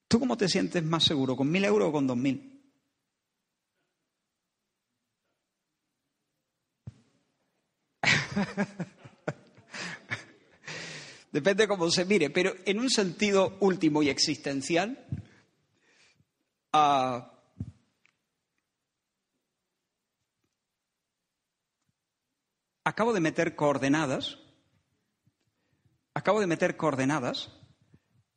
¿Tú 0.08 0.18
cómo 0.18 0.38
te 0.38 0.48
sientes 0.48 0.82
más 0.82 1.04
seguro, 1.04 1.36
con 1.36 1.50
mil 1.50 1.66
euros 1.66 1.90
o 1.90 1.92
con 1.92 2.06
dos 2.06 2.16
mil? 2.16 2.58
Depende 11.34 11.66
cómo 11.66 11.90
se 11.90 12.04
mire, 12.04 12.30
pero 12.30 12.54
en 12.64 12.78
un 12.78 12.88
sentido 12.88 13.56
último 13.58 14.04
y 14.04 14.08
existencial, 14.08 15.04
ah, 16.72 17.32
acabo 22.84 23.12
de 23.12 23.18
meter 23.18 23.56
coordenadas, 23.56 24.38
acabo 26.14 26.38
de 26.38 26.46
meter 26.46 26.76
coordenadas 26.76 27.50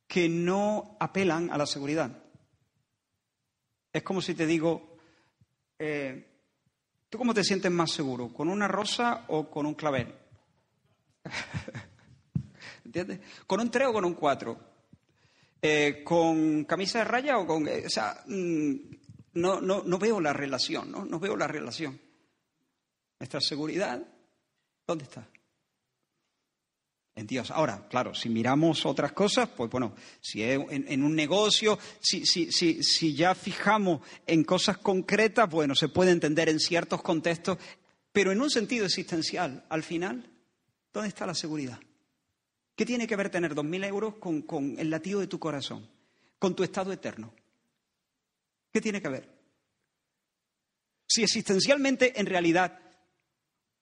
que 0.08 0.28
no 0.28 0.96
apelan 0.98 1.52
a 1.52 1.56
la 1.56 1.66
seguridad. 1.66 2.24
Es 3.92 4.02
como 4.02 4.20
si 4.20 4.34
te 4.34 4.44
digo, 4.44 4.98
eh, 5.78 6.26
¿tú 7.08 7.16
cómo 7.16 7.32
te 7.32 7.44
sientes 7.44 7.70
más 7.70 7.92
seguro? 7.92 8.32
¿Con 8.34 8.48
una 8.48 8.66
rosa 8.66 9.24
o 9.28 9.48
con 9.48 9.66
un 9.66 9.74
clavel? 9.74 10.12
¿Entiendes? 12.88 13.20
¿Con 13.46 13.60
un 13.60 13.70
3 13.70 13.88
o 13.88 13.92
con 13.92 14.04
un 14.06 14.14
4? 14.14 14.58
Eh, 15.60 16.02
¿Con 16.02 16.64
camisa 16.64 17.00
de 17.00 17.04
raya 17.04 17.36
o 17.36 17.46
con.? 17.46 17.68
Eh, 17.68 17.84
o 17.84 17.90
sea, 17.90 18.24
mm, 18.26 18.74
no, 19.34 19.60
no, 19.60 19.82
no 19.84 19.98
veo 19.98 20.18
la 20.22 20.32
relación, 20.32 20.90
¿no? 20.90 21.04
No 21.04 21.20
veo 21.20 21.36
la 21.36 21.46
relación. 21.46 22.00
Nuestra 23.20 23.42
seguridad, 23.42 24.02
¿dónde 24.86 25.04
está? 25.04 25.28
en 27.14 27.26
Dios. 27.26 27.50
Ahora, 27.50 27.88
claro, 27.90 28.14
si 28.14 28.28
miramos 28.28 28.86
otras 28.86 29.10
cosas, 29.10 29.48
pues 29.48 29.68
bueno, 29.68 29.92
si 30.20 30.40
es 30.40 30.60
en, 30.70 31.02
un 31.02 31.16
negocio, 31.16 31.76
si, 31.98 32.24
si, 32.24 32.52
si, 32.52 32.80
si, 32.84 33.12
ya 33.12 33.34
fijamos 33.34 34.02
en 34.24 34.44
cosas 34.44 34.78
concretas, 34.78 35.50
bueno, 35.50 35.74
se 35.74 35.88
puede 35.88 36.12
entender 36.12 36.48
en 36.48 36.60
ciertos 36.60 37.02
contextos, 37.02 37.58
pero 38.12 38.30
en 38.30 38.40
un 38.40 38.50
sentido 38.50 38.86
existencial, 38.86 39.66
al 39.68 39.82
final, 39.82 40.30
¿dónde 40.92 41.08
está 41.08 41.26
la 41.26 41.34
seguridad? 41.34 41.80
¿Qué 42.78 42.86
tiene 42.86 43.08
que 43.08 43.16
ver 43.16 43.28
tener 43.28 43.56
dos 43.56 43.64
mil 43.64 43.82
euros 43.82 44.14
con, 44.18 44.76
el 44.78 44.88
latido 44.88 45.18
de 45.18 45.26
tu 45.26 45.40
corazón, 45.40 45.84
con 46.38 46.54
tu 46.54 46.62
estado 46.62 46.92
eterno? 46.92 47.34
¿Qué 48.72 48.80
tiene 48.80 49.02
que 49.02 49.08
ver? 49.08 49.28
Si 51.08 51.24
existencialmente, 51.24 52.20
en 52.20 52.26
realidad, 52.26 52.78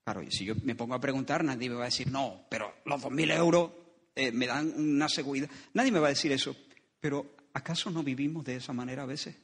Claro, 0.02 0.22
si 0.30 0.46
yo 0.46 0.54
me 0.62 0.76
pongo 0.76 0.94
a 0.94 1.00
preguntar, 1.00 1.44
nadie 1.44 1.68
me 1.68 1.74
va 1.74 1.82
a 1.82 1.86
decir, 1.86 2.10
no, 2.10 2.46
pero 2.48 2.72
los 2.84 3.02
2.000 3.02 3.36
euros 3.36 3.72
eh, 4.14 4.30
me 4.32 4.46
dan 4.46 4.72
una 4.74 5.08
seguridad. 5.08 5.50
Nadie 5.74 5.90
me 5.90 5.98
va 5.98 6.06
a 6.06 6.10
decir 6.10 6.30
eso. 6.32 6.56
Pero 7.00 7.34
¿acaso 7.52 7.90
no 7.90 8.04
vivimos 8.04 8.44
de 8.44 8.56
esa 8.56 8.72
manera 8.72 9.02
a 9.02 9.06
veces? 9.06 9.36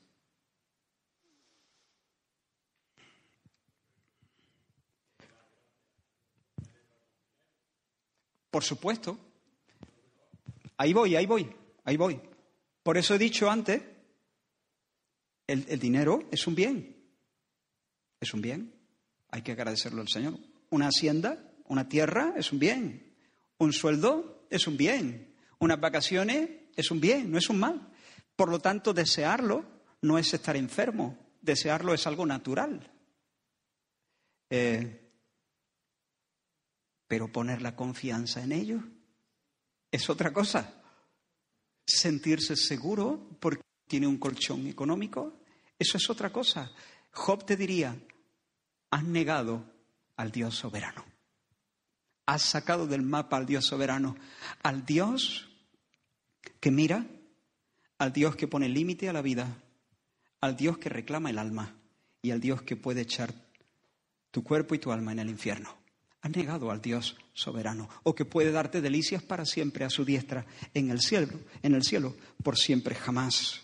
Por 8.51 8.63
supuesto. 8.63 9.32
Ahí 10.83 10.93
voy, 10.93 11.15
ahí 11.15 11.27
voy, 11.27 11.49
ahí 11.85 11.97
voy. 11.97 12.21
Por 12.83 12.99
eso 12.99 13.15
he 13.15 13.19
dicho 13.19 13.49
antes, 13.49 13.81
el, 15.47 15.79
dinero 15.79 16.29
es 16.33 16.45
un 16.49 16.57
bien. 16.57 16.97
Es 18.19 18.35
un 18.35 18.43
bien. 18.43 18.75
Hay 19.31 19.43
que 19.43 19.53
agradecerlo 19.53 20.01
al 20.01 20.09
Señor. 20.09 20.41
Una 20.71 20.89
hacienda, 20.89 21.53
una 21.67 21.89
tierra 21.89 22.35
es 22.37 22.51
un 22.51 22.59
bien. 22.59 23.15
Un 23.59 23.73
sueldo 23.73 24.45
es 24.51 24.67
un 24.67 24.77
bien. 24.77 25.37
Unas 25.61 25.79
vacaciones 25.79 26.51
es 26.75 26.91
un 26.91 27.01
bien, 27.01 27.31
no 27.31 27.39
es 27.39 27.49
un 27.49 27.61
mal. 27.61 27.93
Por 28.35 28.51
lo 28.51 28.59
tanto, 28.59 28.93
desearlo 28.93 29.65
no 30.01 30.19
es 30.19 30.35
estar 30.35 30.57
enfermo. 30.57 31.17
Desearlo 31.41 31.95
es 31.95 32.09
algo 32.09 32.27
natural. 32.27 32.91
Eh, 34.51 35.13
pero 37.07 37.31
poner 37.31 37.63
la 37.63 37.77
confianza 37.77 38.43
en 38.43 38.51
ello 38.51 38.83
es 39.93 40.11
otra 40.11 40.33
cosa. 40.33 40.83
Sentirse 41.87 42.57
seguro 42.57 43.37
porque 43.39 43.63
tiene 43.87 44.07
un 44.07 44.19
colchón 44.19 44.67
económico, 44.67 45.41
eso 45.79 45.99
es 45.99 46.11
otra 46.11 46.33
cosa. 46.33 46.73
Job 47.13 47.45
te 47.45 47.57
diría, 47.57 47.97
has 48.91 49.05
negado 49.05 49.65
al 50.17 50.33
Dios 50.33 50.57
soberano. 50.57 51.05
Has 52.25 52.43
sacado 52.43 52.87
del 52.87 53.03
mapa 53.03 53.37
al 53.37 53.47
Dios 53.47 53.67
soberano, 53.67 54.17
al 54.63 54.87
Dios 54.87 55.49
que 56.59 56.71
mira, 56.71 57.07
al 57.99 58.13
Dios 58.13 58.37
que 58.37 58.49
pone 58.49 58.69
límite 58.69 59.09
a 59.09 59.13
la 59.13 59.23
vida, 59.23 59.63
al 60.41 60.57
Dios 60.57 60.79
que 60.79 60.89
reclama 60.89 61.31
el 61.31 61.39
alma 61.39 61.77
y 62.23 62.31
al 62.31 62.41
Dios 62.41 62.63
que 62.63 62.77
puede 62.77 63.03
echar 63.03 63.35
tu 64.31 64.43
cuerpo 64.43 64.75
y 64.75 64.79
tu 64.79 64.91
alma 64.91 65.13
en 65.13 65.19
el 65.19 65.29
infierno. 65.29 65.82
Has 66.23 66.31
negado 66.31 66.71
al 66.71 66.81
Dios 66.81 67.17
soberano 67.35 67.89
o 68.05 68.15
que 68.15 68.25
puede 68.25 68.53
darte 68.53 68.81
delicias 68.81 69.25
para 69.25 69.45
siempre 69.45 69.85
a 69.85 69.91
su 69.91 70.05
diestra 70.05 70.47
en 70.73 70.91
el 70.91 71.01
cielo, 71.01 71.41
en 71.63 71.75
el 71.75 71.83
cielo 71.83 72.15
por 72.45 72.57
siempre 72.57 72.95
jamás. 72.95 73.63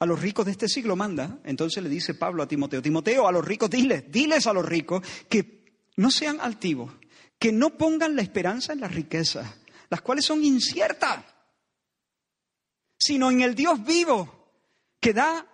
A 0.00 0.06
los 0.06 0.20
ricos 0.20 0.44
de 0.44 0.52
este 0.52 0.68
siglo 0.68 0.96
manda, 0.96 1.38
entonces 1.44 1.80
le 1.82 1.88
dice 1.88 2.14
Pablo 2.14 2.42
a 2.42 2.48
Timoteo, 2.48 2.82
Timoteo, 2.82 3.28
a 3.28 3.32
los 3.32 3.44
ricos 3.44 3.70
diles, 3.70 4.10
diles 4.10 4.48
a 4.48 4.52
los 4.52 4.66
ricos 4.66 5.06
que 5.28 5.64
no 5.96 6.10
sean 6.10 6.40
altivos, 6.40 6.92
que 7.38 7.52
no 7.52 7.78
pongan 7.78 8.16
la 8.16 8.22
esperanza 8.22 8.72
en 8.72 8.80
las 8.80 8.92
riquezas, 8.92 9.46
las 9.88 10.02
cuales 10.02 10.24
son 10.24 10.42
inciertas, 10.42 11.24
sino 12.98 13.30
en 13.30 13.42
el 13.42 13.54
Dios 13.54 13.84
vivo, 13.84 14.50
que 14.98 15.12
da 15.12 15.46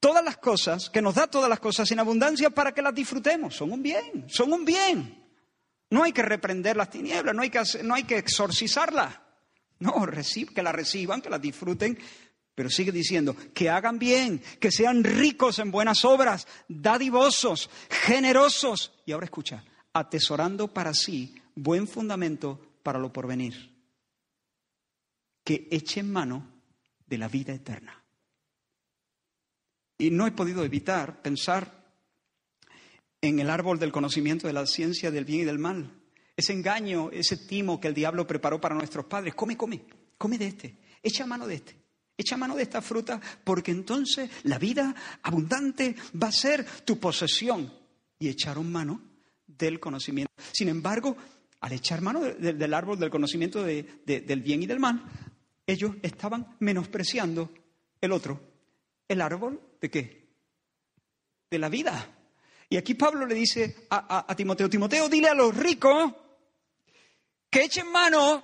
todas 0.00 0.24
las 0.24 0.38
cosas, 0.38 0.90
que 0.90 1.00
nos 1.00 1.14
da 1.14 1.28
todas 1.28 1.48
las 1.48 1.60
cosas 1.60 1.88
en 1.92 2.00
abundancia 2.00 2.50
para 2.50 2.74
que 2.74 2.82
las 2.82 2.94
disfrutemos. 2.94 3.54
Son 3.54 3.70
un 3.70 3.80
bien, 3.80 4.26
son 4.28 4.52
un 4.52 4.64
bien. 4.64 5.23
No 5.90 6.02
hay 6.02 6.12
que 6.12 6.22
reprender 6.22 6.76
las 6.76 6.90
tinieblas, 6.90 7.34
no 7.34 7.42
hay 7.42 7.50
que, 7.50 7.62
no 7.82 7.94
que 8.06 8.18
exorcizarlas. 8.18 9.20
No, 9.80 10.06
que 10.54 10.62
las 10.62 10.74
reciban, 10.74 11.20
que 11.20 11.28
las 11.28 11.42
disfruten, 11.42 11.98
pero 12.54 12.70
sigue 12.70 12.92
diciendo 12.92 13.36
que 13.52 13.68
hagan 13.68 13.98
bien, 13.98 14.40
que 14.60 14.70
sean 14.70 15.02
ricos 15.02 15.58
en 15.58 15.70
buenas 15.70 16.04
obras, 16.04 16.46
dadivosos, 16.68 17.68
generosos. 17.90 18.92
Y 19.04 19.12
ahora 19.12 19.26
escucha, 19.26 19.64
atesorando 19.92 20.72
para 20.72 20.94
sí 20.94 21.34
buen 21.54 21.88
fundamento 21.88 22.78
para 22.82 22.98
lo 22.98 23.12
porvenir, 23.12 23.74
que 25.42 25.68
echen 25.70 26.12
mano 26.12 26.48
de 27.06 27.18
la 27.18 27.28
vida 27.28 27.52
eterna. 27.52 28.02
Y 29.98 30.10
no 30.10 30.26
he 30.26 30.32
podido 30.32 30.64
evitar 30.64 31.22
pensar 31.22 31.83
en 33.28 33.38
el 33.38 33.48
árbol 33.48 33.78
del 33.78 33.90
conocimiento 33.90 34.46
de 34.46 34.52
la 34.52 34.66
ciencia 34.66 35.10
del 35.10 35.24
bien 35.24 35.40
y 35.40 35.44
del 35.44 35.58
mal, 35.58 35.90
ese 36.36 36.52
engaño, 36.52 37.10
ese 37.10 37.38
timo 37.38 37.80
que 37.80 37.88
el 37.88 37.94
diablo 37.94 38.26
preparó 38.26 38.60
para 38.60 38.74
nuestros 38.74 39.06
padres. 39.06 39.34
Come, 39.34 39.56
come, 39.56 39.84
come 40.18 40.36
de 40.36 40.46
este, 40.48 40.76
echa 41.02 41.26
mano 41.26 41.46
de 41.46 41.54
este. 41.54 41.76
Echa 42.16 42.36
mano 42.36 42.54
de 42.54 42.62
esta 42.62 42.80
fruta 42.80 43.20
porque 43.42 43.72
entonces 43.72 44.30
la 44.44 44.58
vida 44.58 44.94
abundante 45.22 45.96
va 46.22 46.28
a 46.28 46.32
ser 46.32 46.64
tu 46.84 47.00
posesión. 47.00 47.72
Y 48.18 48.28
echaron 48.28 48.70
mano 48.70 49.00
del 49.46 49.80
conocimiento. 49.80 50.32
Sin 50.52 50.68
embargo, 50.68 51.16
al 51.60 51.72
echar 51.72 52.02
mano 52.02 52.20
del 52.20 52.74
árbol 52.74 52.98
del 52.98 53.10
conocimiento 53.10 53.64
del 53.64 54.42
bien 54.42 54.62
y 54.62 54.66
del 54.66 54.78
mal, 54.78 55.02
ellos 55.66 55.96
estaban 56.02 56.56
menospreciando 56.60 57.50
el 58.00 58.12
otro. 58.12 58.40
¿El 59.08 59.20
árbol 59.20 59.60
de 59.80 59.90
qué? 59.90 60.28
De 61.50 61.58
la 61.58 61.68
vida. 61.68 62.13
Y 62.68 62.76
aquí 62.76 62.94
Pablo 62.94 63.26
le 63.26 63.34
dice 63.34 63.86
a, 63.90 64.24
a 64.28 64.34
Timoteo, 64.34 64.68
Timoteo, 64.68 65.08
dile 65.08 65.28
a 65.28 65.34
los 65.34 65.56
ricos 65.56 66.12
que 67.50 67.62
echen 67.62 67.90
mano 67.90 68.42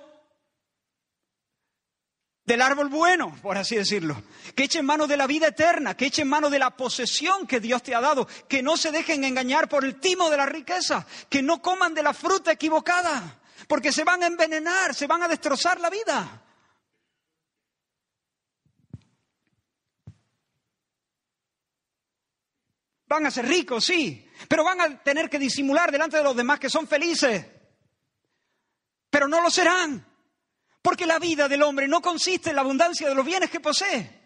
del 2.45 2.61
árbol 2.61 2.89
bueno, 2.89 3.35
por 3.41 3.57
así 3.57 3.75
decirlo. 3.75 4.21
Que 4.55 4.63
echen 4.63 4.85
mano 4.85 5.07
de 5.07 5.17
la 5.17 5.27
vida 5.27 5.47
eterna, 5.47 5.95
que 5.95 6.07
echen 6.07 6.27
mano 6.27 6.49
de 6.49 6.59
la 6.59 6.71
posesión 6.71 7.47
que 7.47 7.59
Dios 7.59 7.83
te 7.83 7.95
ha 7.95 8.01
dado, 8.01 8.27
que 8.47 8.61
no 8.61 8.77
se 8.77 8.91
dejen 8.91 9.23
engañar 9.23 9.69
por 9.69 9.85
el 9.85 9.99
timo 9.99 10.29
de 10.29 10.37
la 10.37 10.45
riqueza, 10.45 11.05
que 11.29 11.41
no 11.41 11.61
coman 11.61 11.93
de 11.93 12.03
la 12.03 12.13
fruta 12.13 12.51
equivocada, 12.51 13.39
porque 13.67 13.91
se 13.91 14.03
van 14.03 14.23
a 14.23 14.27
envenenar, 14.27 14.93
se 14.93 15.07
van 15.07 15.23
a 15.23 15.27
destrozar 15.27 15.79
la 15.79 15.89
vida. 15.89 16.40
Van 23.11 23.25
a 23.25 23.29
ser 23.29 23.45
ricos, 23.45 23.83
sí, 23.83 24.25
pero 24.47 24.63
van 24.63 24.79
a 24.79 25.03
tener 25.03 25.29
que 25.29 25.37
disimular 25.37 25.91
delante 25.91 26.15
de 26.15 26.23
los 26.23 26.33
demás 26.33 26.61
que 26.61 26.69
son 26.69 26.87
felices. 26.87 27.45
Pero 29.09 29.27
no 29.27 29.41
lo 29.41 29.49
serán. 29.49 30.07
Porque 30.81 31.05
la 31.05 31.19
vida 31.19 31.49
del 31.49 31.61
hombre 31.61 31.89
no 31.89 32.01
consiste 32.01 32.51
en 32.51 32.55
la 32.55 32.61
abundancia 32.61 33.09
de 33.09 33.13
los 33.13 33.25
bienes 33.25 33.49
que 33.49 33.59
posee. 33.59 34.21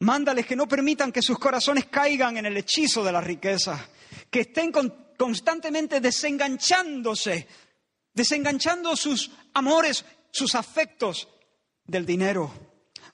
Mándales 0.00 0.44
que 0.44 0.54
no 0.54 0.68
permitan 0.68 1.10
que 1.10 1.22
sus 1.22 1.38
corazones 1.38 1.86
caigan 1.86 2.36
en 2.36 2.44
el 2.44 2.58
hechizo 2.58 3.02
de 3.02 3.12
la 3.12 3.22
riqueza, 3.22 3.88
que 4.30 4.40
estén 4.40 4.70
constantemente 5.16 6.02
desenganchándose, 6.02 7.48
desenganchando 8.12 8.94
sus 8.94 9.30
amores, 9.54 10.04
sus 10.30 10.54
afectos 10.54 11.26
del 11.82 12.04
dinero. 12.04 12.65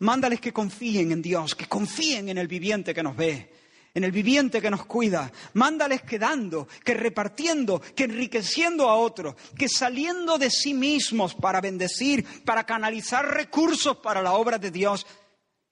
Mándales 0.03 0.41
que 0.41 0.53
confíen 0.53 1.13
en 1.13 1.23
Dios, 1.23 1.55
que 1.55 1.69
confíen 1.69 2.29
en 2.29 2.37
el 2.37 2.49
viviente 2.49 2.93
que 2.93 3.05
nos 3.05 3.17
ve, 3.17 3.53
en 3.95 4.03
el 4.03 4.11
viviente 4.11 4.61
que 4.61 4.69
nos 4.69 4.85
cuida. 4.85 5.31
Mándales 5.55 6.03
que 6.03 6.19
dando, 6.19 6.67
que 6.85 6.95
repartiendo, 6.95 7.81
que 7.81 8.05
enriqueciendo 8.05 8.89
a 8.89 8.97
otros, 8.97 9.37
que 9.57 9.69
saliendo 9.69 10.39
de 10.39 10.51
sí 10.51 10.75
mismos 10.75 11.37
para 11.37 11.61
bendecir, 11.61 12.43
para 12.45 12.65
canalizar 12.65 13.25
recursos 13.25 13.99
para 13.99 14.21
la 14.21 14.33
obra 14.33 14.59
de 14.59 14.73
Dios. 14.73 15.07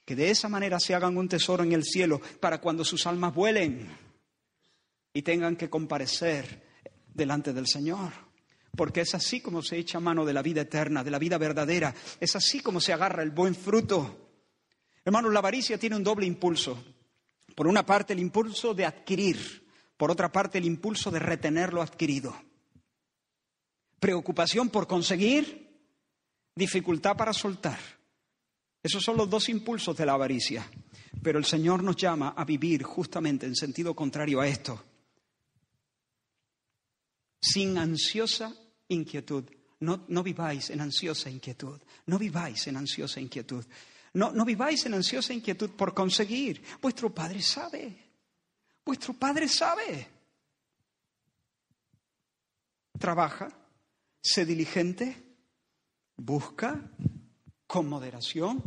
Que 0.04 0.14
de 0.14 0.30
esa 0.30 0.48
manera 0.48 0.78
se 0.78 0.94
hagan 0.94 1.16
un 1.16 1.28
tesoro 1.28 1.64
en 1.64 1.72
el 1.72 1.82
cielo 1.82 2.20
para 2.38 2.60
cuando 2.60 2.84
sus 2.84 3.08
almas 3.08 3.34
vuelen 3.34 3.88
y 5.12 5.22
tengan 5.22 5.56
que 5.56 5.68
comparecer 5.68 6.62
delante 7.12 7.52
del 7.52 7.66
Señor. 7.66 8.29
Porque 8.76 9.02
es 9.02 9.14
así 9.14 9.40
como 9.40 9.62
se 9.62 9.78
echa 9.78 10.00
mano 10.00 10.24
de 10.24 10.32
la 10.32 10.42
vida 10.42 10.62
eterna, 10.62 11.04
de 11.04 11.10
la 11.10 11.18
vida 11.18 11.38
verdadera, 11.38 11.94
es 12.20 12.36
así 12.36 12.60
como 12.60 12.80
se 12.80 12.92
agarra 12.92 13.22
el 13.22 13.30
buen 13.30 13.54
fruto. 13.54 14.30
Hermanos, 15.04 15.32
la 15.32 15.38
avaricia 15.40 15.78
tiene 15.78 15.96
un 15.96 16.04
doble 16.04 16.26
impulso. 16.26 16.82
Por 17.54 17.66
una 17.66 17.84
parte, 17.84 18.12
el 18.12 18.20
impulso 18.20 18.74
de 18.74 18.86
adquirir, 18.86 19.68
por 19.96 20.10
otra 20.10 20.30
parte, 20.30 20.58
el 20.58 20.64
impulso 20.64 21.10
de 21.10 21.18
retener 21.18 21.72
lo 21.72 21.82
adquirido. 21.82 22.34
Preocupación 23.98 24.70
por 24.70 24.86
conseguir, 24.86 25.68
dificultad 26.54 27.16
para 27.16 27.32
soltar. 27.32 27.78
Esos 28.82 29.02
son 29.02 29.16
los 29.16 29.28
dos 29.28 29.48
impulsos 29.48 29.96
de 29.96 30.06
la 30.06 30.12
avaricia. 30.12 30.70
Pero 31.22 31.38
el 31.38 31.44
Señor 31.44 31.82
nos 31.82 31.96
llama 31.96 32.34
a 32.36 32.44
vivir 32.44 32.82
justamente 32.82 33.46
en 33.46 33.54
sentido 33.54 33.94
contrario 33.94 34.40
a 34.40 34.48
esto. 34.48 34.82
Sin 37.40 37.78
ansiosa 37.78 38.54
inquietud. 38.88 39.44
No, 39.80 40.04
no 40.08 40.22
viváis 40.22 40.70
en 40.70 40.80
ansiosa 40.80 41.30
inquietud. 41.30 41.80
No 42.06 42.18
viváis 42.18 42.66
en 42.66 42.76
ansiosa 42.76 43.20
inquietud. 43.20 43.64
No, 44.14 44.32
no 44.32 44.44
viváis 44.44 44.84
en 44.86 44.94
ansiosa 44.94 45.32
inquietud 45.32 45.70
por 45.70 45.94
conseguir. 45.94 46.62
Vuestro 46.82 47.14
Padre 47.14 47.40
sabe. 47.40 47.96
Vuestro 48.84 49.14
Padre 49.14 49.48
sabe. 49.48 50.08
Trabaja, 52.98 53.48
sé 54.20 54.44
diligente, 54.44 55.16
busca 56.16 56.90
con 57.66 57.88
moderación, 57.88 58.62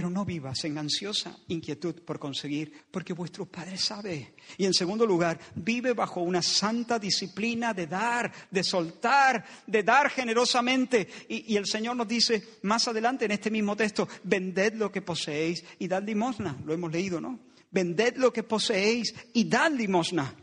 pero 0.00 0.08
no 0.08 0.24
vivas 0.24 0.64
en 0.64 0.78
ansiosa 0.78 1.36
inquietud 1.48 1.96
por 2.06 2.18
conseguir, 2.18 2.72
porque 2.90 3.12
vuestro 3.12 3.44
Padre 3.44 3.76
sabe. 3.76 4.32
Y 4.56 4.64
en 4.64 4.72
segundo 4.72 5.04
lugar, 5.04 5.38
vive 5.56 5.92
bajo 5.92 6.22
una 6.22 6.40
santa 6.40 6.98
disciplina 6.98 7.74
de 7.74 7.86
dar, 7.86 8.32
de 8.50 8.64
soltar, 8.64 9.44
de 9.66 9.82
dar 9.82 10.08
generosamente. 10.08 11.06
Y, 11.28 11.52
y, 11.52 11.56
el 11.58 11.66
Señor 11.66 11.96
nos 11.96 12.08
dice 12.08 12.42
más 12.62 12.88
adelante 12.88 13.26
en 13.26 13.32
este 13.32 13.50
mismo 13.50 13.76
texto, 13.76 14.08
vended 14.24 14.72
lo 14.72 14.90
que 14.90 15.02
poseéis 15.02 15.62
y 15.78 15.86
dad 15.86 16.02
limosna. 16.02 16.56
Lo 16.64 16.72
hemos 16.72 16.90
leído, 16.90 17.20
¿no? 17.20 17.38
Vended 17.70 18.16
lo 18.16 18.32
que 18.32 18.42
poseéis 18.42 19.14
y 19.34 19.44
dad 19.44 19.70
limosna. 19.70 20.34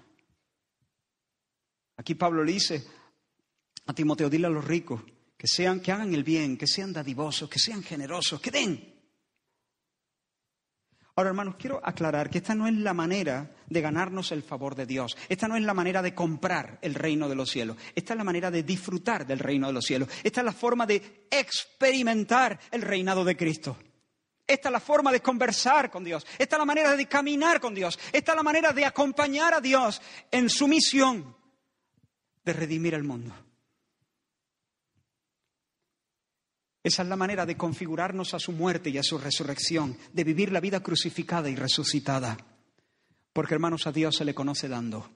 Aquí 1.95 2.13
Pablo 2.13 2.43
le 2.43 2.51
dice 2.51 2.83
a 3.87 3.93
Timoteo, 3.95 4.29
dile 4.29 4.45
a 4.45 4.51
los 4.51 4.65
ricos 4.65 5.01
que 5.35 5.47
sean, 5.47 5.79
que 5.79 5.91
hagan 5.91 6.13
el 6.13 6.23
bien, 6.23 6.57
que 6.57 6.67
sean 6.67 6.93
dadivosos, 6.93 7.49
que 7.49 7.57
sean 7.57 7.81
generosos, 7.81 8.39
que 8.39 8.51
den. 8.51 8.96
Ahora, 11.17 11.31
hermanos, 11.31 11.55
quiero 11.57 11.81
aclarar 11.83 12.29
que 12.29 12.37
esta 12.37 12.53
no 12.53 12.67
es 12.67 12.75
la 12.75 12.93
manera 12.93 13.49
de 13.65 13.81
ganarnos 13.81 14.31
el 14.31 14.43
favor 14.43 14.75
de 14.75 14.85
Dios. 14.85 15.17
Esta 15.27 15.47
no 15.47 15.55
es 15.55 15.63
la 15.63 15.73
manera 15.73 16.03
de 16.03 16.13
comprar 16.13 16.77
el 16.83 16.93
reino 16.93 17.27
de 17.27 17.33
los 17.33 17.49
cielos. 17.49 17.75
Esta 17.95 18.13
es 18.13 18.17
la 18.19 18.23
manera 18.23 18.51
de 18.51 18.61
disfrutar 18.61 19.25
del 19.25 19.39
reino 19.39 19.65
de 19.65 19.73
los 19.73 19.83
cielos. 19.83 20.09
Esta 20.23 20.41
es 20.41 20.45
la 20.45 20.51
forma 20.51 20.85
de 20.85 21.25
experimentar 21.31 22.59
el 22.69 22.83
reinado 22.83 23.25
de 23.25 23.35
Cristo. 23.35 23.75
Esta 24.45 24.69
es 24.69 24.71
la 24.71 24.79
forma 24.79 25.11
de 25.11 25.19
conversar 25.19 25.89
con 25.89 26.03
Dios. 26.03 26.23
Esta 26.37 26.55
es 26.55 26.59
la 26.59 26.65
manera 26.65 26.95
de 26.95 27.07
caminar 27.07 27.59
con 27.59 27.73
Dios. 27.73 27.97
Esta 28.13 28.33
es 28.33 28.35
la 28.35 28.43
manera 28.43 28.71
de 28.71 28.85
acompañar 28.85 29.55
a 29.55 29.59
Dios 29.59 29.99
en 30.29 30.51
su 30.51 30.67
misión 30.67 31.35
de 32.45 32.53
redimir 32.53 32.93
el 32.93 33.03
mundo. 33.03 33.33
Esa 36.87 37.01
es 37.01 37.09
la 37.09 37.17
manera 37.17 37.45
de 37.45 37.57
configurarnos 37.57 38.33
a 38.33 38.39
su 38.39 38.53
muerte 38.53 38.89
y 38.89 38.97
a 38.97 39.03
su 39.03 39.17
resurrección, 39.17 39.97
de 40.13 40.23
vivir 40.23 40.53
la 40.53 40.61
vida 40.61 40.81
crucificada 40.81 41.49
y 41.49 41.55
resucitada. 41.57 42.37
Porque 43.33 43.55
hermanos, 43.55 43.87
a 43.87 43.91
Dios 43.91 44.15
se 44.15 44.23
le 44.23 44.33
conoce 44.33 44.69
dando. 44.69 45.09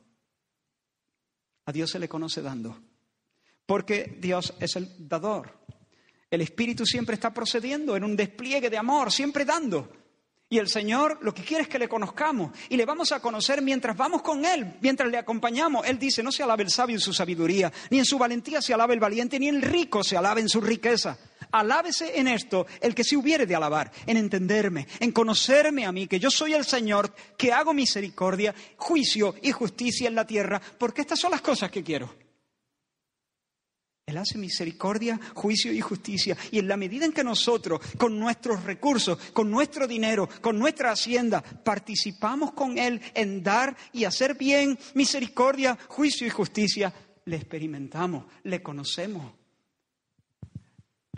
A 1.65 1.71
Dios 1.71 1.89
se 1.89 1.99
le 1.99 2.09
conoce 2.09 2.41
dando. 2.41 2.77
Porque 3.65 4.17
Dios 4.19 4.53
es 4.59 4.75
el 4.75 5.07
dador. 5.07 5.61
El 6.29 6.41
Espíritu 6.41 6.85
siempre 6.85 7.13
está 7.13 7.33
procediendo 7.33 7.95
en 7.95 8.03
un 8.03 8.17
despliegue 8.17 8.69
de 8.69 8.77
amor, 8.77 9.09
siempre 9.09 9.45
dando. 9.45 9.93
Y 10.49 10.57
el 10.57 10.67
Señor 10.67 11.19
lo 11.21 11.33
que 11.33 11.45
quiere 11.45 11.63
es 11.63 11.69
que 11.69 11.79
le 11.79 11.87
conozcamos 11.87 12.51
y 12.67 12.75
le 12.75 12.85
vamos 12.85 13.13
a 13.13 13.21
conocer 13.21 13.61
mientras 13.61 13.95
vamos 13.95 14.21
con 14.23 14.43
Él, 14.43 14.75
mientras 14.81 15.09
le 15.09 15.17
acompañamos. 15.17 15.87
Él 15.87 15.97
dice, 15.97 16.21
no 16.21 16.33
se 16.33 16.43
alabe 16.43 16.63
el 16.63 16.69
sabio 16.69 16.97
en 16.97 16.99
su 16.99 17.13
sabiduría, 17.13 17.71
ni 17.89 17.99
en 17.99 18.05
su 18.05 18.17
valentía 18.17 18.61
se 18.61 18.73
alabe 18.73 18.93
el 18.93 18.99
valiente, 18.99 19.39
ni 19.39 19.47
el 19.47 19.61
rico 19.61 20.03
se 20.03 20.17
alabe 20.17 20.41
en 20.41 20.49
su 20.49 20.59
riqueza. 20.59 21.17
Alábese 21.51 22.19
en 22.19 22.27
esto 22.27 22.65
el 22.79 22.95
que 22.95 23.03
se 23.03 23.17
hubiere 23.17 23.45
de 23.45 23.55
alabar, 23.55 23.91
en 24.05 24.17
entenderme, 24.17 24.87
en 24.99 25.11
conocerme 25.11 25.85
a 25.85 25.91
mí, 25.91 26.07
que 26.07 26.19
yo 26.19 26.31
soy 26.31 26.53
el 26.53 26.65
Señor, 26.65 27.13
que 27.37 27.51
hago 27.51 27.73
misericordia, 27.73 28.53
juicio 28.77 29.35
y 29.41 29.51
justicia 29.51 30.07
en 30.07 30.15
la 30.15 30.25
tierra, 30.25 30.61
porque 30.77 31.01
estas 31.01 31.19
son 31.19 31.31
las 31.31 31.41
cosas 31.41 31.69
que 31.69 31.83
quiero 31.83 32.21
él 34.11 34.17
hace 34.17 34.37
misericordia, 34.37 35.19
juicio 35.33 35.71
y 35.71 35.79
justicia. 35.79 36.37
Y 36.51 36.59
en 36.59 36.67
la 36.67 36.77
medida 36.77 37.05
en 37.05 37.13
que 37.13 37.23
nosotros, 37.23 37.79
con 37.97 38.19
nuestros 38.19 38.63
recursos, 38.63 39.17
con 39.31 39.49
nuestro 39.49 39.87
dinero, 39.87 40.27
con 40.41 40.59
nuestra 40.59 40.91
hacienda, 40.91 41.41
participamos 41.41 42.51
con 42.51 42.77
Él 42.77 43.01
en 43.13 43.41
dar 43.41 43.75
y 43.93 44.03
hacer 44.03 44.35
bien, 44.35 44.77
misericordia, 44.95 45.77
juicio 45.87 46.27
y 46.27 46.29
justicia, 46.29 46.93
le 47.25 47.37
experimentamos, 47.37 48.25
le 48.43 48.61
conocemos. 48.61 49.40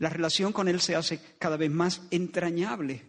La 0.04 0.10
relación 0.10 0.52
con 0.52 0.68
Él 0.68 0.82
se 0.82 0.98
hace 0.98 1.18
cada 1.40 1.56
vez 1.56 1.72
más 1.72 2.02
entrañable. 2.12 3.08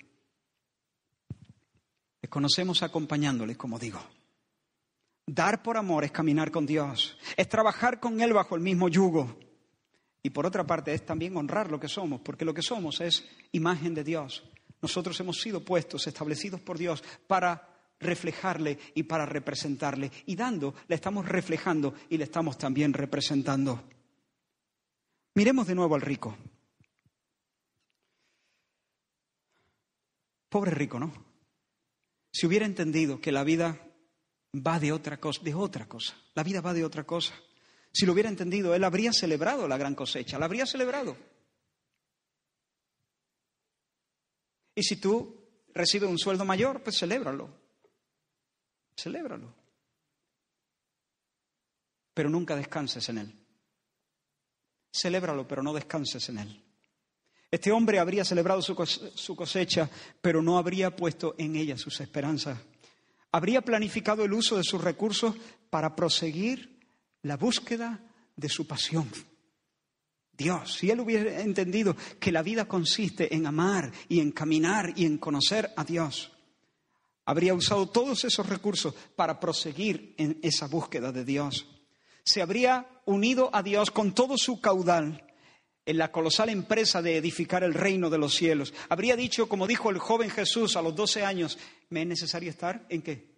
Le 2.23 2.29
conocemos 2.29 2.85
acompañándole, 2.85 3.57
como 3.57 3.81
digo. 3.81 3.99
Dar 5.27 5.61
por 5.61 5.77
amor 5.77 6.05
es 6.05 6.13
caminar 6.13 6.53
con 6.53 6.65
Dios, 6.65 7.19
es 7.37 7.49
trabajar 7.49 7.99
con 7.99 8.21
Él 8.21 8.33
bajo 8.33 8.55
el 8.55 8.61
mismo 8.61 8.89
yugo. 8.89 9.37
Y 10.23 10.31
por 10.31 10.47
otra 10.47 10.65
parte 10.65 10.95
es 10.95 11.05
también 11.05 11.37
honrar 11.37 11.69
lo 11.69 11.81
que 11.81 11.89
somos, 11.89 12.21
porque 12.21 12.45
lo 12.45 12.55
que 12.55 12.63
somos 12.63 13.01
es 13.01 13.25
imagen 13.51 13.93
de 13.93 14.05
Dios. 14.05 14.45
Nosotros 14.81 15.19
hemos 15.19 15.41
sido 15.41 15.65
puestos, 15.65 16.07
establecidos 16.07 16.61
por 16.61 16.79
Dios 16.79 17.03
para 17.27 17.91
reflejarle 17.99 18.79
y 18.95 19.03
para 19.03 19.27
representarle. 19.27 20.13
Y 20.27 20.37
dando, 20.37 20.77
le 20.87 20.95
estamos 20.95 21.27
reflejando 21.27 21.95
y 22.09 22.19
le 22.19 22.25
estamos 22.25 22.57
también 22.57 22.93
representando. 22.93 23.83
Miremos 25.35 25.67
de 25.67 25.75
nuevo 25.75 25.97
al 25.97 26.03
rico. 26.03 26.37
Pobre 30.55 30.71
rico, 30.71 31.01
¿no? 31.01 31.13
Si 32.33 32.47
hubiera 32.47 32.65
entendido 32.65 33.21
que 33.21 33.33
la 33.33 33.43
vida 33.43 33.93
va 34.55 34.79
de 34.79 34.93
otra 34.93 35.19
cosa, 35.19 35.43
de 35.43 35.53
otra 35.53 35.89
cosa, 35.89 36.17
la 36.33 36.45
vida 36.45 36.61
va 36.61 36.73
de 36.73 36.85
otra 36.85 37.03
cosa. 37.03 37.35
Si 37.93 38.07
lo 38.07 38.13
hubiera 38.13 38.29
entendido, 38.29 38.73
él 38.73 38.85
habría 38.85 39.13
celebrado 39.13 39.67
la 39.67 39.77
gran 39.77 39.97
cosecha, 39.97 40.39
la 40.39 40.45
habría 40.45 40.65
celebrado. 40.65 41.17
Y 44.77 44.85
si 44.85 44.95
tú 44.95 45.67
recibes 45.75 46.09
un 46.09 46.21
sueldo 46.21 46.45
mayor, 46.45 46.85
pues 46.85 47.01
celébralo. 47.01 47.51
Celébralo. 48.97 49.53
Pero 52.15 52.31
nunca 52.31 52.55
descanses 52.55 53.09
en 53.09 53.19
él. 53.19 53.47
Celébralo, 54.93 55.49
pero 55.49 55.65
no 55.65 55.73
descanses 55.73 56.29
en 56.29 56.39
él. 56.39 56.64
Este 57.55 57.71
hombre 57.71 58.01
habría 58.01 58.25
celebrado 58.25 58.61
su 58.63 59.37
cosecha, 59.37 59.89
pero 60.21 60.43
no 60.43 60.59
habría 60.59 60.97
puesto 60.97 61.37
en 61.39 61.55
ella 61.55 61.79
sus 61.79 62.01
esperanzas. 62.01 62.59
Habría 63.31 63.63
planificado 63.63 64.25
el 64.25 64.33
uso 64.33 64.57
de 64.57 64.65
sus 64.65 64.83
recursos 64.83 65.37
para 65.71 65.95
proseguir 65.95 66.81
la 67.23 67.37
búsqueda 67.37 68.01
de 68.35 68.49
su 68.49 68.67
pasión. 68.67 69.09
Dios, 70.37 70.75
si 70.75 70.91
él 70.91 70.99
hubiera 70.99 71.43
entendido 71.43 71.97
que 72.19 72.33
la 72.33 72.43
vida 72.43 72.67
consiste 72.67 73.33
en 73.33 73.47
amar 73.47 73.93
y 74.09 74.19
en 74.19 74.33
caminar 74.33 74.93
y 74.97 75.07
en 75.07 75.19
conocer 75.19 75.73
a 75.77 75.85
Dios, 75.85 76.33
habría 77.25 77.55
usado 77.55 77.89
todos 77.89 78.25
esos 78.25 78.49
recursos 78.49 78.97
para 79.15 79.39
proseguir 79.39 80.17
en 80.19 80.41
esa 80.43 80.67
búsqueda 80.67 81.13
de 81.13 81.25
Dios. 81.25 81.69
Se 82.25 82.43
habría 82.43 82.89
unido 83.05 83.49
a 83.53 83.63
Dios 83.63 83.93
con 83.93 84.13
todo 84.13 84.37
su 84.39 84.61
caudal 84.61 85.24
en 85.87 85.99
la 85.99 86.11
colosal 86.11 86.49
empresa 86.49 87.03
de 87.03 87.17
edificar 87.17 87.63
el 87.63 87.75
reino 87.75 88.11
de 88.11 88.19
los 88.19 88.35
cielos. 88.35 88.73
Habría 88.89 89.17
dicho, 89.17 89.49
como 89.49 89.67
dijo 89.67 89.91
el 89.91 89.99
joven 89.99 90.31
Jesús 90.31 90.77
a 90.77 90.83
los 90.83 90.95
12 90.95 91.25
años, 91.25 91.59
¿me 91.91 92.03
es 92.03 92.07
necesario 92.07 92.51
estar 92.51 92.87
en 92.89 93.03
qué? 93.03 93.35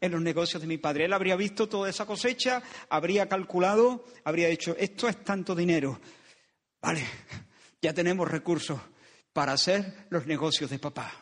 en 0.00 0.12
los 0.12 0.20
negocios 0.20 0.60
de 0.60 0.68
mi 0.68 0.78
padre. 0.78 1.04
Él 1.04 1.12
habría 1.12 1.36
visto 1.36 1.68
toda 1.68 1.88
esa 1.88 2.06
cosecha, 2.06 2.62
habría 2.88 3.28
calculado, 3.28 4.04
habría 4.24 4.48
dicho, 4.48 4.76
esto 4.78 5.08
es 5.08 5.24
tanto 5.24 5.54
dinero. 5.54 6.00
Vale, 6.80 7.04
ya 7.80 7.92
tenemos 7.92 8.30
recursos 8.30 8.78
para 9.32 9.52
hacer 9.52 10.06
los 10.10 10.26
negocios 10.26 10.70
de 10.70 10.78
papá. 10.78 11.12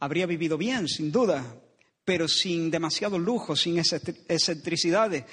Habría 0.00 0.26
vivido 0.26 0.56
bien, 0.56 0.86
sin 0.88 1.10
duda, 1.10 1.44
pero 2.04 2.28
sin 2.28 2.70
demasiado 2.70 3.18
lujo, 3.18 3.56
sin 3.56 3.78
excentricidades. 3.78 5.24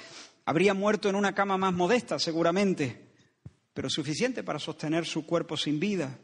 Habría 0.46 0.72
muerto 0.72 1.10
en 1.10 1.16
una 1.16 1.34
cama 1.34 1.58
más 1.58 1.74
modesta, 1.74 2.18
seguramente, 2.18 3.10
pero 3.74 3.90
suficiente 3.90 4.42
para 4.42 4.58
sostener 4.58 5.04
su 5.04 5.26
cuerpo 5.26 5.56
sin 5.56 5.78
vida 5.78 6.18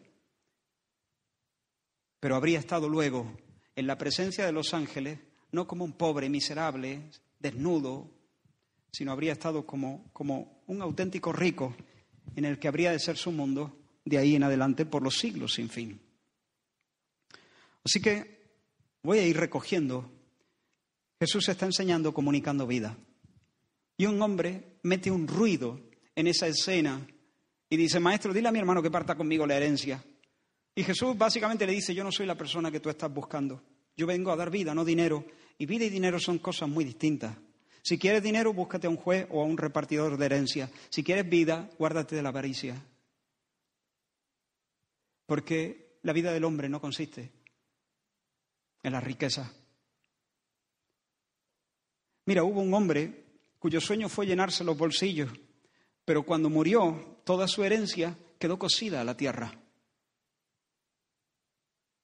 pero 2.23 2.37
habría 2.37 2.61
estado 2.61 2.89
luego 2.89 3.37
en 3.75 3.89
la 3.89 3.99
presencia 3.99 4.47
de 4.47 4.53
los 4.53 4.75
ángeles 4.75 5.19
no 5.51 5.67
como 5.67 5.85
un 5.85 5.95
pobre 5.95 6.29
miserable, 6.29 7.11
desnudo, 7.41 8.09
sino 8.93 9.11
habría 9.11 9.33
estado 9.33 9.67
como, 9.67 10.09
como 10.13 10.63
un 10.69 10.83
auténtico 10.83 11.33
rico 11.33 11.75
en 12.37 12.45
el 12.45 12.61
que 12.61 12.69
habría 12.69 12.93
de 12.93 13.01
ser 13.01 13.17
su 13.17 13.33
mundo 13.33 13.77
de 14.05 14.19
ahí 14.19 14.37
en 14.37 14.45
adelante 14.45 14.87
por 14.87 15.03
los 15.03 15.19
siglos 15.19 15.55
sin 15.55 15.69
fin. 15.69 16.01
Así 17.85 18.01
que 18.01 18.53
voy 19.03 19.19
a 19.19 19.27
ir 19.27 19.37
recogiendo. 19.37 20.09
Jesús 21.19 21.49
está 21.49 21.67
enseñando, 21.67 22.15
comunicando 22.15 22.69
vida. 22.69 22.97
Y 24.03 24.07
un 24.07 24.21
hombre 24.21 24.79
mete 24.83 25.13
un 25.13 25.29
ruido 25.29 25.79
en 26.17 26.27
esa 26.27 26.49
escena 26.49 27.07
y 27.71 27.77
dice, 27.77 28.01
maestro, 28.01 28.33
dile 28.33 28.49
a 28.49 28.51
mi 28.51 28.59
hermano 28.59 28.83
que 28.83 28.91
parta 28.91 29.15
conmigo 29.15 29.47
la 29.47 29.57
herencia. 29.57 30.05
Y 30.75 30.83
Jesús 30.83 31.17
básicamente 31.17 31.65
le 31.65 31.73
dice, 31.73 31.95
yo 31.95 32.03
no 32.03 32.11
soy 32.11 32.27
la 32.27 32.35
persona 32.35 32.73
que 32.73 32.81
tú 32.81 32.91
estás 32.91 33.15
buscando. 33.15 33.63
Yo 33.97 34.09
vengo 34.09 34.33
a 34.33 34.37
dar 34.37 34.51
vida, 34.51 34.75
no 34.75 34.85
dinero. 34.85 35.25
Y 35.57 35.67
vida 35.67 35.85
y 35.85 35.89
dinero 35.89 36.19
son 36.19 36.41
cosas 36.41 36.69
muy 36.69 36.85
distintas. 36.85 37.37
Si 37.81 37.97
quieres 37.97 38.25
dinero, 38.25 38.53
búscate 38.53 38.89
a 38.89 38.91
un 38.91 38.97
juez 38.97 39.29
o 39.31 39.41
a 39.41 39.45
un 39.45 39.57
repartidor 39.57 40.17
de 40.17 40.27
herencia. 40.27 40.69
Si 40.91 41.05
quieres 41.05 41.29
vida, 41.29 41.71
guárdate 41.79 42.17
de 42.17 42.23
la 42.23 42.31
avaricia. 42.31 42.85
Porque 45.27 45.99
la 46.03 46.13
vida 46.13 46.33
del 46.33 46.43
hombre 46.43 46.69
no 46.69 46.81
consiste 46.81 47.31
en 48.83 48.93
la 48.95 49.01
riqueza. 49.01 49.49
Mira, 52.27 52.43
hubo 52.43 52.63
un 52.63 52.75
hombre 52.75 53.22
cuyo 53.63 53.81
sueño 53.81 54.09
fue 54.09 54.27
llenarse 54.27 54.65
los 54.65 54.77
bolsillos, 54.77 55.31
pero 56.05 56.25
cuando 56.25 56.51
murió, 56.51 57.21
toda 57.23 57.47
su 57.47 57.63
herencia 57.63 58.19
quedó 58.37 58.59
cosida 58.59 59.01
a 59.01 59.05
la 59.05 59.17
tierra. 59.17 59.57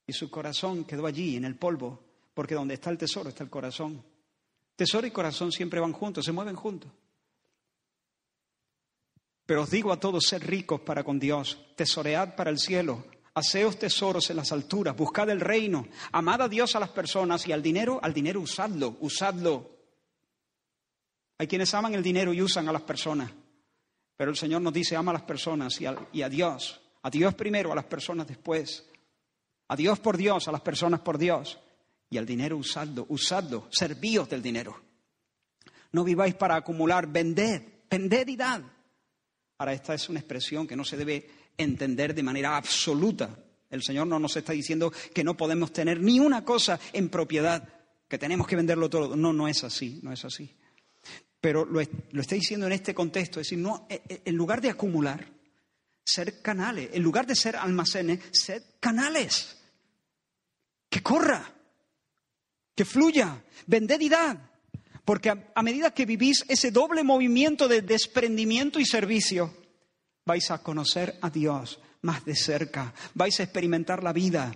Y 0.07 0.13
su 0.13 0.31
corazón 0.31 0.85
quedó 0.85 1.05
allí, 1.05 1.35
en 1.35 1.43
el 1.43 1.57
polvo, 1.57 2.01
porque 2.33 2.55
donde 2.55 2.75
está 2.75 2.91
el 2.91 2.97
tesoro 2.97 3.27
está 3.27 3.43
el 3.43 3.49
corazón. 3.49 4.01
Tesoro 4.77 5.05
y 5.05 5.11
corazón 5.11 5.51
siempre 5.51 5.81
van 5.81 5.91
juntos, 5.91 6.23
se 6.23 6.31
mueven 6.31 6.55
juntos. 6.55 6.93
Pero 9.45 9.63
os 9.63 9.69
digo 9.69 9.91
a 9.91 9.99
todos, 9.99 10.27
sed 10.27 10.41
ricos 10.43 10.79
para 10.79 11.03
con 11.03 11.19
Dios, 11.19 11.59
tesoread 11.75 12.37
para 12.37 12.51
el 12.51 12.57
cielo, 12.57 13.03
haceos 13.33 13.77
tesoros 13.77 14.29
en 14.29 14.37
las 14.37 14.53
alturas, 14.53 14.95
buscad 14.95 15.29
el 15.29 15.41
reino, 15.41 15.89
amad 16.13 16.41
a 16.41 16.47
Dios 16.47 16.77
a 16.77 16.79
las 16.79 16.91
personas 16.91 17.45
y 17.49 17.51
al 17.51 17.61
dinero, 17.61 17.99
al 18.01 18.13
dinero 18.13 18.39
usadlo, 18.39 18.95
usadlo. 19.01 19.78
Hay 21.39 21.47
quienes 21.47 21.73
aman 21.73 21.93
el 21.93 22.03
dinero 22.03 22.33
y 22.33 22.41
usan 22.41 22.67
a 22.67 22.73
las 22.73 22.81
personas, 22.81 23.31
pero 24.17 24.29
el 24.29 24.35
Señor 24.35 24.61
nos 24.61 24.73
dice, 24.73 24.97
ama 24.97 25.11
a 25.11 25.13
las 25.13 25.23
personas 25.23 25.79
y 25.79 25.85
a, 25.85 25.91
a 25.91 26.29
Dios, 26.29 26.81
a 27.01 27.09
Dios 27.09 27.33
primero, 27.33 27.71
a 27.71 27.75
las 27.75 27.85
personas 27.85 28.27
después, 28.27 28.85
a 29.69 29.75
Dios 29.77 29.99
por 29.99 30.17
Dios, 30.17 30.49
a 30.49 30.51
las 30.51 30.59
personas 30.59 30.99
por 30.99 31.17
Dios 31.17 31.57
y 32.09 32.17
al 32.17 32.25
dinero 32.25 32.57
usadlo, 32.57 33.05
usadlo, 33.07 33.67
servíos 33.71 34.27
del 34.27 34.41
dinero. 34.41 34.81
No 35.93 36.03
viváis 36.03 36.35
para 36.35 36.57
acumular, 36.57 37.07
vended, 37.07 37.61
vended. 37.89 38.27
Ahora, 39.57 39.71
esta 39.71 39.93
es 39.93 40.09
una 40.09 40.19
expresión 40.19 40.67
que 40.67 40.75
no 40.75 40.83
se 40.83 40.97
debe 40.97 41.29
entender 41.57 42.13
de 42.13 42.23
manera 42.23 42.57
absoluta. 42.57 43.29
El 43.69 43.81
Señor 43.81 44.07
no 44.07 44.19
nos 44.19 44.35
está 44.35 44.51
diciendo 44.51 44.91
que 45.13 45.23
no 45.23 45.37
podemos 45.37 45.71
tener 45.71 46.01
ni 46.01 46.19
una 46.19 46.43
cosa 46.43 46.77
en 46.91 47.07
propiedad, 47.07 47.65
que 48.09 48.17
tenemos 48.17 48.45
que 48.45 48.57
venderlo 48.57 48.89
todo. 48.89 49.15
No, 49.15 49.31
no 49.31 49.47
es 49.47 49.63
así, 49.63 50.01
no 50.03 50.11
es 50.11 50.25
así. 50.25 50.53
Pero 51.41 51.65
lo, 51.65 51.81
lo 52.11 52.21
está 52.21 52.35
diciendo 52.35 52.65
en 52.67 52.73
este 52.73 52.93
contexto, 52.93 53.39
es 53.39 53.47
decir, 53.47 53.59
no, 53.59 53.87
e, 53.89 54.01
e, 54.09 54.21
en 54.25 54.35
lugar 54.35 54.61
de 54.61 54.69
acumular, 54.69 55.25
ser 56.03 56.41
canales, 56.41 56.89
en 56.93 57.03
lugar 57.03 57.25
de 57.25 57.35
ser 57.35 57.55
almacenes, 57.55 58.19
ser 58.31 58.63
canales. 58.79 59.57
Que 60.89 61.01
corra, 61.03 61.53
que 62.75 62.83
fluya, 62.85 63.43
vended 63.67 63.99
y. 64.01 64.09
Porque 65.05 65.29
a, 65.29 65.63
medida 65.63 65.93
que 65.93 66.05
vivís 66.05 66.45
ese 66.47 66.71
doble 66.71 67.03
movimiento 67.03 67.67
de 67.67 67.81
desprendimiento 67.81 68.79
y 68.79 68.85
servicio, 68.85 69.53
vais 70.25 70.51
a 70.51 70.61
conocer 70.61 71.17
a 71.21 71.29
Dios 71.29 71.79
más 72.01 72.25
de 72.25 72.35
cerca, 72.35 72.93
vais 73.13 73.39
a 73.39 73.43
experimentar 73.43 74.03
la 74.03 74.13
vida 74.13 74.51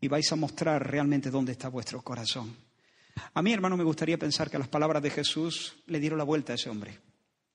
y 0.00 0.08
vais 0.08 0.30
a 0.32 0.36
mostrar 0.36 0.90
realmente 0.90 1.30
dónde 1.30 1.52
está 1.52 1.68
vuestro 1.68 2.02
corazón. 2.02 2.67
A 3.34 3.42
mí, 3.42 3.52
hermano, 3.52 3.76
me 3.76 3.84
gustaría 3.84 4.18
pensar 4.18 4.50
que 4.50 4.58
las 4.58 4.68
palabras 4.68 5.02
de 5.02 5.10
Jesús 5.10 5.76
le 5.86 6.00
dieron 6.00 6.18
la 6.18 6.24
vuelta 6.24 6.52
a 6.52 6.56
ese 6.56 6.70
hombre. 6.70 6.98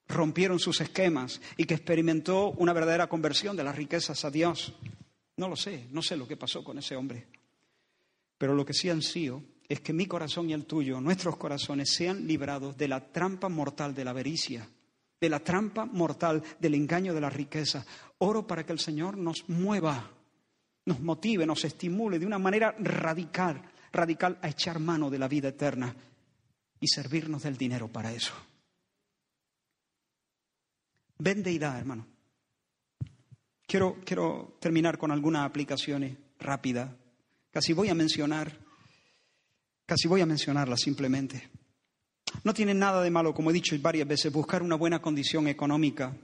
Rompieron 0.08 0.60
sus 0.60 0.82
esquemas 0.82 1.42
y 1.58 1.66
que 1.66 1.74
experimentó 1.74 2.52
una 2.52 2.74
verdadera 2.74 3.08
conversión 3.08 3.56
de 3.56 3.64
las 3.64 3.76
riquezas 3.76 4.26
a 4.26 4.32
Dios. 4.32 4.74
No 5.38 5.48
lo 5.48 5.56
sé, 5.56 5.88
no 5.92 6.02
sé 6.02 6.18
lo 6.18 6.28
que 6.28 6.38
pasó 6.38 6.64
con 6.64 6.78
ese 6.78 6.96
hombre. 6.96 7.28
Pero 8.38 8.54
lo 8.54 8.66
que 8.66 8.74
sí 8.74 8.90
han 8.90 9.02
sido 9.02 9.42
es 9.68 9.80
que 9.80 9.94
mi 9.94 10.06
corazón 10.06 10.50
y 10.50 10.54
el 10.54 10.66
tuyo, 10.66 11.00
nuestros 11.02 11.38
corazones, 11.38 11.94
sean 11.94 12.28
librados 12.28 12.78
de 12.78 12.88
la 12.88 13.12
trampa 13.12 13.50
mortal 13.50 13.96
de 13.96 14.04
la 14.04 14.12
avaricia, 14.12 14.68
de 15.20 15.30
la 15.30 15.40
trampa 15.40 15.86
mortal 15.86 16.44
del 16.60 16.76
engaño 16.76 17.14
de 17.14 17.22
la 17.22 17.30
riqueza. 17.30 17.86
Oro 18.18 18.46
para 18.46 18.66
que 18.66 18.74
el 18.74 18.80
Señor 18.80 19.18
nos 19.18 19.48
mueva, 19.48 20.12
nos 20.86 21.00
motive, 21.00 21.46
nos 21.46 21.64
estimule 21.64 22.20
de 22.20 22.26
una 22.26 22.38
manera 22.38 22.76
radical, 22.78 23.62
radical 23.94 24.38
a 24.42 24.50
echar 24.50 24.80
mano 24.80 25.10
de 25.10 25.20
la 25.20 25.30
vida 25.30 25.48
eterna 25.48 25.96
y 26.80 26.88
servirnos 26.88 27.44
del 27.44 27.56
dinero 27.56 27.88
para 27.88 28.12
eso. 28.12 28.34
Vende 31.20 31.52
y 31.52 31.60
da, 31.60 31.80
hermano. 31.80 32.06
Quiero, 33.66 33.98
quiero 34.04 34.58
terminar 34.60 34.98
con 34.98 35.12
algunas 35.12 35.46
aplicaciones 35.46 36.18
rápidas. 36.40 36.92
Casi 37.52 37.72
voy 37.72 37.88
a 37.88 37.96
mencionar 37.96 38.64
Casi 39.86 40.08
voy 40.08 40.22
a 40.22 40.26
mencionarla 40.26 40.78
simplemente. 40.78 41.50
No 42.44 42.54
tiene 42.54 42.74
nada 42.74 43.02
de 43.02 43.12
malo, 43.12 43.34
como 43.34 43.50
he 43.50 43.54
dicho 43.54 43.76
varias 43.80 44.08
veces, 44.08 44.32
buscar 44.32 44.64
una 44.64 44.76
buena 44.76 45.02
condición 45.02 45.48
económica 45.48 46.16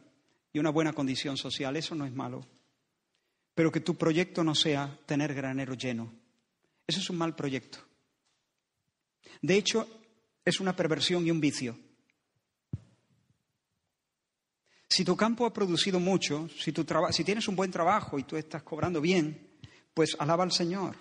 y 0.53 0.59
una 0.59 0.69
buena 0.69 0.93
condición 0.93 1.37
social. 1.37 1.75
Eso 1.75 1.93
no 1.93 2.05
es 2.05 2.13
malo. 2.13 2.45
Pero 3.53 3.71
que 3.71 3.81
tu 3.81 3.95
proyecto 3.95 4.43
no 4.43 4.55
sea 4.55 4.97
tener 5.05 5.33
granero 5.33 5.73
lleno. 5.73 6.11
Eso 6.89 6.99
es 7.01 7.09
un 7.11 7.17
mal 7.17 7.35
proyecto. 7.35 7.77
De 9.43 9.55
hecho, 9.55 9.87
es 10.43 10.59
una 10.59 10.75
perversión 10.75 11.23
y 11.27 11.29
un 11.29 11.39
vicio. 11.39 11.77
Si 14.89 15.05
tu 15.05 15.15
campo 15.15 15.45
ha 15.45 15.53
producido 15.53 15.99
mucho, 15.99 16.49
si, 16.49 16.73
si 17.11 17.23
tienes 17.23 17.47
un 17.47 17.55
buen 17.55 17.69
trabajo 17.69 18.17
y 18.17 18.23
tú 18.23 18.37
estás 18.37 18.63
cobrando 18.63 19.01
bien, 19.01 19.51
pues 19.93 20.15
alaba 20.17 20.43
al 20.43 20.51
Señor 20.51 20.95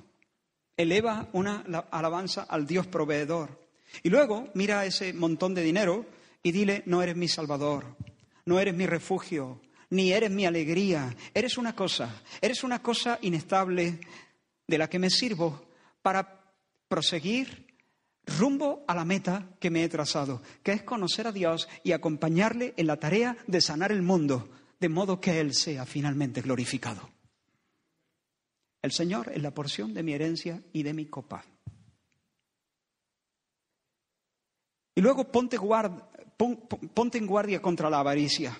eleva 0.76 1.30
una 1.32 1.64
alabanza 1.90 2.42
al 2.42 2.66
Dios 2.66 2.86
proveedor. 2.86 3.66
Y 4.02 4.10
luego 4.10 4.50
mira 4.52 4.84
ese 4.84 5.14
montón 5.14 5.54
de 5.54 5.62
dinero 5.62 6.04
y 6.42 6.52
dile, 6.52 6.82
no 6.84 7.02
eres 7.02 7.16
mi 7.16 7.28
salvador, 7.28 7.96
no 8.44 8.60
eres 8.60 8.74
mi 8.74 8.84
refugio, 8.84 9.62
ni 9.88 10.12
eres 10.12 10.30
mi 10.30 10.44
alegría, 10.44 11.16
eres 11.32 11.56
una 11.56 11.74
cosa, 11.74 12.22
eres 12.42 12.62
una 12.62 12.82
cosa 12.82 13.18
inestable 13.22 14.00
de 14.66 14.76
la 14.76 14.90
que 14.90 14.98
me 14.98 15.08
sirvo 15.08 15.67
para 16.02 16.54
proseguir 16.88 17.66
rumbo 18.38 18.84
a 18.86 18.94
la 18.94 19.04
meta 19.04 19.48
que 19.60 19.70
me 19.70 19.84
he 19.84 19.88
trazado, 19.88 20.42
que 20.62 20.72
es 20.72 20.82
conocer 20.82 21.26
a 21.26 21.32
Dios 21.32 21.68
y 21.82 21.92
acompañarle 21.92 22.74
en 22.76 22.86
la 22.86 22.98
tarea 22.98 23.36
de 23.46 23.60
sanar 23.60 23.92
el 23.92 24.02
mundo, 24.02 24.48
de 24.80 24.88
modo 24.88 25.20
que 25.20 25.40
Él 25.40 25.54
sea 25.54 25.86
finalmente 25.86 26.42
glorificado. 26.42 27.08
El 28.82 28.92
Señor 28.92 29.32
es 29.34 29.42
la 29.42 29.52
porción 29.52 29.92
de 29.92 30.02
mi 30.02 30.12
herencia 30.12 30.62
y 30.72 30.82
de 30.82 30.94
mi 30.94 31.06
copa. 31.06 31.44
Y 34.94 35.00
luego 35.00 35.30
ponte, 35.30 35.58
ponte 36.94 37.18
en 37.18 37.26
guardia 37.26 37.62
contra 37.62 37.90
la 37.90 38.00
avaricia. 38.00 38.58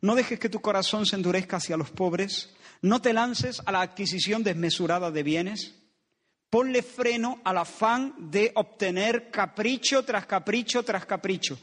No 0.00 0.14
dejes 0.14 0.38
que 0.38 0.48
tu 0.48 0.60
corazón 0.60 1.06
se 1.06 1.16
endurezca 1.16 1.56
hacia 1.56 1.76
los 1.76 1.90
pobres. 1.90 2.54
No 2.82 3.00
te 3.00 3.12
lances 3.12 3.60
a 3.64 3.72
la 3.72 3.80
adquisición 3.80 4.44
desmesurada 4.44 5.10
de 5.10 5.22
bienes. 5.22 5.77
Ponle 6.50 6.82
freno 6.82 7.40
al 7.44 7.58
afán 7.58 8.30
de 8.30 8.52
obtener 8.54 9.30
capricho 9.30 10.04
tras 10.04 10.26
capricho 10.26 10.82
tras 10.82 11.04
capricho. 11.04 11.58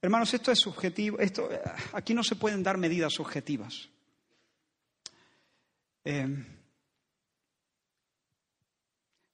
Hermanos, 0.00 0.32
esto 0.34 0.52
es 0.52 0.58
subjetivo. 0.58 1.18
Esto, 1.18 1.48
aquí 1.92 2.14
no 2.14 2.22
se 2.22 2.36
pueden 2.36 2.62
dar 2.62 2.76
medidas 2.76 3.12
subjetivas. 3.14 3.88
Eh, 6.04 6.44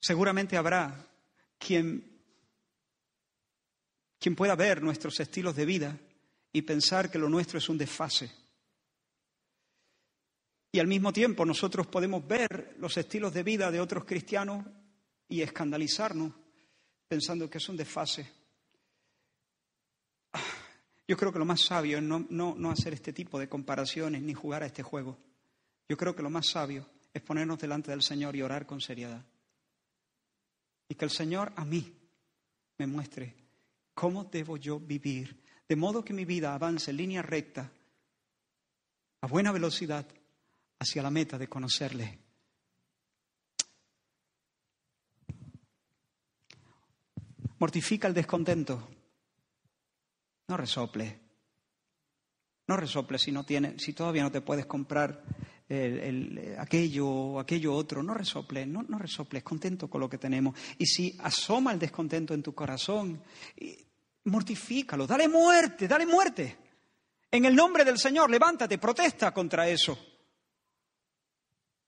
Seguramente 0.04 0.58
habrá 0.58 1.08
quien, 1.58 2.20
quien 4.18 4.36
pueda 4.36 4.54
ver 4.54 4.82
nuestros 4.82 5.18
estilos 5.18 5.56
de 5.56 5.64
vida 5.64 5.98
y 6.52 6.60
pensar 6.60 7.10
que 7.10 7.18
lo 7.18 7.30
nuestro 7.30 7.56
es 7.56 7.70
un 7.70 7.78
desfase. 7.78 8.30
Y 10.74 10.80
al 10.80 10.88
mismo 10.88 11.12
tiempo 11.12 11.46
nosotros 11.46 11.86
podemos 11.86 12.26
ver 12.26 12.74
los 12.80 12.96
estilos 12.96 13.32
de 13.32 13.44
vida 13.44 13.70
de 13.70 13.78
otros 13.78 14.04
cristianos 14.04 14.66
y 15.28 15.40
escandalizarnos 15.40 16.32
pensando 17.06 17.48
que 17.48 17.58
es 17.58 17.68
un 17.68 17.76
desfase. 17.76 18.28
Yo 21.06 21.16
creo 21.16 21.32
que 21.32 21.38
lo 21.38 21.44
más 21.44 21.60
sabio 21.60 21.98
es 21.98 22.02
no, 22.02 22.26
no, 22.28 22.56
no, 22.58 22.72
hacer 22.72 22.92
este 22.92 23.12
tipo 23.12 23.38
de 23.38 23.48
comparaciones 23.48 24.20
ni 24.22 24.34
jugar 24.34 24.64
a 24.64 24.66
este 24.66 24.82
juego. 24.82 25.16
Yo 25.88 25.96
creo 25.96 26.16
que 26.16 26.24
lo 26.24 26.30
más 26.30 26.48
sabio 26.48 26.84
es 27.12 27.22
ponernos 27.22 27.60
delante 27.60 27.92
del 27.92 28.02
Señor 28.02 28.34
y 28.34 28.42
orar 28.42 28.66
con 28.66 28.80
seriedad. 28.80 29.24
Y 30.88 30.96
que 30.96 31.04
el 31.04 31.12
Señor 31.12 31.52
a 31.54 31.64
mí 31.64 31.94
me 32.78 32.88
muestre 32.88 33.36
cómo 33.94 34.24
debo 34.24 34.56
yo 34.56 34.80
vivir, 34.80 35.40
de 35.68 35.76
modo 35.76 36.04
que 36.04 36.12
mi 36.12 36.24
vida 36.24 36.52
avance 36.52 36.90
en 36.90 36.96
línea 36.96 37.22
recta, 37.22 37.70
a 39.20 39.28
buena 39.28 39.52
velocidad, 39.52 40.04
hacia 40.78 41.02
la 41.02 41.10
meta 41.10 41.38
de 41.38 41.48
conocerle. 41.48 42.18
Mortifica 47.58 48.08
el 48.08 48.14
descontento. 48.14 48.88
No 50.48 50.56
resople. 50.56 51.20
No 52.66 52.76
resople 52.76 53.18
si 53.18 53.32
no 53.32 53.44
tiene, 53.44 53.78
si 53.78 53.92
todavía 53.92 54.22
no 54.22 54.32
te 54.32 54.40
puedes 54.40 54.66
comprar 54.66 55.22
el, 55.68 56.56
aquello 56.58 57.06
o 57.06 57.40
aquello 57.40 57.74
otro. 57.74 58.02
No 58.02 58.14
resople, 58.14 58.66
no, 58.66 58.82
no 58.82 58.98
resoples, 58.98 59.42
contento 59.42 59.88
con 59.88 60.00
lo 60.00 60.08
que 60.08 60.18
tenemos. 60.18 60.58
Y 60.78 60.86
si 60.86 61.16
asoma 61.22 61.72
el 61.72 61.78
descontento 61.78 62.34
en 62.34 62.42
tu 62.42 62.54
corazón, 62.54 63.22
mortifícalo, 64.24 65.06
dale 65.06 65.28
muerte, 65.28 65.86
dale 65.88 66.06
muerte. 66.06 66.58
En 67.30 67.44
el 67.44 67.54
nombre 67.54 67.84
del 67.84 67.98
Señor, 67.98 68.30
levántate, 68.30 68.78
protesta 68.78 69.32
contra 69.32 69.68
eso. 69.68 70.13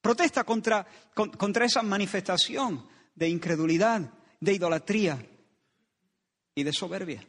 Protesta 0.06 0.44
contra, 0.44 0.86
contra 1.14 1.64
esa 1.64 1.82
manifestación 1.82 2.86
de 3.12 3.28
incredulidad, 3.28 4.08
de 4.38 4.52
idolatría 4.52 5.18
y 6.54 6.62
de 6.62 6.72
soberbia. 6.72 7.26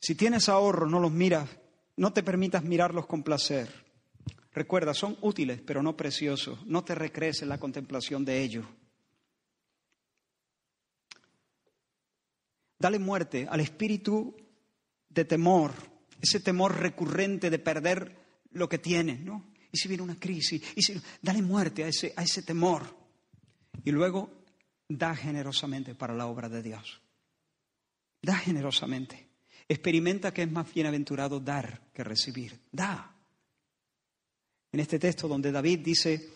Si 0.00 0.14
tienes 0.14 0.48
ahorro, 0.48 0.88
no 0.88 1.00
los 1.00 1.12
miras, 1.12 1.50
no 1.98 2.14
te 2.14 2.22
permitas 2.22 2.64
mirarlos 2.64 3.06
con 3.06 3.22
placer. 3.22 3.68
Recuerda, 4.52 4.94
son 4.94 5.18
útiles, 5.20 5.60
pero 5.60 5.82
no 5.82 5.94
preciosos. 5.94 6.64
No 6.64 6.82
te 6.82 6.94
recrees 6.94 7.42
en 7.42 7.50
la 7.50 7.58
contemplación 7.58 8.24
de 8.24 8.40
ellos. 8.40 8.64
Dale 12.78 12.98
muerte 12.98 13.46
al 13.50 13.60
espíritu 13.60 14.34
de 15.10 15.26
temor, 15.26 15.72
ese 16.22 16.40
temor 16.40 16.74
recurrente 16.74 17.50
de 17.50 17.58
perder 17.58 18.16
lo 18.50 18.66
que 18.66 18.78
tienes, 18.78 19.20
¿no? 19.20 19.52
Y 19.74 19.76
si 19.76 19.88
viene 19.88 20.04
una 20.04 20.20
crisis, 20.20 20.62
y 20.76 20.82
si, 20.82 20.94
dale 21.20 21.42
muerte 21.42 21.82
a 21.82 21.88
ese, 21.88 22.14
a 22.14 22.22
ese 22.22 22.42
temor. 22.42 22.86
Y 23.82 23.90
luego 23.90 24.30
da 24.88 25.16
generosamente 25.16 25.96
para 25.96 26.14
la 26.14 26.26
obra 26.26 26.48
de 26.48 26.62
Dios. 26.62 27.00
Da 28.22 28.36
generosamente. 28.36 29.26
Experimenta 29.68 30.32
que 30.32 30.42
es 30.42 30.52
más 30.52 30.72
bienaventurado 30.72 31.40
dar 31.40 31.88
que 31.92 32.04
recibir. 32.04 32.56
Da. 32.70 33.16
En 34.70 34.78
este 34.78 35.00
texto 35.00 35.26
donde 35.26 35.50
David 35.50 35.80
dice, 35.80 36.34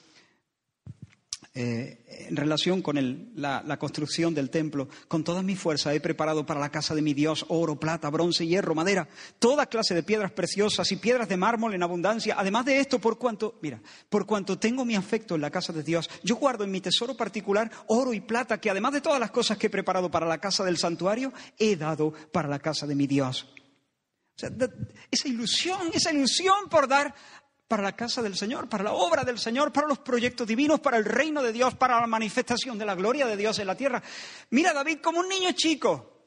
eh, 1.61 2.27
en 2.29 2.37
relación 2.37 2.83
con 2.83 3.33
la, 3.35 3.79
construcción 3.81 4.33
del 4.33 4.49
templo. 4.49 4.89
Con 5.09 5.25
toda 5.25 5.43
mi 5.43 5.57
fuerza 5.57 5.93
he 5.93 5.99
preparado 5.99 6.47
para 6.47 6.61
la 6.61 6.71
casa 6.71 6.95
de 6.95 7.03
mi 7.03 7.15
Dios 7.15 7.47
oro, 7.49 7.81
plata, 7.81 8.11
bronce, 8.11 8.47
hierro, 8.47 8.77
madera, 8.77 9.09
toda 9.41 9.67
clase 9.67 9.93
de 9.93 10.05
piedras 10.05 10.31
preciosas 10.31 10.93
y 10.93 10.97
piedras 10.99 11.29
de 11.29 11.37
mármol 11.37 11.75
en 11.75 11.83
abundancia. 11.83 12.37
Además 12.39 12.65
de 12.65 12.79
esto, 12.79 13.01
por 13.01 13.19
cuanto, 13.19 13.59
mira, 13.61 13.83
por 14.09 14.25
cuanto 14.25 14.57
tengo 14.57 14.85
mi 14.85 14.95
afecto 14.95 15.35
en 15.35 15.41
la 15.41 15.51
casa 15.51 15.73
de 15.73 15.83
Dios, 15.83 16.09
yo 16.23 16.37
guardo 16.37 16.63
en 16.63 16.71
mi 16.71 16.81
tesoro 16.81 17.17
particular 17.17 17.73
oro 17.89 18.15
y 18.15 18.21
plata 18.21 18.61
que 18.61 18.71
además 18.71 18.93
de 18.93 19.01
todas 19.01 19.19
las 19.19 19.33
cosas 19.33 19.59
que 19.59 19.67
he 19.67 19.71
preparado 19.71 20.13
para 20.13 20.27
la 20.27 20.39
casa 20.39 20.63
del 20.63 20.79
santuario, 20.79 21.33
he 21.59 21.75
dado 21.75 22.13
para 22.31 22.49
la 22.49 22.61
casa 22.61 22.87
de 22.87 22.95
mi 22.95 23.09
Dios. 23.09 23.49
esa 25.11 25.27
ilusión, 25.27 25.91
esa 25.93 26.13
ilusión 26.13 26.69
por 26.71 26.87
dar 26.87 27.13
para 27.69 27.83
la 27.83 27.95
casa 27.95 28.23
del 28.23 28.35
Señor, 28.35 28.69
para 28.69 28.85
la 28.85 28.95
obra 28.95 29.25
del 29.25 29.39
Señor, 29.39 29.71
para 29.73 29.87
los 29.87 29.99
proyectos 29.99 30.49
divinos, 30.49 30.81
para 30.81 30.97
el 30.97 31.05
reino 31.05 31.43
de 31.43 31.53
Dios, 31.53 31.75
para 31.75 32.01
la 32.01 32.07
manifestación 32.07 32.79
de 32.79 32.87
la 32.87 32.95
gloria 32.95 33.27
de 33.27 33.37
Dios 33.37 33.59
en 33.59 33.67
la 33.67 33.77
tierra. 33.77 34.03
Mira, 34.51 34.73
David, 34.73 35.01
como 35.03 35.21
un 35.21 35.29
niño 35.29 35.53
chico, 35.53 36.19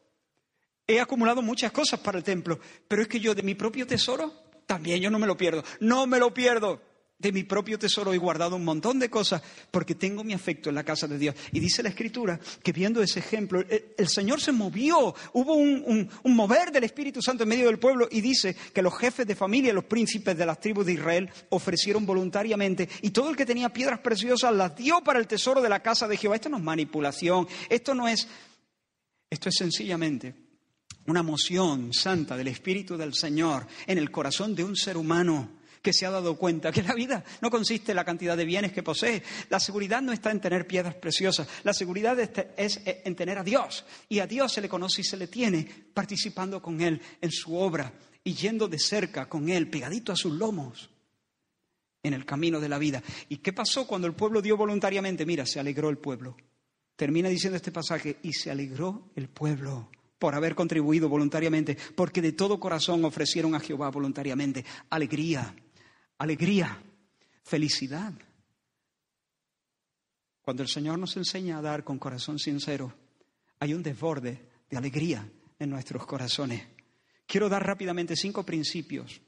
he 0.85 0.99
acumulado 0.99 1.41
muchas 1.41 1.71
cosas 1.71 1.99
para 1.99 2.19
el 2.19 2.23
templo, 2.23 2.59
pero 2.87 3.01
es 3.01 3.07
que 3.07 3.19
yo 3.19 3.33
de 3.33 3.41
mi 3.41 3.55
propio 3.55 3.87
tesoro, 3.87 4.31
también 4.67 5.01
yo 5.01 5.09
no 5.09 5.17
me 5.17 5.25
lo 5.25 5.35
pierdo, 5.35 5.63
no 5.79 6.05
me 6.05 6.19
lo 6.19 6.31
pierdo 6.31 6.90
de 7.22 7.32
mi 7.32 7.43
propio 7.43 7.78
tesoro 7.78 8.13
he 8.13 8.17
guardado 8.17 8.55
un 8.55 8.65
montón 8.65 8.99
de 8.99 9.09
cosas 9.09 9.41
porque 9.69 9.95
tengo 9.95 10.24
mi 10.24 10.34
afecto 10.34 10.69
en 10.69 10.76
la 10.76 10.84
casa 10.84 11.07
de 11.07 11.17
Dios. 11.17 11.36
Y 11.51 11.59
dice 11.59 11.84
la 11.84 11.89
Escritura 11.89 12.39
que 12.63 12.72
viendo 12.72 13.01
ese 13.01 13.19
ejemplo, 13.19 13.63
el, 13.69 14.07
Señor 14.07 14.41
se 14.41 14.51
movió, 14.51 15.13
hubo 15.34 15.53
un, 15.53 16.09
mover 16.24 16.72
del 16.72 16.84
Espíritu 16.84 17.22
Santo 17.22 17.43
en 17.43 17.49
medio 17.49 17.67
del 17.67 17.80
pueblo 17.80 18.07
y 18.09 18.22
dice 18.22 18.55
que 18.74 18.82
los 18.82 18.97
jefes 18.97 19.28
de 19.28 19.36
familia, 19.36 19.74
los 19.74 19.86
príncipes 19.86 20.36
de 20.38 20.45
las 20.45 20.59
tribus 20.59 20.86
de 20.86 20.93
Israel 20.93 21.30
ofrecieron 21.49 22.05
voluntariamente 22.05 22.89
y 23.01 23.11
todo 23.11 23.30
el 23.30 23.36
que 23.36 23.45
tenía 23.45 23.69
piedras 23.69 23.99
preciosas 23.99 24.53
las 24.53 24.76
dio 24.76 25.01
para 25.01 25.19
el 25.19 25.28
tesoro 25.28 25.61
de 25.61 25.69
la 25.69 25.82
casa 25.82 26.07
de 26.07 26.17
Jehová. 26.17 26.36
Esto 26.36 26.49
no 26.49 26.57
es 26.57 26.63
manipulación, 26.63 27.47
esto 27.69 27.93
no 27.93 28.07
es, 28.07 28.28
esto 29.30 29.49
es 29.49 29.55
sencillamente 29.55 30.34
una 31.07 31.24
moción 31.24 31.93
santa 31.93 32.38
del 32.38 32.47
Espíritu 32.47 32.97
del 32.97 33.13
Señor 33.13 33.67
en 33.88 33.97
el 33.97 34.11
corazón 34.11 34.55
de 34.55 34.63
un 34.63 34.76
ser 34.76 34.97
humano 34.97 35.61
que 35.82 35.93
se 35.93 36.05
ha 36.05 36.11
dado 36.11 36.38
cuenta 36.38 36.71
que 36.71 36.84
la 36.84 36.93
vida 36.93 37.23
no 37.41 37.49
consiste 37.49 37.91
en 37.91 37.95
la 37.95 38.05
cantidad 38.05 38.38
de 38.38 38.45
bienes 38.45 38.71
que 38.71 38.84
posee. 38.84 39.23
La 39.49 39.59
seguridad 39.59 40.01
no 40.01 40.11
está 40.11 40.32
en 40.32 40.39
tener 40.39 40.67
piedras 40.67 40.95
preciosas, 40.95 41.47
la 41.63 41.73
seguridad 41.73 42.19
es 42.19 42.82
en 42.86 43.15
tener 43.15 43.38
a 43.38 43.43
Dios. 43.43 43.86
Y 44.09 44.19
a 44.19 44.27
Dios 44.27 44.53
se 44.53 44.61
le 44.61 44.69
conoce 44.69 45.01
y 45.01 45.05
se 45.05 45.17
le 45.17 45.27
tiene 45.27 45.67
participando 45.93 46.61
con 46.61 46.82
Él 46.82 47.01
en 47.19 47.32
su 47.32 47.55
obra 47.55 47.91
y 48.23 48.34
yendo 48.34 48.67
de 48.67 48.79
cerca 48.79 49.27
con 49.27 49.49
Él, 49.49 49.69
pegadito 49.69 50.11
a 50.11 50.15
sus 50.15 50.34
lomos 50.34 50.89
en 52.03 52.13
el 52.13 52.25
camino 52.25 52.59
de 52.59 52.69
la 52.69 52.77
vida. 52.77 53.01
¿Y 53.29 53.38
qué 53.38 53.53
pasó 53.53 53.88
cuando 53.88 54.07
el 54.07 54.13
pueblo 54.13 54.41
dio 54.41 54.57
voluntariamente? 54.57 55.25
Mira, 55.25 55.45
se 55.45 55.59
alegró 55.59 55.89
el 55.89 55.97
pueblo. 55.97 56.38
Termina 56.95 57.29
diciendo 57.29 57.57
este 57.57 57.71
pasaje, 57.71 58.17
y 58.23 58.34
se 58.34 58.51
alegró 58.51 59.09
el 59.15 59.27
pueblo 59.27 59.89
por 60.19 60.36
haber 60.36 60.53
contribuido 60.53 61.09
voluntariamente, 61.09 61.75
porque 61.95 62.21
de 62.21 62.34
todo 62.34 62.59
corazón 62.59 63.03
ofrecieron 63.05 63.55
a 63.55 63.59
Jehová 63.59 63.89
voluntariamente 63.89 64.63
alegría 64.91 65.55
alegría, 66.22 66.80
felicidad. 67.41 68.13
Cuando 70.43 70.61
el 70.61 70.69
Señor 70.69 70.99
nos 70.99 71.17
enseña 71.17 71.57
a 71.57 71.61
dar 71.63 71.84
con 71.84 71.97
corazón 71.97 72.38
sincero, 72.38 72.93
hay 73.59 73.74
un 73.74 73.82
desborde 73.82 74.47
de 74.69 74.78
alegría 74.78 75.28
en 75.57 75.69
nuestros 75.72 76.05
corazones. 76.05 76.61
Quiero 77.26 77.49
dar 77.49 77.65
rápidamente 77.65 78.15
cinco 78.15 78.45
principios 78.45 79.19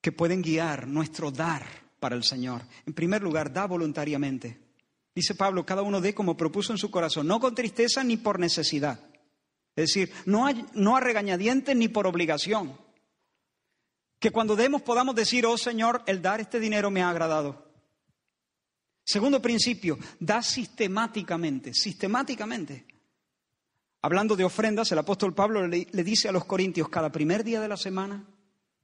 que 0.00 0.10
pueden 0.10 0.42
guiar 0.42 0.88
nuestro 0.88 1.30
dar 1.30 1.64
para 2.00 2.16
el 2.16 2.24
Señor. 2.24 2.62
En 2.84 2.94
primer 2.94 3.22
lugar, 3.22 3.52
da 3.52 3.66
voluntariamente. 3.66 4.58
Dice 5.14 5.36
Pablo, 5.36 5.64
cada 5.64 5.82
uno 5.82 6.00
dé 6.00 6.12
como 6.12 6.36
propuso 6.36 6.72
en 6.72 6.78
su 6.78 6.90
corazón, 6.90 7.28
no 7.28 7.38
con 7.38 7.54
tristeza 7.54 8.02
ni 8.02 8.16
por 8.16 8.40
necesidad. 8.40 8.98
Es 9.76 9.92
decir, 9.92 10.12
no, 10.24 10.48
no 10.74 10.96
a 10.96 11.00
regañadientes 11.00 11.76
ni 11.76 11.86
por 11.86 12.08
obligación. 12.08 12.76
Que 14.18 14.30
cuando 14.30 14.56
demos 14.56 14.82
podamos 14.82 15.14
decir, 15.14 15.46
oh 15.46 15.58
Señor, 15.58 16.02
el 16.06 16.22
dar 16.22 16.40
este 16.40 16.58
dinero 16.58 16.90
me 16.90 17.02
ha 17.02 17.10
agradado. 17.10 17.66
Segundo 19.04 19.40
principio, 19.40 19.98
da 20.18 20.42
sistemáticamente, 20.42 21.72
sistemáticamente. 21.72 22.86
Hablando 24.02 24.34
de 24.34 24.44
ofrendas, 24.44 24.90
el 24.90 24.98
apóstol 24.98 25.32
Pablo 25.32 25.66
le, 25.66 25.84
dice 25.84 26.28
a 26.28 26.32
los 26.32 26.44
corintios, 26.44 26.88
cada 26.88 27.12
primer 27.12 27.44
día 27.44 27.60
de 27.60 27.68
la 27.68 27.76
semana, 27.76 28.24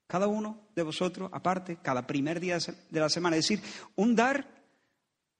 cada 0.07 0.29
uno 0.29 0.69
de 0.77 0.83
vosotros, 0.83 1.29
aparte, 1.33 1.79
cada 1.83 2.07
primer 2.07 2.39
día 2.39 2.59
de 2.59 3.01
la 3.01 3.09
semana, 3.09 3.37
es 3.37 3.49
decir, 3.49 3.63
un 3.97 4.15
dar 4.15 4.47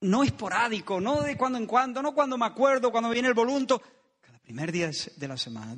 no 0.01 0.23
esporádico, 0.23 0.99
no 0.99 1.21
de 1.21 1.37
cuando 1.37 1.59
en 1.59 1.65
cuando, 1.65 2.01
no 2.01 2.13
cuando 2.13 2.37
me 2.37 2.45
acuerdo, 2.45 2.91
cuando 2.91 3.09
viene 3.09 3.29
el 3.29 3.33
volunto, 3.33 3.81
cada 4.19 4.39
primer 4.39 4.71
día 4.71 4.91
de 5.15 5.27
la 5.27 5.37
semana. 5.37 5.77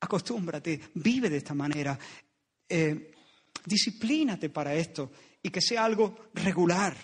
Acostúmbrate, 0.00 0.80
vive 0.94 1.30
de 1.30 1.36
esta 1.36 1.54
manera. 1.54 1.98
Eh, 2.70 3.10
disciplínate 3.66 4.48
para 4.48 4.74
esto 4.74 5.10
y 5.42 5.50
que 5.50 5.60
sea 5.60 5.84
algo 5.84 6.30
regular. 6.34 6.96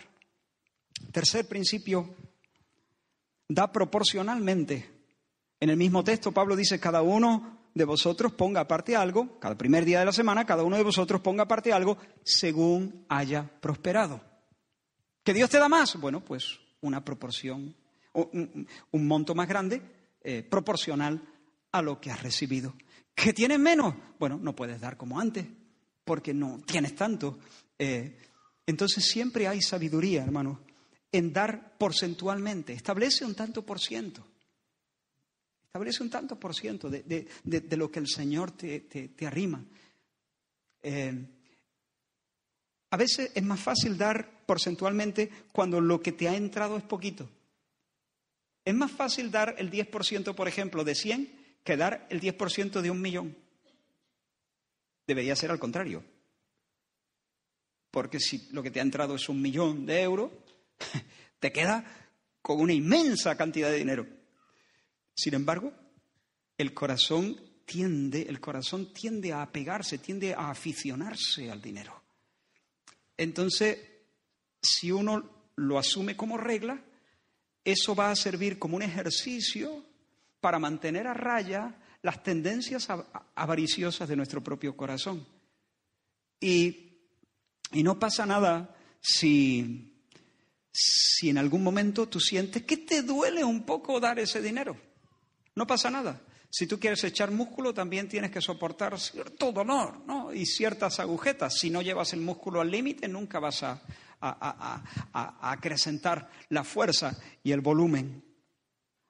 Tercer 1.13 1.47
principio, 1.47 2.15
da 3.49 3.71
proporcionalmente. 3.71 4.91
En 5.61 5.71
el 5.71 5.77
mismo 5.77 6.05
texto 6.05 6.33
Pablo 6.33 6.57
dice, 6.57 6.81
cada 6.81 7.03
uno 7.03 7.69
de 7.75 7.85
vosotros 7.85 8.33
ponga 8.33 8.63
aparte 8.63 8.97
algo, 8.97 9.39
cada 9.39 9.57
primer 9.57 9.85
día 9.85 9.99
de 9.99 10.07
la 10.07 10.13
semana, 10.13 10.47
cada 10.47 10.63
uno 10.63 10.77
de 10.77 10.83
vosotros 10.83 11.21
ponga 11.21 11.45
aparte 11.45 11.73
algo 11.73 11.99
según 12.25 13.05
haya 13.09 13.51
prosperado. 13.61 14.21
¿Que 15.23 15.35
Dios 15.35 15.51
te 15.51 15.59
da 15.59 15.69
más? 15.69 15.97
Bueno, 16.01 16.25
pues 16.25 16.59
una 16.81 17.05
proporción, 17.05 17.75
un, 18.15 18.67
monto 18.93 19.35
más 19.35 19.49
grande, 19.49 19.83
eh, 20.23 20.43
proporcional 20.43 21.21
a 21.73 21.83
lo 21.83 22.01
que 22.01 22.11
has 22.11 22.23
recibido. 22.23 22.75
¿Que 23.17 23.33
tienes 23.33 23.59
menos? 23.59 23.95
Bueno, 24.19 24.39
no 24.41 24.55
puedes 24.55 24.79
dar 24.79 24.99
como 24.99 25.19
antes, 25.19 25.47
porque 26.05 26.35
no 26.35 26.61
tienes 26.67 26.95
tanto. 26.95 27.39
Eh, 27.79 28.15
entonces 28.67 29.07
siempre 29.07 29.49
hay 29.49 29.63
sabiduría, 29.63 30.23
hermano, 30.23 30.61
en 31.11 31.33
dar 31.33 31.79
porcentualmente. 31.79 32.75
Establece 32.75 33.25
un 33.25 33.35
tanto 33.35 33.65
por 33.65 33.81
ciento. 33.81 34.23
Establece 35.65 36.03
un 36.03 36.11
tanto 36.11 36.39
por 36.39 36.55
ciento 36.55 36.91
de, 36.91 37.27
lo 37.77 37.91
que 37.91 38.01
el 38.01 38.07
Señor 38.07 38.51
te, 38.51 39.15
arrima. 39.27 39.65
Eh, 40.83 41.27
a 42.91 42.97
veces 42.99 43.33
es 43.35 43.43
más 43.43 43.61
fácil 43.61 43.97
dar 43.97 44.45
porcentualmente 44.45 45.31
cuando 45.53 45.81
lo 45.81 46.03
que 46.03 46.13
te 46.13 46.29
ha 46.29 46.37
entrado 46.37 46.77
es 46.77 46.85
poquito. 46.85 47.31
Es 48.63 48.75
más 48.75 48.93
fácil 48.93 49.31
dar 49.31 49.55
el 49.59 49.71
10%, 49.71 50.35
por 50.35 50.49
ejemplo, 50.49 50.85
de 50.85 50.95
100 50.95 51.36
que 51.67 51.77
dar 51.77 52.07
el 52.09 52.23
10% 52.23 52.81
de 52.81 52.91
un 52.91 53.03
millón. 53.03 53.37
Debería 55.07 55.37
ser 55.37 55.51
al 55.51 55.59
contrario. 55.59 56.03
Porque 57.91 58.19
si 58.19 58.49
lo 58.53 58.63
que 58.63 58.71
te 58.71 58.81
ha 58.81 58.83
entrado 58.83 59.17
es 59.17 59.29
un 59.29 59.43
millón 59.43 59.85
de 59.85 60.01
euros, 60.01 60.31
te 61.39 61.53
queda 61.53 61.85
con 62.41 62.61
una 62.61 62.73
inmensa 62.73 63.37
cantidad 63.37 63.71
de 63.71 63.79
dinero. 63.79 64.07
Sin 65.15 65.35
embargo, 65.35 65.73
el 66.57 66.73
corazón 66.73 67.39
tiende, 67.67 68.23
el 68.23 68.41
corazón 68.41 68.93
tiende 68.93 69.33
a 69.33 69.43
apegarse, 69.43 69.99
tiende 69.99 70.33
a 70.33 70.51
aficionarse 70.51 71.51
al 71.51 71.61
dinero. 71.61 72.03
Entonces, 73.17 73.79
si 74.63 74.93
uno 74.93 75.51
lo 75.57 75.79
asume 75.79 76.17
como 76.17 76.37
regla, 76.37 76.81
eso 77.65 77.95
va 77.95 78.11
a 78.11 78.17
servir 78.17 78.59
como 78.59 78.77
un 78.77 78.83
ejercicio 78.83 79.85
para 80.41 80.59
mantener 80.59 81.07
a 81.07 81.15
raya 81.15 81.75
las 82.03 82.23
tendencias 82.23 82.89
avariciosas 83.35 84.09
de 84.09 84.17
nuestro 84.17 84.43
propio 84.43 84.77
corazón. 84.77 85.27
Y, 86.41 86.83
no 87.73 87.99
pasa 87.99 88.25
nada 88.25 88.77
si, 89.01 89.93
si 90.73 91.31
en 91.31 91.39
algún 91.39 91.63
momento 91.63 92.09
tú 92.09 92.21
sientes 92.21 92.63
que 92.63 92.77
te 92.77 93.03
duele 93.03 93.43
un 93.43 93.65
poco 93.65 93.99
dar 93.99 94.19
ese 94.19 94.41
dinero. 94.41 94.77
No 95.57 95.67
pasa 95.67 95.91
nada. 95.91 96.23
Si 96.51 96.67
tú 96.67 96.79
quieres 96.79 97.03
echar 97.05 97.31
músculo, 97.31 97.75
también 97.75 98.09
tienes 98.09 98.31
que 98.31 98.41
soportar 98.41 98.99
cierto 98.99 99.53
dolor 99.53 100.01
¿no? 100.07 100.33
y 100.33 100.47
ciertas 100.47 101.01
agujetas. 101.01 101.59
Si 101.59 101.71
no 101.71 101.83
llevas 101.83 102.13
el 102.13 102.21
músculo 102.21 102.61
al 102.61 102.71
límite, 102.71 103.09
nunca 103.09 103.41
vas 103.41 103.63
a, 103.63 103.83
acrecentar 105.43 106.31
la 106.49 106.65
fuerza 106.65 107.19
y 107.45 107.53
el 107.53 107.61
volumen. 107.61 108.25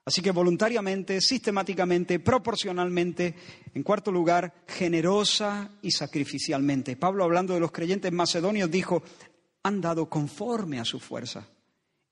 Así 0.06 0.22
que 0.22 0.30
voluntariamente, 0.30 1.20
sistemáticamente, 1.20 2.20
proporcionalmente, 2.20 3.34
en 3.74 3.82
cuarto 3.82 4.12
lugar, 4.12 4.62
generosa 4.68 5.68
y 5.82 5.90
sacrificialmente. 5.90 6.94
Pablo, 6.94 7.24
hablando 7.24 7.54
de 7.54 7.60
los 7.60 7.72
creyentes 7.72 8.12
macedonios, 8.12 8.70
dijo, 8.70 9.02
han 9.64 9.80
dado 9.80 10.08
conforme 10.08 10.78
a 10.78 10.84
su 10.84 11.00
fuerza 11.00 11.48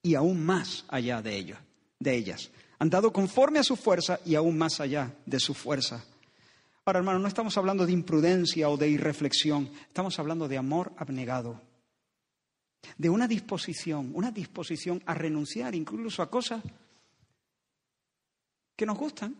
y 0.03 0.16
aún 0.16 0.45
más 0.45 0.84
allá 0.88 1.22
de 1.22 1.57
de 2.01 2.16
ellas. 2.16 2.51
Han 2.80 2.90
dado 2.90 3.12
conforme 3.12 3.61
a 3.61 3.64
su 3.64 3.76
fuerza 3.76 4.18
y 4.26 4.34
aún 4.34 4.59
más 4.59 4.80
allá 4.80 5.14
de 5.24 5.38
su 5.38 5.55
fuerza. 5.55 6.05
Ahora, 6.84 6.99
hermano, 6.99 7.20
no 7.20 7.28
estamos 7.28 7.57
hablando 7.57 7.86
de 7.86 7.92
imprudencia 7.92 8.68
o 8.70 8.76
de 8.76 8.88
irreflexión, 8.88 9.70
estamos 9.86 10.18
hablando 10.18 10.49
de 10.49 10.59
amor 10.59 10.92
abnegado, 10.99 11.62
de 12.99 13.09
una 13.09 13.28
disposición, 13.28 14.11
una 14.14 14.32
disposición 14.32 15.01
a 15.07 15.14
renunciar 15.14 15.76
incluso 15.76 16.22
a 16.22 16.28
cosas 16.28 16.61
que 18.77 18.87
nos 18.87 18.99
gustan, 18.99 19.37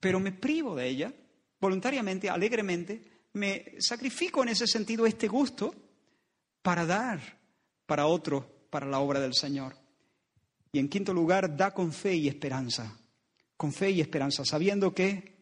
pero 0.00 0.20
me 0.20 0.32
privo 0.32 0.74
de 0.74 0.88
ellas 0.88 1.12
voluntariamente, 1.60 2.28
alegremente, 2.28 3.02
me 3.34 3.74
sacrifico 3.78 4.42
en 4.42 4.50
ese 4.50 4.66
sentido 4.66 5.06
este 5.06 5.28
gusto 5.28 5.74
para 6.62 6.84
dar 6.86 7.20
para 7.86 8.06
otro, 8.06 8.66
para 8.70 8.86
la 8.86 9.00
obra 9.00 9.20
del 9.20 9.34
Señor. 9.34 9.76
Y 10.72 10.78
en 10.78 10.88
quinto 10.88 11.14
lugar, 11.14 11.56
da 11.56 11.72
con 11.72 11.92
fe 11.92 12.14
y 12.16 12.28
esperanza, 12.28 12.98
con 13.56 13.72
fe 13.72 13.90
y 13.90 14.00
esperanza, 14.00 14.44
sabiendo 14.44 14.94
que 14.94 15.34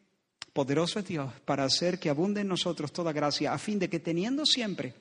poderoso 0.52 0.98
es 0.98 1.06
Dios 1.06 1.32
para 1.44 1.64
hacer 1.64 1.98
que 1.98 2.10
abunde 2.10 2.42
en 2.42 2.48
nosotros 2.48 2.92
toda 2.92 3.12
gracia, 3.12 3.52
a 3.52 3.58
fin 3.58 3.78
de 3.78 3.88
que 3.88 4.00
teniendo 4.00 4.44
siempre 4.44 4.94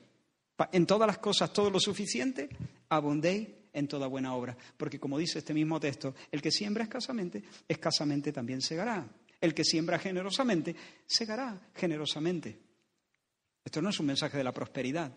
en 0.70 0.86
todas 0.86 1.06
las 1.06 1.18
cosas 1.18 1.52
todo 1.52 1.70
lo 1.70 1.80
suficiente, 1.80 2.48
abundéis 2.88 3.48
en 3.72 3.88
toda 3.88 4.06
buena 4.06 4.34
obra. 4.34 4.56
Porque 4.76 5.00
como 5.00 5.18
dice 5.18 5.38
este 5.38 5.54
mismo 5.54 5.80
texto, 5.80 6.14
el 6.30 6.42
que 6.42 6.50
siembra 6.50 6.84
escasamente, 6.84 7.42
escasamente 7.68 8.32
también 8.32 8.60
segará. 8.60 9.06
El 9.40 9.54
que 9.54 9.64
siembra 9.64 9.98
generosamente, 9.98 10.76
segará 11.06 11.70
generosamente. 11.74 12.58
Esto 13.64 13.82
no 13.82 13.90
es 13.90 14.00
un 14.00 14.06
mensaje 14.06 14.38
de 14.38 14.44
la 14.44 14.52
prosperidad. 14.52 15.16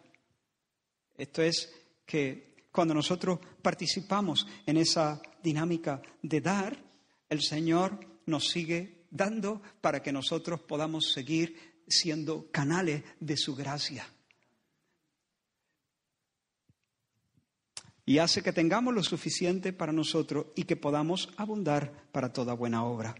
Esto 1.17 1.41
es 1.41 1.71
que 2.05 2.55
cuando 2.71 2.93
nosotros 2.93 3.39
participamos 3.61 4.45
en 4.65 4.77
esa 4.77 5.21
dinámica 5.41 6.01
de 6.21 6.41
dar, 6.41 6.77
el 7.29 7.41
Señor 7.41 7.99
nos 8.25 8.49
sigue 8.49 9.05
dando 9.09 9.61
para 9.81 10.01
que 10.01 10.11
nosotros 10.11 10.61
podamos 10.61 11.11
seguir 11.11 11.75
siendo 11.87 12.51
canales 12.51 13.03
de 13.19 13.37
su 13.37 13.55
gracia. 13.55 14.07
Y 18.05 18.19
hace 18.19 18.43
que 18.43 18.53
tengamos 18.53 18.93
lo 18.93 19.01
suficiente 19.01 19.73
para 19.73 19.91
nosotros 19.91 20.47
y 20.55 20.63
que 20.63 20.75
podamos 20.75 21.29
abundar 21.37 22.07
para 22.11 22.31
toda 22.31 22.53
buena 22.53 22.85
obra. 22.85 23.15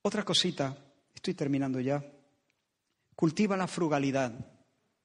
Otra 0.00 0.24
cosita, 0.24 0.76
estoy 1.14 1.34
terminando 1.34 1.78
ya. 1.78 2.02
Cultiva 3.14 3.56
la 3.56 3.66
frugalidad, 3.66 4.32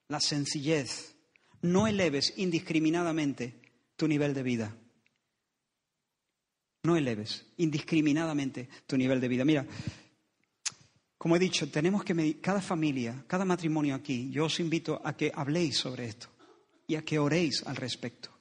la 0.07 0.21
sencillez, 0.21 1.15
no 1.61 1.85
eleves 1.85 2.33
indiscriminadamente 2.37 3.61
tu 3.97 4.07
nivel 4.07 4.33
de 4.33 4.43
vida. 4.43 4.77
No 6.83 6.95
eleves 6.95 7.45
indiscriminadamente 7.57 8.69
tu 8.87 8.95
nivel 8.95 9.19
de 9.19 9.27
vida. 9.27 9.43
Mira, 9.43 9.67
como 11.17 11.35
he 11.35 11.39
dicho, 11.39 11.69
tenemos 11.69 12.05
que 12.05 12.13
medir, 12.13 12.39
cada 12.39 12.61
familia, 12.61 13.25
cada 13.27 13.43
matrimonio 13.43 13.95
aquí, 13.95 14.29
yo 14.31 14.45
os 14.45 14.61
invito 14.61 15.01
a 15.03 15.17
que 15.17 15.29
habléis 15.35 15.77
sobre 15.77 16.05
esto 16.05 16.29
y 16.87 16.95
a 16.95 17.01
que 17.01 17.19
oréis 17.19 17.63
al 17.67 17.75
respecto 17.75 18.36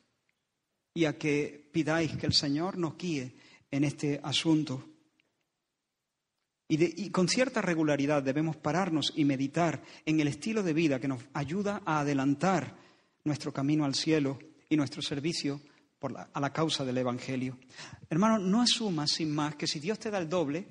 y 0.97 1.05
a 1.05 1.19
que 1.19 1.69
pidáis 1.71 2.17
que 2.17 2.25
el 2.25 2.33
Señor 2.33 2.79
nos 2.79 2.97
guíe 2.97 3.37
en 3.71 3.85
este 3.85 4.19
asunto. 4.23 4.83
Y, 6.69 7.05
y, 7.05 7.11
con 7.11 7.29
cierta 7.29 7.61
regularidad 7.61 8.23
debemos 8.23 8.57
pararnos 8.57 9.13
y 9.15 9.27
meditar 9.27 9.83
en 10.07 10.19
el 10.19 10.29
estilo 10.29 10.63
de 10.63 10.73
vida 10.73 10.99
que 10.99 11.07
nos 11.07 11.23
ayuda 11.35 11.83
a 11.85 12.01
adelantar 12.01 12.79
nuestro 13.25 13.53
camino 13.53 13.85
al 13.85 13.95
cielo 13.95 14.39
y 14.71 14.77
nuestro 14.77 15.03
servicio 15.03 15.61
a 16.33 16.41
la 16.41 16.53
causa 16.53 16.83
del 16.85 16.97
Evangelio. 16.97 17.59
Hermano, 18.09 18.39
no 18.39 18.63
asumas 18.63 19.11
sin 19.11 19.35
más 19.35 19.55
que 19.55 19.67
si 19.67 19.79
Dios 19.79 19.99
te 19.99 20.11
da 20.11 20.17
el 20.19 20.31
doble, 20.31 20.67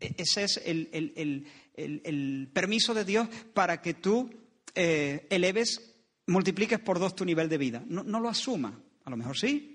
ese 0.00 0.42
es 0.42 0.60
el, 0.64 2.50
permiso 2.52 2.94
de 2.94 3.04
Dios 3.04 3.28
para 3.52 3.80
que 3.80 3.94
tú 3.94 4.28
eh, 4.74 5.28
eleves, 5.30 5.94
multipliques 6.26 6.80
por 6.80 6.98
dos 6.98 7.14
tu 7.14 7.24
nivel 7.24 7.48
de 7.48 7.58
vida. 7.58 7.84
No, 7.86 8.02
no 8.02 8.18
lo 8.18 8.28
asumas. 8.28 8.74
A 9.04 9.10
lo 9.10 9.16
mejor 9.16 9.36
sí, 9.36 9.74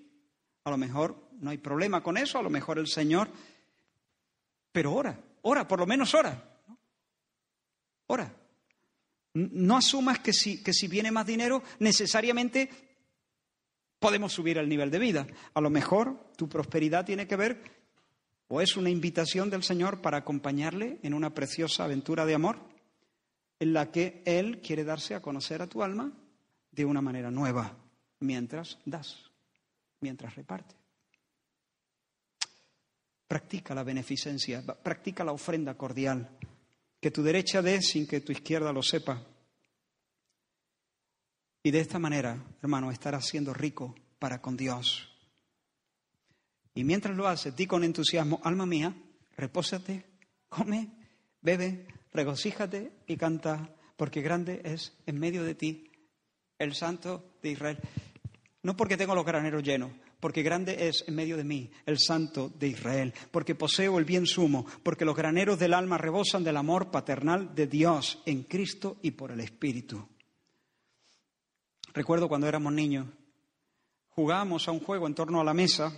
a 0.63 0.69
lo 0.69 0.77
mejor 0.77 1.29
no 1.39 1.49
hay 1.49 1.57
problema 1.57 2.01
con 2.01 2.17
eso, 2.17 2.39
a 2.39 2.43
lo 2.43 2.49
mejor 2.49 2.79
el 2.79 2.87
Señor. 2.87 3.29
Pero 4.71 4.93
ora, 4.93 5.19
ora, 5.43 5.67
por 5.67 5.79
lo 5.79 5.85
menos 5.85 6.13
ora. 6.13 6.57
Ora. 8.07 8.35
No 9.33 9.77
asumas 9.77 10.19
que 10.19 10.33
si, 10.33 10.63
que 10.63 10.73
si 10.73 10.87
viene 10.87 11.11
más 11.11 11.25
dinero, 11.25 11.63
necesariamente 11.79 12.69
podemos 13.99 14.33
subir 14.33 14.57
el 14.57 14.67
nivel 14.67 14.89
de 14.89 14.99
vida. 14.99 15.27
A 15.53 15.61
lo 15.61 15.69
mejor 15.69 16.31
tu 16.35 16.49
prosperidad 16.49 17.05
tiene 17.05 17.27
que 17.27 17.35
ver 17.35 17.61
o 18.47 18.61
es 18.61 18.75
una 18.75 18.89
invitación 18.89 19.51
del 19.51 19.63
Señor 19.63 20.01
para 20.01 20.17
acompañarle 20.17 20.99
en 21.03 21.13
una 21.13 21.33
preciosa 21.33 21.83
aventura 21.83 22.25
de 22.25 22.33
amor 22.33 22.57
en 23.59 23.73
la 23.73 23.91
que 23.91 24.23
Él 24.25 24.61
quiere 24.61 24.83
darse 24.83 25.13
a 25.13 25.21
conocer 25.21 25.61
a 25.61 25.67
tu 25.67 25.83
alma 25.83 26.11
de 26.71 26.85
una 26.85 27.01
manera 27.01 27.29
nueva 27.29 27.75
mientras 28.19 28.77
das, 28.85 29.17
mientras 30.01 30.35
reparte. 30.35 30.75
Practica 33.27 33.75
la 33.75 33.83
beneficencia, 33.83 34.63
practica 34.65 35.23
la 35.23 35.31
ofrenda 35.31 35.75
cordial. 35.75 36.29
Que 36.99 37.11
tu 37.11 37.23
derecha 37.23 37.61
dé 37.61 37.81
sin 37.81 38.07
que 38.07 38.21
tu 38.21 38.31
izquierda 38.31 38.73
lo 38.73 38.81
sepa. 38.81 39.23
Y 41.63 41.71
de 41.71 41.79
esta 41.79 41.99
manera, 41.99 42.43
hermano, 42.61 42.91
estarás 42.91 43.27
siendo 43.27 43.53
rico 43.53 43.95
para 44.17 44.41
con 44.41 44.57
Dios. 44.57 45.09
Y 46.73 46.83
mientras 46.83 47.15
lo 47.15 47.27
haces, 47.27 47.55
di 47.55 47.67
con 47.67 47.83
entusiasmo, 47.83 48.39
alma 48.43 48.65
mía, 48.65 48.95
repósate, 49.35 50.05
come, 50.49 50.89
bebe, 51.41 51.87
regocíjate 52.11 52.91
y 53.07 53.17
canta, 53.17 53.75
porque 53.97 54.21
grande 54.21 54.61
es 54.63 54.93
en 55.05 55.19
medio 55.19 55.43
de 55.43 55.55
ti 55.55 55.91
el 56.57 56.73
Santo 56.75 57.35
de 57.41 57.51
Israel. 57.51 57.79
No 58.61 58.75
porque 58.75 58.97
tengo 58.97 59.15
los 59.15 59.25
graneros 59.25 59.63
llenos, 59.63 59.91
porque 60.19 60.43
grande 60.43 60.89
es 60.89 61.05
en 61.07 61.15
medio 61.15 61.37
de 61.37 61.45
mí 61.45 61.71
el 61.85 61.97
Santo 61.97 62.51
de 62.59 62.67
Israel, 62.67 63.13
porque 63.31 63.55
poseo 63.55 63.97
el 63.97 64.05
bien 64.05 64.25
sumo, 64.25 64.65
porque 64.83 65.05
los 65.05 65.15
graneros 65.15 65.57
del 65.59 65.73
alma 65.73 65.97
rebosan 65.97 66.43
del 66.43 66.57
amor 66.57 66.91
paternal 66.91 67.55
de 67.55 67.67
Dios 67.67 68.21
en 68.25 68.43
Cristo 68.43 68.97
y 69.01 69.11
por 69.11 69.31
el 69.31 69.39
Espíritu. 69.39 70.05
Recuerdo 71.93 72.27
cuando 72.27 72.47
éramos 72.47 72.73
niños, 72.73 73.07
jugábamos 74.09 74.67
a 74.67 74.71
un 74.71 74.81
juego 74.81 75.07
en 75.07 75.15
torno 75.15 75.39
a 75.39 75.45
la 75.45 75.53
mesa, 75.53 75.93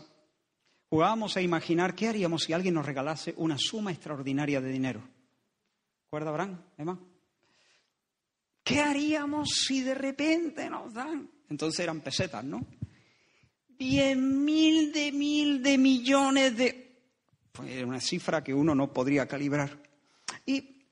jugábamos 0.88 1.38
a 1.38 1.42
imaginar 1.42 1.96
qué 1.96 2.10
haríamos 2.10 2.44
si 2.44 2.54
alguien 2.54 2.76
nos 2.76 2.86
regalase 2.86 3.34
una 3.38 3.58
suma 3.58 3.92
extraordinaria 3.92 4.62
de 4.62 4.70
dinero. 4.70 5.02
¿Recuerda, 6.06 6.30
Abraham? 6.30 6.62
Emma? 6.78 7.00
¿Qué 8.64 8.80
haríamos 8.80 9.50
si 9.50 9.82
de 9.82 9.96
repente 9.96 10.70
nos 10.70 10.94
dan? 10.94 11.41
Entonces 11.52 11.82
eran 11.82 12.00
pesetas, 12.00 12.46
¿no? 12.46 12.66
diez 13.78 14.16
mil 14.16 14.94
de 14.94 15.12
mil 15.12 15.62
de 15.62 15.78
millones 15.78 16.56
de... 16.56 16.92
Pues 17.52 17.84
una 17.84 18.00
cifra 18.00 18.42
que 18.42 18.54
uno 18.54 18.74
no 18.74 18.94
podría 18.94 19.28
calibrar. 19.28 19.78
Y 20.46 20.86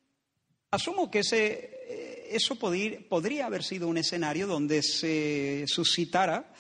asumo 0.70 1.10
que 1.10 1.20
ese, 1.20 1.72
eh, 1.88 2.30
eso 2.32 2.56
podría, 2.56 3.00
podría 3.08 3.46
haber 3.46 3.64
sido 3.64 3.88
un 3.88 3.98
escenario 3.98 4.48
donde 4.48 4.84
se 4.84 5.64
suscitara 5.68 6.52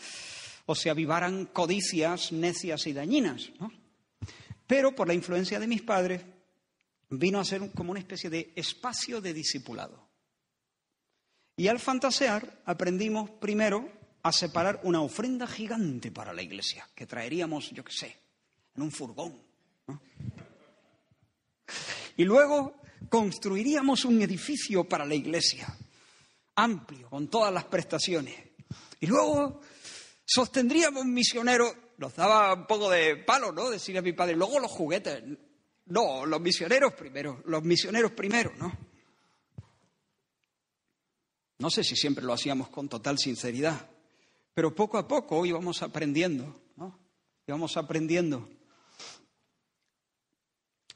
o 0.66 0.76
se 0.76 0.90
avivaran 0.90 1.48
codicias 1.48 2.32
necias 2.32 2.88
y 2.88 2.94
dañinas. 2.94 3.52
¿no? 3.60 3.70
Pero 4.66 4.96
por 4.96 5.10
la 5.10 5.14
influencia 5.14 5.60
de 5.60 5.68
mis 5.68 5.82
padres 5.82 6.22
vino 7.10 7.40
a 7.40 7.44
ser 7.44 7.70
como 7.72 7.92
una 7.92 8.00
especie 8.00 8.30
de 8.30 8.54
espacio 8.56 9.20
de 9.20 9.34
discipulado. 9.34 10.09
Y 11.60 11.68
al 11.68 11.78
fantasear 11.78 12.62
aprendimos 12.64 13.30
primero 13.32 13.92
a 14.24 14.32
separar 14.32 14.80
una 14.84 15.02
ofrenda 15.02 15.46
gigante 15.46 16.10
para 16.10 16.32
la 16.32 16.42
iglesia, 16.42 16.88
que 16.96 17.06
traeríamos, 17.06 17.72
yo 17.72 17.84
qué 17.84 17.92
sé, 17.92 18.18
en 18.78 18.84
un 18.84 18.90
furgón. 18.90 19.38
Y 22.16 22.24
luego 22.24 22.76
construiríamos 23.10 24.06
un 24.06 24.22
edificio 24.22 24.86
para 24.86 25.04
la 25.06 25.16
iglesia, 25.16 25.68
amplio, 26.56 27.10
con 27.10 27.28
todas 27.28 27.54
las 27.54 27.66
prestaciones. 27.66 28.36
Y 29.02 29.08
luego 29.08 29.60
sostendríamos 30.24 31.04
misioneros, 31.04 31.76
nos 31.98 32.16
daba 32.16 32.54
un 32.54 32.68
poco 32.68 32.90
de 32.90 33.18
palo, 33.18 33.52
¿no? 33.52 33.70
Decir 33.70 33.98
a 33.98 34.02
mi 34.02 34.14
padre, 34.14 34.38
luego 34.38 34.62
los 34.62 34.72
juguetes. 34.72 35.22
No, 35.88 36.26
los 36.26 36.40
misioneros 36.40 36.94
primero, 36.94 37.44
los 37.48 37.62
misioneros 37.64 38.14
primero, 38.14 38.54
¿no? 38.58 38.89
No 41.60 41.70
sé 41.70 41.84
si 41.84 41.96
siempre 41.96 42.24
lo 42.24 42.34
hacíamos 42.34 42.70
con 42.70 42.88
total 42.88 43.18
sinceridad, 43.18 43.90
pero 44.54 44.74
poco 44.74 44.98
a 44.98 45.08
poco 45.08 45.46
íbamos 45.46 45.82
aprendiendo, 45.82 46.62
¿no? 46.78 46.98
Íbamos 47.46 47.76
aprendiendo. 47.76 48.50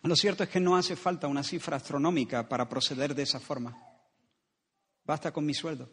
Lo 0.04 0.16
cierto 0.16 0.44
es 0.44 0.50
que 0.50 0.60
no 0.60 0.76
hace 0.76 0.96
falta 0.96 1.28
una 1.28 1.44
cifra 1.44 1.78
astronómica 1.78 2.48
para 2.48 2.68
proceder 2.68 3.14
de 3.14 3.24
esa 3.24 3.40
forma. 3.40 3.78
Basta 5.06 5.32
con 5.32 5.46
mi 5.46 5.54
sueldo. 5.54 5.90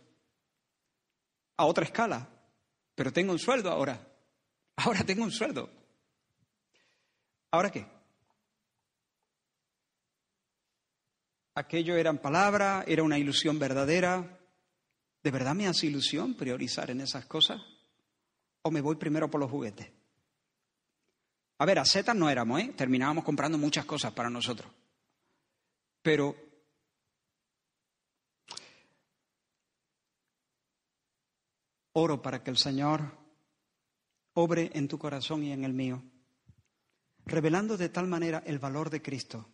A 1.57 1.67
otra 1.67 1.85
escala, 1.85 2.29
pero 2.95 3.13
tengo 3.13 3.33
un 3.33 3.39
sueldo 3.39 3.71
ahora. 3.71 4.07
Ahora 4.77 5.05
tengo 5.05 5.25
un 5.25 5.33
sueldo. 5.33 5.69
¿Ahora 7.51 7.71
qué? 7.71 7.87
Aquello 11.55 11.97
eran 11.97 12.19
palabras, 12.19 12.85
era 12.87 13.03
una 13.03 13.19
ilusión 13.19 13.59
verdadera. 13.59 14.40
¿De 15.23 15.31
verdad 15.31 15.55
me 15.55 15.67
hace 15.67 15.87
ilusión 15.87 16.35
priorizar 16.35 16.91
en 16.91 17.01
esas 17.01 17.27
cosas? 17.27 17.61
¿O 18.63 18.71
me 18.71 18.81
voy 18.81 18.97
primero 18.97 19.31
por 19.31 19.41
los 19.41 19.51
juguetes? 19.51 19.91
A 21.59 21.67
ver, 21.67 21.79
a 21.79 21.85
setas 21.85 22.17
no 22.17 22.31
éramos, 22.31 22.61
¿eh? 22.61 22.73
Terminábamos 22.75 23.23
comprando 23.23 23.59
muchas 23.59 23.85
cosas 23.85 24.13
para 24.13 24.31
nosotros. 24.31 24.73
Pero 26.03 26.35
oro 31.93 32.23
para 32.23 32.43
que 32.43 32.51
el 32.51 32.57
Señor 32.57 33.19
obre 34.33 34.71
en 34.75 34.89
tu 34.89 34.99
corazón 34.99 35.43
y 35.43 35.53
en 35.53 35.65
el 35.65 35.75
mío, 35.75 36.03
revelando 37.27 37.77
de 37.77 37.91
tal 37.91 38.07
manera 38.07 38.43
el 38.47 38.59
valor 38.59 38.89
de 38.89 39.03
Cristo, 39.03 39.47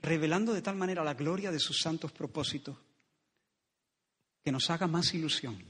revelando 0.00 0.52
de 0.52 0.60
tal 0.60 0.76
manera 0.76 1.04
la 1.04 1.14
gloria 1.14 1.50
de 1.50 1.60
sus 1.60 1.78
santos 1.80 2.12
propósitos, 2.12 2.76
que 4.44 4.52
nos 4.52 4.70
haga 4.70 4.86
más 4.86 5.14
ilusión 5.14 5.62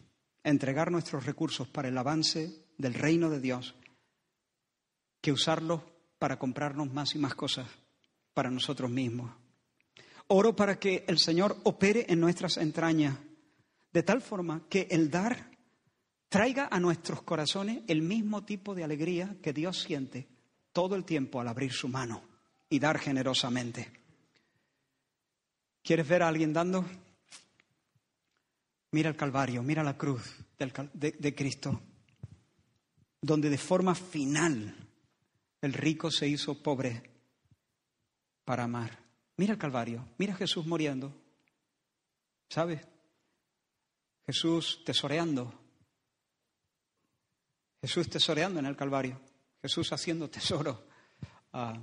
entregar 0.45 0.91
nuestros 0.91 1.25
recursos 1.25 1.69
para 1.69 1.89
el 1.89 1.99
avance 1.99 2.67
del 2.79 2.95
reino 2.95 3.31
de 3.31 3.41
Dios 3.41 3.75
que 5.21 5.33
usarlos 5.33 5.83
para 6.19 6.39
comprarnos 6.39 6.93
más 6.93 7.15
y 7.15 7.19
más 7.19 7.35
cosas 7.35 7.69
para 8.35 8.51
nosotros 8.51 8.91
mismos. 8.91 9.31
Oro 10.29 10.57
para 10.57 10.79
que 10.79 11.05
el 11.07 11.19
Señor 11.19 11.57
opere 11.65 12.07
en 12.09 12.21
nuestras 12.21 12.57
entrañas 12.57 13.17
de 13.93 14.03
tal 14.03 14.23
forma 14.23 14.67
que 14.69 14.89
el 14.91 15.11
dar 15.11 15.51
traiga 16.29 16.69
a 16.71 16.81
nuestros 16.81 17.23
corazones 17.23 17.83
el 17.87 18.03
mismo 18.03 18.45
tipo 18.45 18.75
de 18.75 18.85
alegría 18.85 19.37
que 19.43 19.53
Dios 19.53 19.83
siente 19.83 20.29
todo 20.73 20.97
el 20.97 21.05
tiempo 21.05 21.41
al 21.41 21.49
abrir 21.49 21.73
su 21.73 21.89
mano 21.89 22.23
y 22.69 22.79
dar 22.79 22.99
generosamente. 22.99 23.93
¿Quieres 25.83 26.09
ver 26.09 26.23
a 26.23 26.29
alguien 26.29 26.53
dando? 26.53 26.87
Mira 28.93 29.09
el 29.09 29.17
Calvario, 29.17 29.63
mira 29.63 29.83
la 29.83 29.97
cruz 29.97 30.23
de, 30.59 31.13
de 31.13 31.35
Cristo, 31.35 31.83
donde 33.21 33.51
de 33.51 33.59
forma 33.59 33.95
final 33.95 34.75
el 35.61 35.73
rico 35.73 36.11
se 36.11 36.29
hizo 36.29 36.63
pobre 36.63 37.03
para 38.45 38.65
amar. 38.65 38.99
Mira 39.37 39.55
el 39.55 39.59
Calvario, 39.59 40.09
mira 40.19 40.35
Jesús 40.35 40.67
muriendo. 40.67 41.15
¿Sabes? 42.49 42.87
Jesús 44.27 44.83
tesoreando. 44.85 45.53
Jesús 47.81 48.09
tesoreando 48.09 48.61
en 48.61 48.67
el 48.67 48.77
Calvario. 48.77 49.21
Jesús 49.63 49.93
haciendo 49.93 50.29
tesoro 50.29 50.87
ah, 51.53 51.81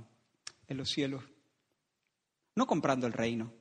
en 0.68 0.76
los 0.76 0.90
cielos. 0.90 1.24
No 2.54 2.66
comprando 2.66 3.06
el 3.06 3.12
reino. 3.12 3.52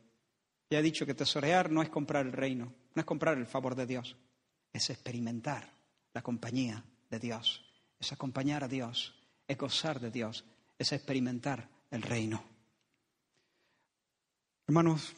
Ya 0.70 0.80
he 0.80 0.84
dicho 0.84 1.06
que 1.06 1.16
tesorear 1.16 1.72
no 1.72 1.82
es 1.82 1.90
comprar 1.90 2.26
el 2.28 2.34
reino, 2.34 2.74
no 2.96 3.00
es 3.02 3.06
comprar 3.06 3.38
el 3.38 3.46
favor 3.46 3.76
de 3.76 3.86
Dios, 3.86 4.16
es 4.74 4.90
experimentar 4.90 5.74
la 6.14 6.22
compañía 6.22 6.84
de 7.10 7.20
Dios, 7.20 7.66
es 8.00 8.12
acompañar 8.12 8.64
a 8.64 8.68
Dios 8.68 9.16
es 9.50 9.58
gozar 9.58 10.00
de 10.00 10.12
Dios, 10.12 10.46
es 10.78 10.92
experimentar 10.94 11.68
el 11.90 12.04
reino. 12.04 12.42
Hermanos, 14.68 15.16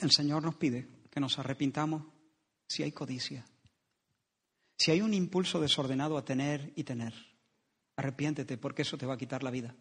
el 0.00 0.10
Señor 0.10 0.42
nos 0.42 0.56
pide 0.56 0.88
que 1.10 1.20
nos 1.20 1.38
arrepintamos 1.38 2.02
si 2.66 2.82
hay 2.82 2.92
codicia, 2.92 3.44
si 4.78 4.90
hay 4.90 5.02
un 5.02 5.12
impulso 5.12 5.60
desordenado 5.60 6.16
a 6.16 6.24
tener 6.24 6.72
y 6.76 6.84
tener. 6.84 7.12
Arrepiéntete 7.96 8.56
porque 8.56 8.82
eso 8.82 8.96
te 8.96 9.04
va 9.04 9.14
a 9.14 9.18
quitar 9.18 9.42
la 9.42 9.50
vida. 9.50 9.74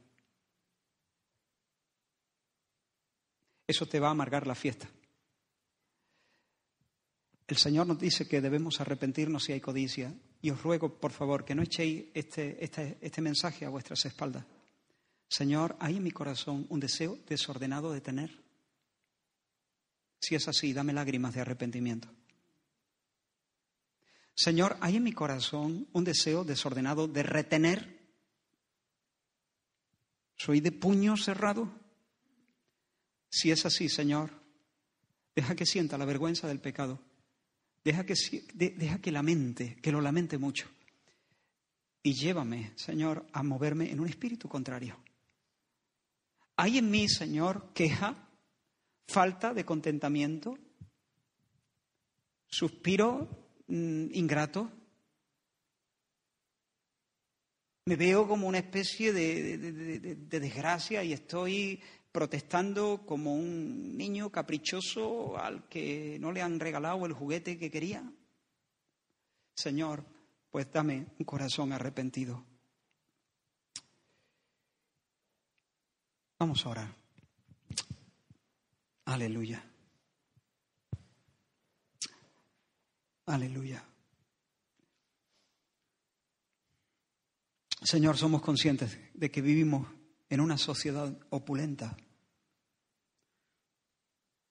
Eso 3.68 3.86
te 3.86 4.02
va 4.02 4.10
a 4.10 4.12
amargar 4.12 4.46
la 4.46 4.56
fiesta. 4.56 4.90
El 7.48 7.58
Señor 7.58 7.86
nos 7.86 8.00
dice 8.00 8.28
que 8.28 8.42
debemos 8.42 8.82
arrepentirnos 8.82 9.44
si 9.44 9.54
hay 9.54 9.62
codicia 9.62 10.14
y 10.42 10.50
os 10.50 10.62
ruego, 10.62 11.00
por 11.00 11.12
favor, 11.12 11.46
que 11.46 11.54
no 11.54 11.62
echéis 11.62 12.06
este, 12.14 12.64
este, 12.64 12.98
este, 13.02 13.22
mensaje 13.22 13.66
a 13.66 13.70
vuestras 13.70 14.04
espaldas. 14.06 14.46
Señor, 15.28 15.76
¿hay 15.80 15.98
en 15.98 16.04
mi 16.04 16.12
corazón 16.12 16.66
un 16.70 16.80
deseo 16.80 17.20
desordenado 17.28 17.92
de 17.92 18.02
tener? 18.02 18.44
Si 20.20 20.34
es 20.34 20.48
así, 20.48 20.74
dame 20.74 20.94
lágrimas 20.94 21.36
de 21.36 21.42
arrepentimiento. 21.42 22.08
Señor, 24.36 24.78
¿hay 24.82 24.96
en 24.96 25.04
mi 25.04 25.14
corazón 25.14 25.88
un 25.94 26.04
deseo 26.04 26.44
desordenado 26.44 27.08
de 27.08 27.24
retener? 27.24 28.00
¿Soy 30.36 30.62
de 30.62 30.72
puño 30.72 31.16
cerrado? 31.16 31.72
Si 33.30 33.52
es 33.52 33.66
así, 33.66 33.88
Señor, 33.88 34.32
deja 35.36 35.56
que 35.56 35.66
sienta 35.66 35.98
la 35.98 36.06
vergüenza 36.06 36.48
del 36.48 36.60
pecado 36.60 37.00
Deja 37.86 38.04
que, 38.04 38.16
deja 38.56 39.00
que 39.00 39.12
lamente, 39.12 39.76
que 39.76 39.92
lo 39.92 40.02
lamente 40.02 40.40
mucho. 40.40 40.68
Y 42.02 42.14
llévame, 42.14 42.72
Señor, 42.76 43.28
a 43.32 43.44
moverme 43.44 43.92
en 43.92 44.00
un 44.00 44.10
espíritu 44.10 44.50
contrario. 44.50 45.00
¿Hay 46.56 46.80
en 46.80 46.90
mí, 46.90 47.08
Señor, 47.08 47.74
queja, 47.76 48.28
falta 49.08 49.54
de 49.54 49.66
contentamiento, 49.66 50.58
suspiro 52.48 53.30
mm, 53.68 54.08
ingrato? 54.14 54.72
Me 57.86 57.96
veo 57.96 58.28
como 58.28 58.48
una 58.48 58.58
especie 58.58 59.14
de 59.14 60.16
desgracia 60.28 61.04
y 61.04 61.14
estoy 61.14 61.84
protestando 62.16 63.06
como 63.06 63.36
un 63.36 63.98
niño 63.98 64.30
caprichoso 64.30 65.38
al 65.38 65.68
que 65.68 66.18
no 66.22 66.32
le 66.32 66.42
han 66.42 66.62
regalado 66.62 67.06
el 67.06 67.12
juguete 67.12 67.58
que 67.58 67.70
quería. 67.70 68.10
Señor, 69.54 70.06
pues 70.50 70.72
dame 70.72 71.08
un 71.20 71.26
corazón 71.26 71.74
arrepentido. 71.74 72.42
Vamos 76.40 76.66
a 76.66 76.70
orar. 76.70 76.96
Aleluya. 79.04 79.62
Aleluya. 83.26 83.84
Señor, 87.82 88.16
somos 88.16 88.42
conscientes 88.42 88.98
de 89.14 89.30
que 89.30 89.42
vivimos 89.42 89.86
en 90.30 90.40
una 90.40 90.58
sociedad 90.58 91.14
opulenta 91.30 91.98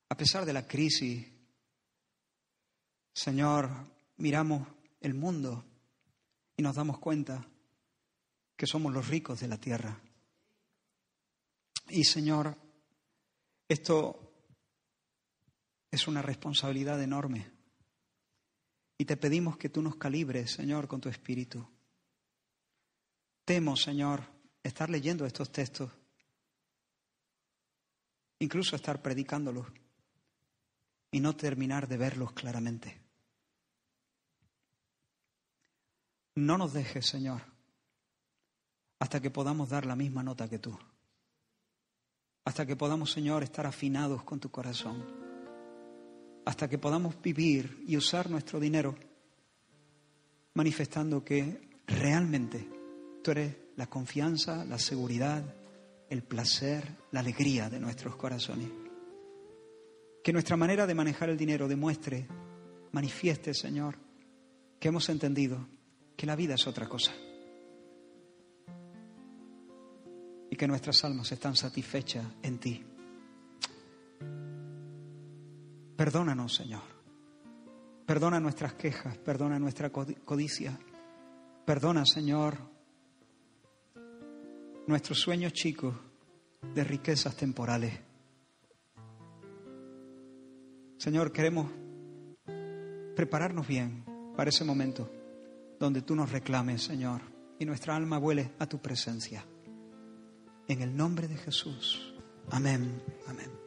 a 0.09 0.17
pesar 0.17 0.45
de 0.45 0.53
la 0.53 0.67
crisis, 0.67 1.27
Señor, 3.13 3.71
miramos 4.17 4.67
el 5.01 5.15
mundo 5.15 5.65
y 6.57 6.63
nos 6.63 6.75
damos 6.75 6.99
cuenta 6.99 7.47
que 8.57 8.67
somos 8.67 8.93
los 8.93 9.09
ricos 9.09 9.41
de 9.41 9.49
la 9.49 9.59
tierra. 9.59 10.01
Y 11.89 12.05
Señor, 12.05 12.57
esto 13.69 14.25
es 15.91 16.09
una 16.09 16.23
responsabilidad 16.23 17.01
enorme. 17.03 17.53
Y 18.99 19.05
te 19.05 19.17
pedimos 19.17 19.57
que 19.57 19.69
tú 19.69 19.83
nos 19.83 19.97
calibres, 19.97 20.53
Señor, 20.53 20.87
con 20.87 21.01
tu 21.01 21.09
espíritu. 21.09 21.67
Temo, 23.45 23.77
Señor, 23.77 24.23
estar 24.63 24.89
leyendo 24.89 25.27
estos 25.27 25.53
textos, 25.53 25.91
incluso 28.39 28.77
estar 28.77 29.03
predicándolos 29.03 29.67
y 31.15 31.21
no 31.21 31.37
terminar 31.37 31.87
de 31.87 31.97
verlos 31.97 32.33
claramente. 32.33 33.01
No 36.35 36.59
nos 36.59 36.73
dejes, 36.73 37.07
Señor, 37.07 37.41
hasta 38.99 39.21
que 39.21 39.31
podamos 39.31 39.69
dar 39.69 39.87
la 39.87 39.95
misma 39.95 40.25
nota 40.25 40.49
que 40.49 40.59
tú. 40.59 40.77
Hasta 42.45 42.67
que 42.67 42.75
podamos, 42.75 43.13
Señor, 43.13 43.45
estar 43.45 43.65
afinados 43.65 44.25
con 44.25 44.41
tu 44.41 44.51
corazón. 44.51 45.05
Hasta 46.47 46.69
que 46.69 46.79
podamos 46.79 47.23
vivir 47.23 47.85
y 47.87 47.97
usar 47.97 48.29
nuestro 48.29 48.59
dinero 48.59 48.97
manifestando 50.55 51.25
que 51.25 51.79
realmente 51.87 52.69
tú 53.23 53.31
eres 53.31 53.57
la 53.77 53.87
confianza, 53.87 54.65
la 54.65 54.81
seguridad, 54.81 55.45
el 56.11 56.25
placer, 56.25 56.97
la 57.13 57.21
alegría 57.21 57.71
de 57.71 57.79
nuestros 57.79 58.17
corazones. 58.17 58.84
Que 60.25 60.33
nuestra 60.33 60.57
manera 60.57 60.87
de 60.87 60.95
manejar 60.95 61.29
el 61.29 61.37
dinero 61.37 61.69
demuestre, 61.69 62.27
manifieste, 62.93 63.53
Señor, 63.53 63.99
que 64.81 64.89
hemos 64.89 65.07
entendido 65.11 65.69
que 66.17 66.25
la 66.25 66.35
vida 66.35 66.55
es 66.55 66.67
otra 66.67 66.89
cosa. 66.89 67.13
Y 70.51 70.57
que 70.57 70.67
nuestras 70.67 71.05
almas 71.05 71.31
están 71.31 71.55
satisfechas 71.55 72.25
en 72.43 72.59
ti. 72.59 72.83
Perdónanos, 75.95 76.55
Señor. 76.55 76.83
Perdona 78.07 78.41
nuestras 78.41 78.73
quejas, 78.73 79.19
perdona 79.19 79.59
nuestra 79.59 79.91
codicia. 79.91 80.79
Perdona, 81.67 82.07
Señor, 82.07 82.57
nuestros 84.87 85.21
sueños 85.21 85.53
chicos 85.53 85.95
de 86.75 86.83
riquezas 86.83 87.37
temporales. 87.37 88.14
Señor, 91.05 91.33
queremos 91.33 91.71
prepararnos 93.15 93.69
bien 93.69 94.07
para 94.35 94.49
ese 94.49 94.65
momento 94.65 95.11
donde 95.79 96.01
tú 96.01 96.15
nos 96.17 96.33
reclames, 96.33 96.83
Señor, 96.83 97.21
y 97.59 97.67
nuestra 97.67 97.95
alma 97.95 98.17
vuele 98.17 98.53
a 98.59 98.67
tu 98.67 98.81
presencia. 98.81 99.45
En 100.67 100.81
el 100.81 100.97
nombre 100.97 101.29
de 101.29 101.37
Jesús. 101.37 102.15
Amén. 102.51 103.03
Amén. 103.27 103.64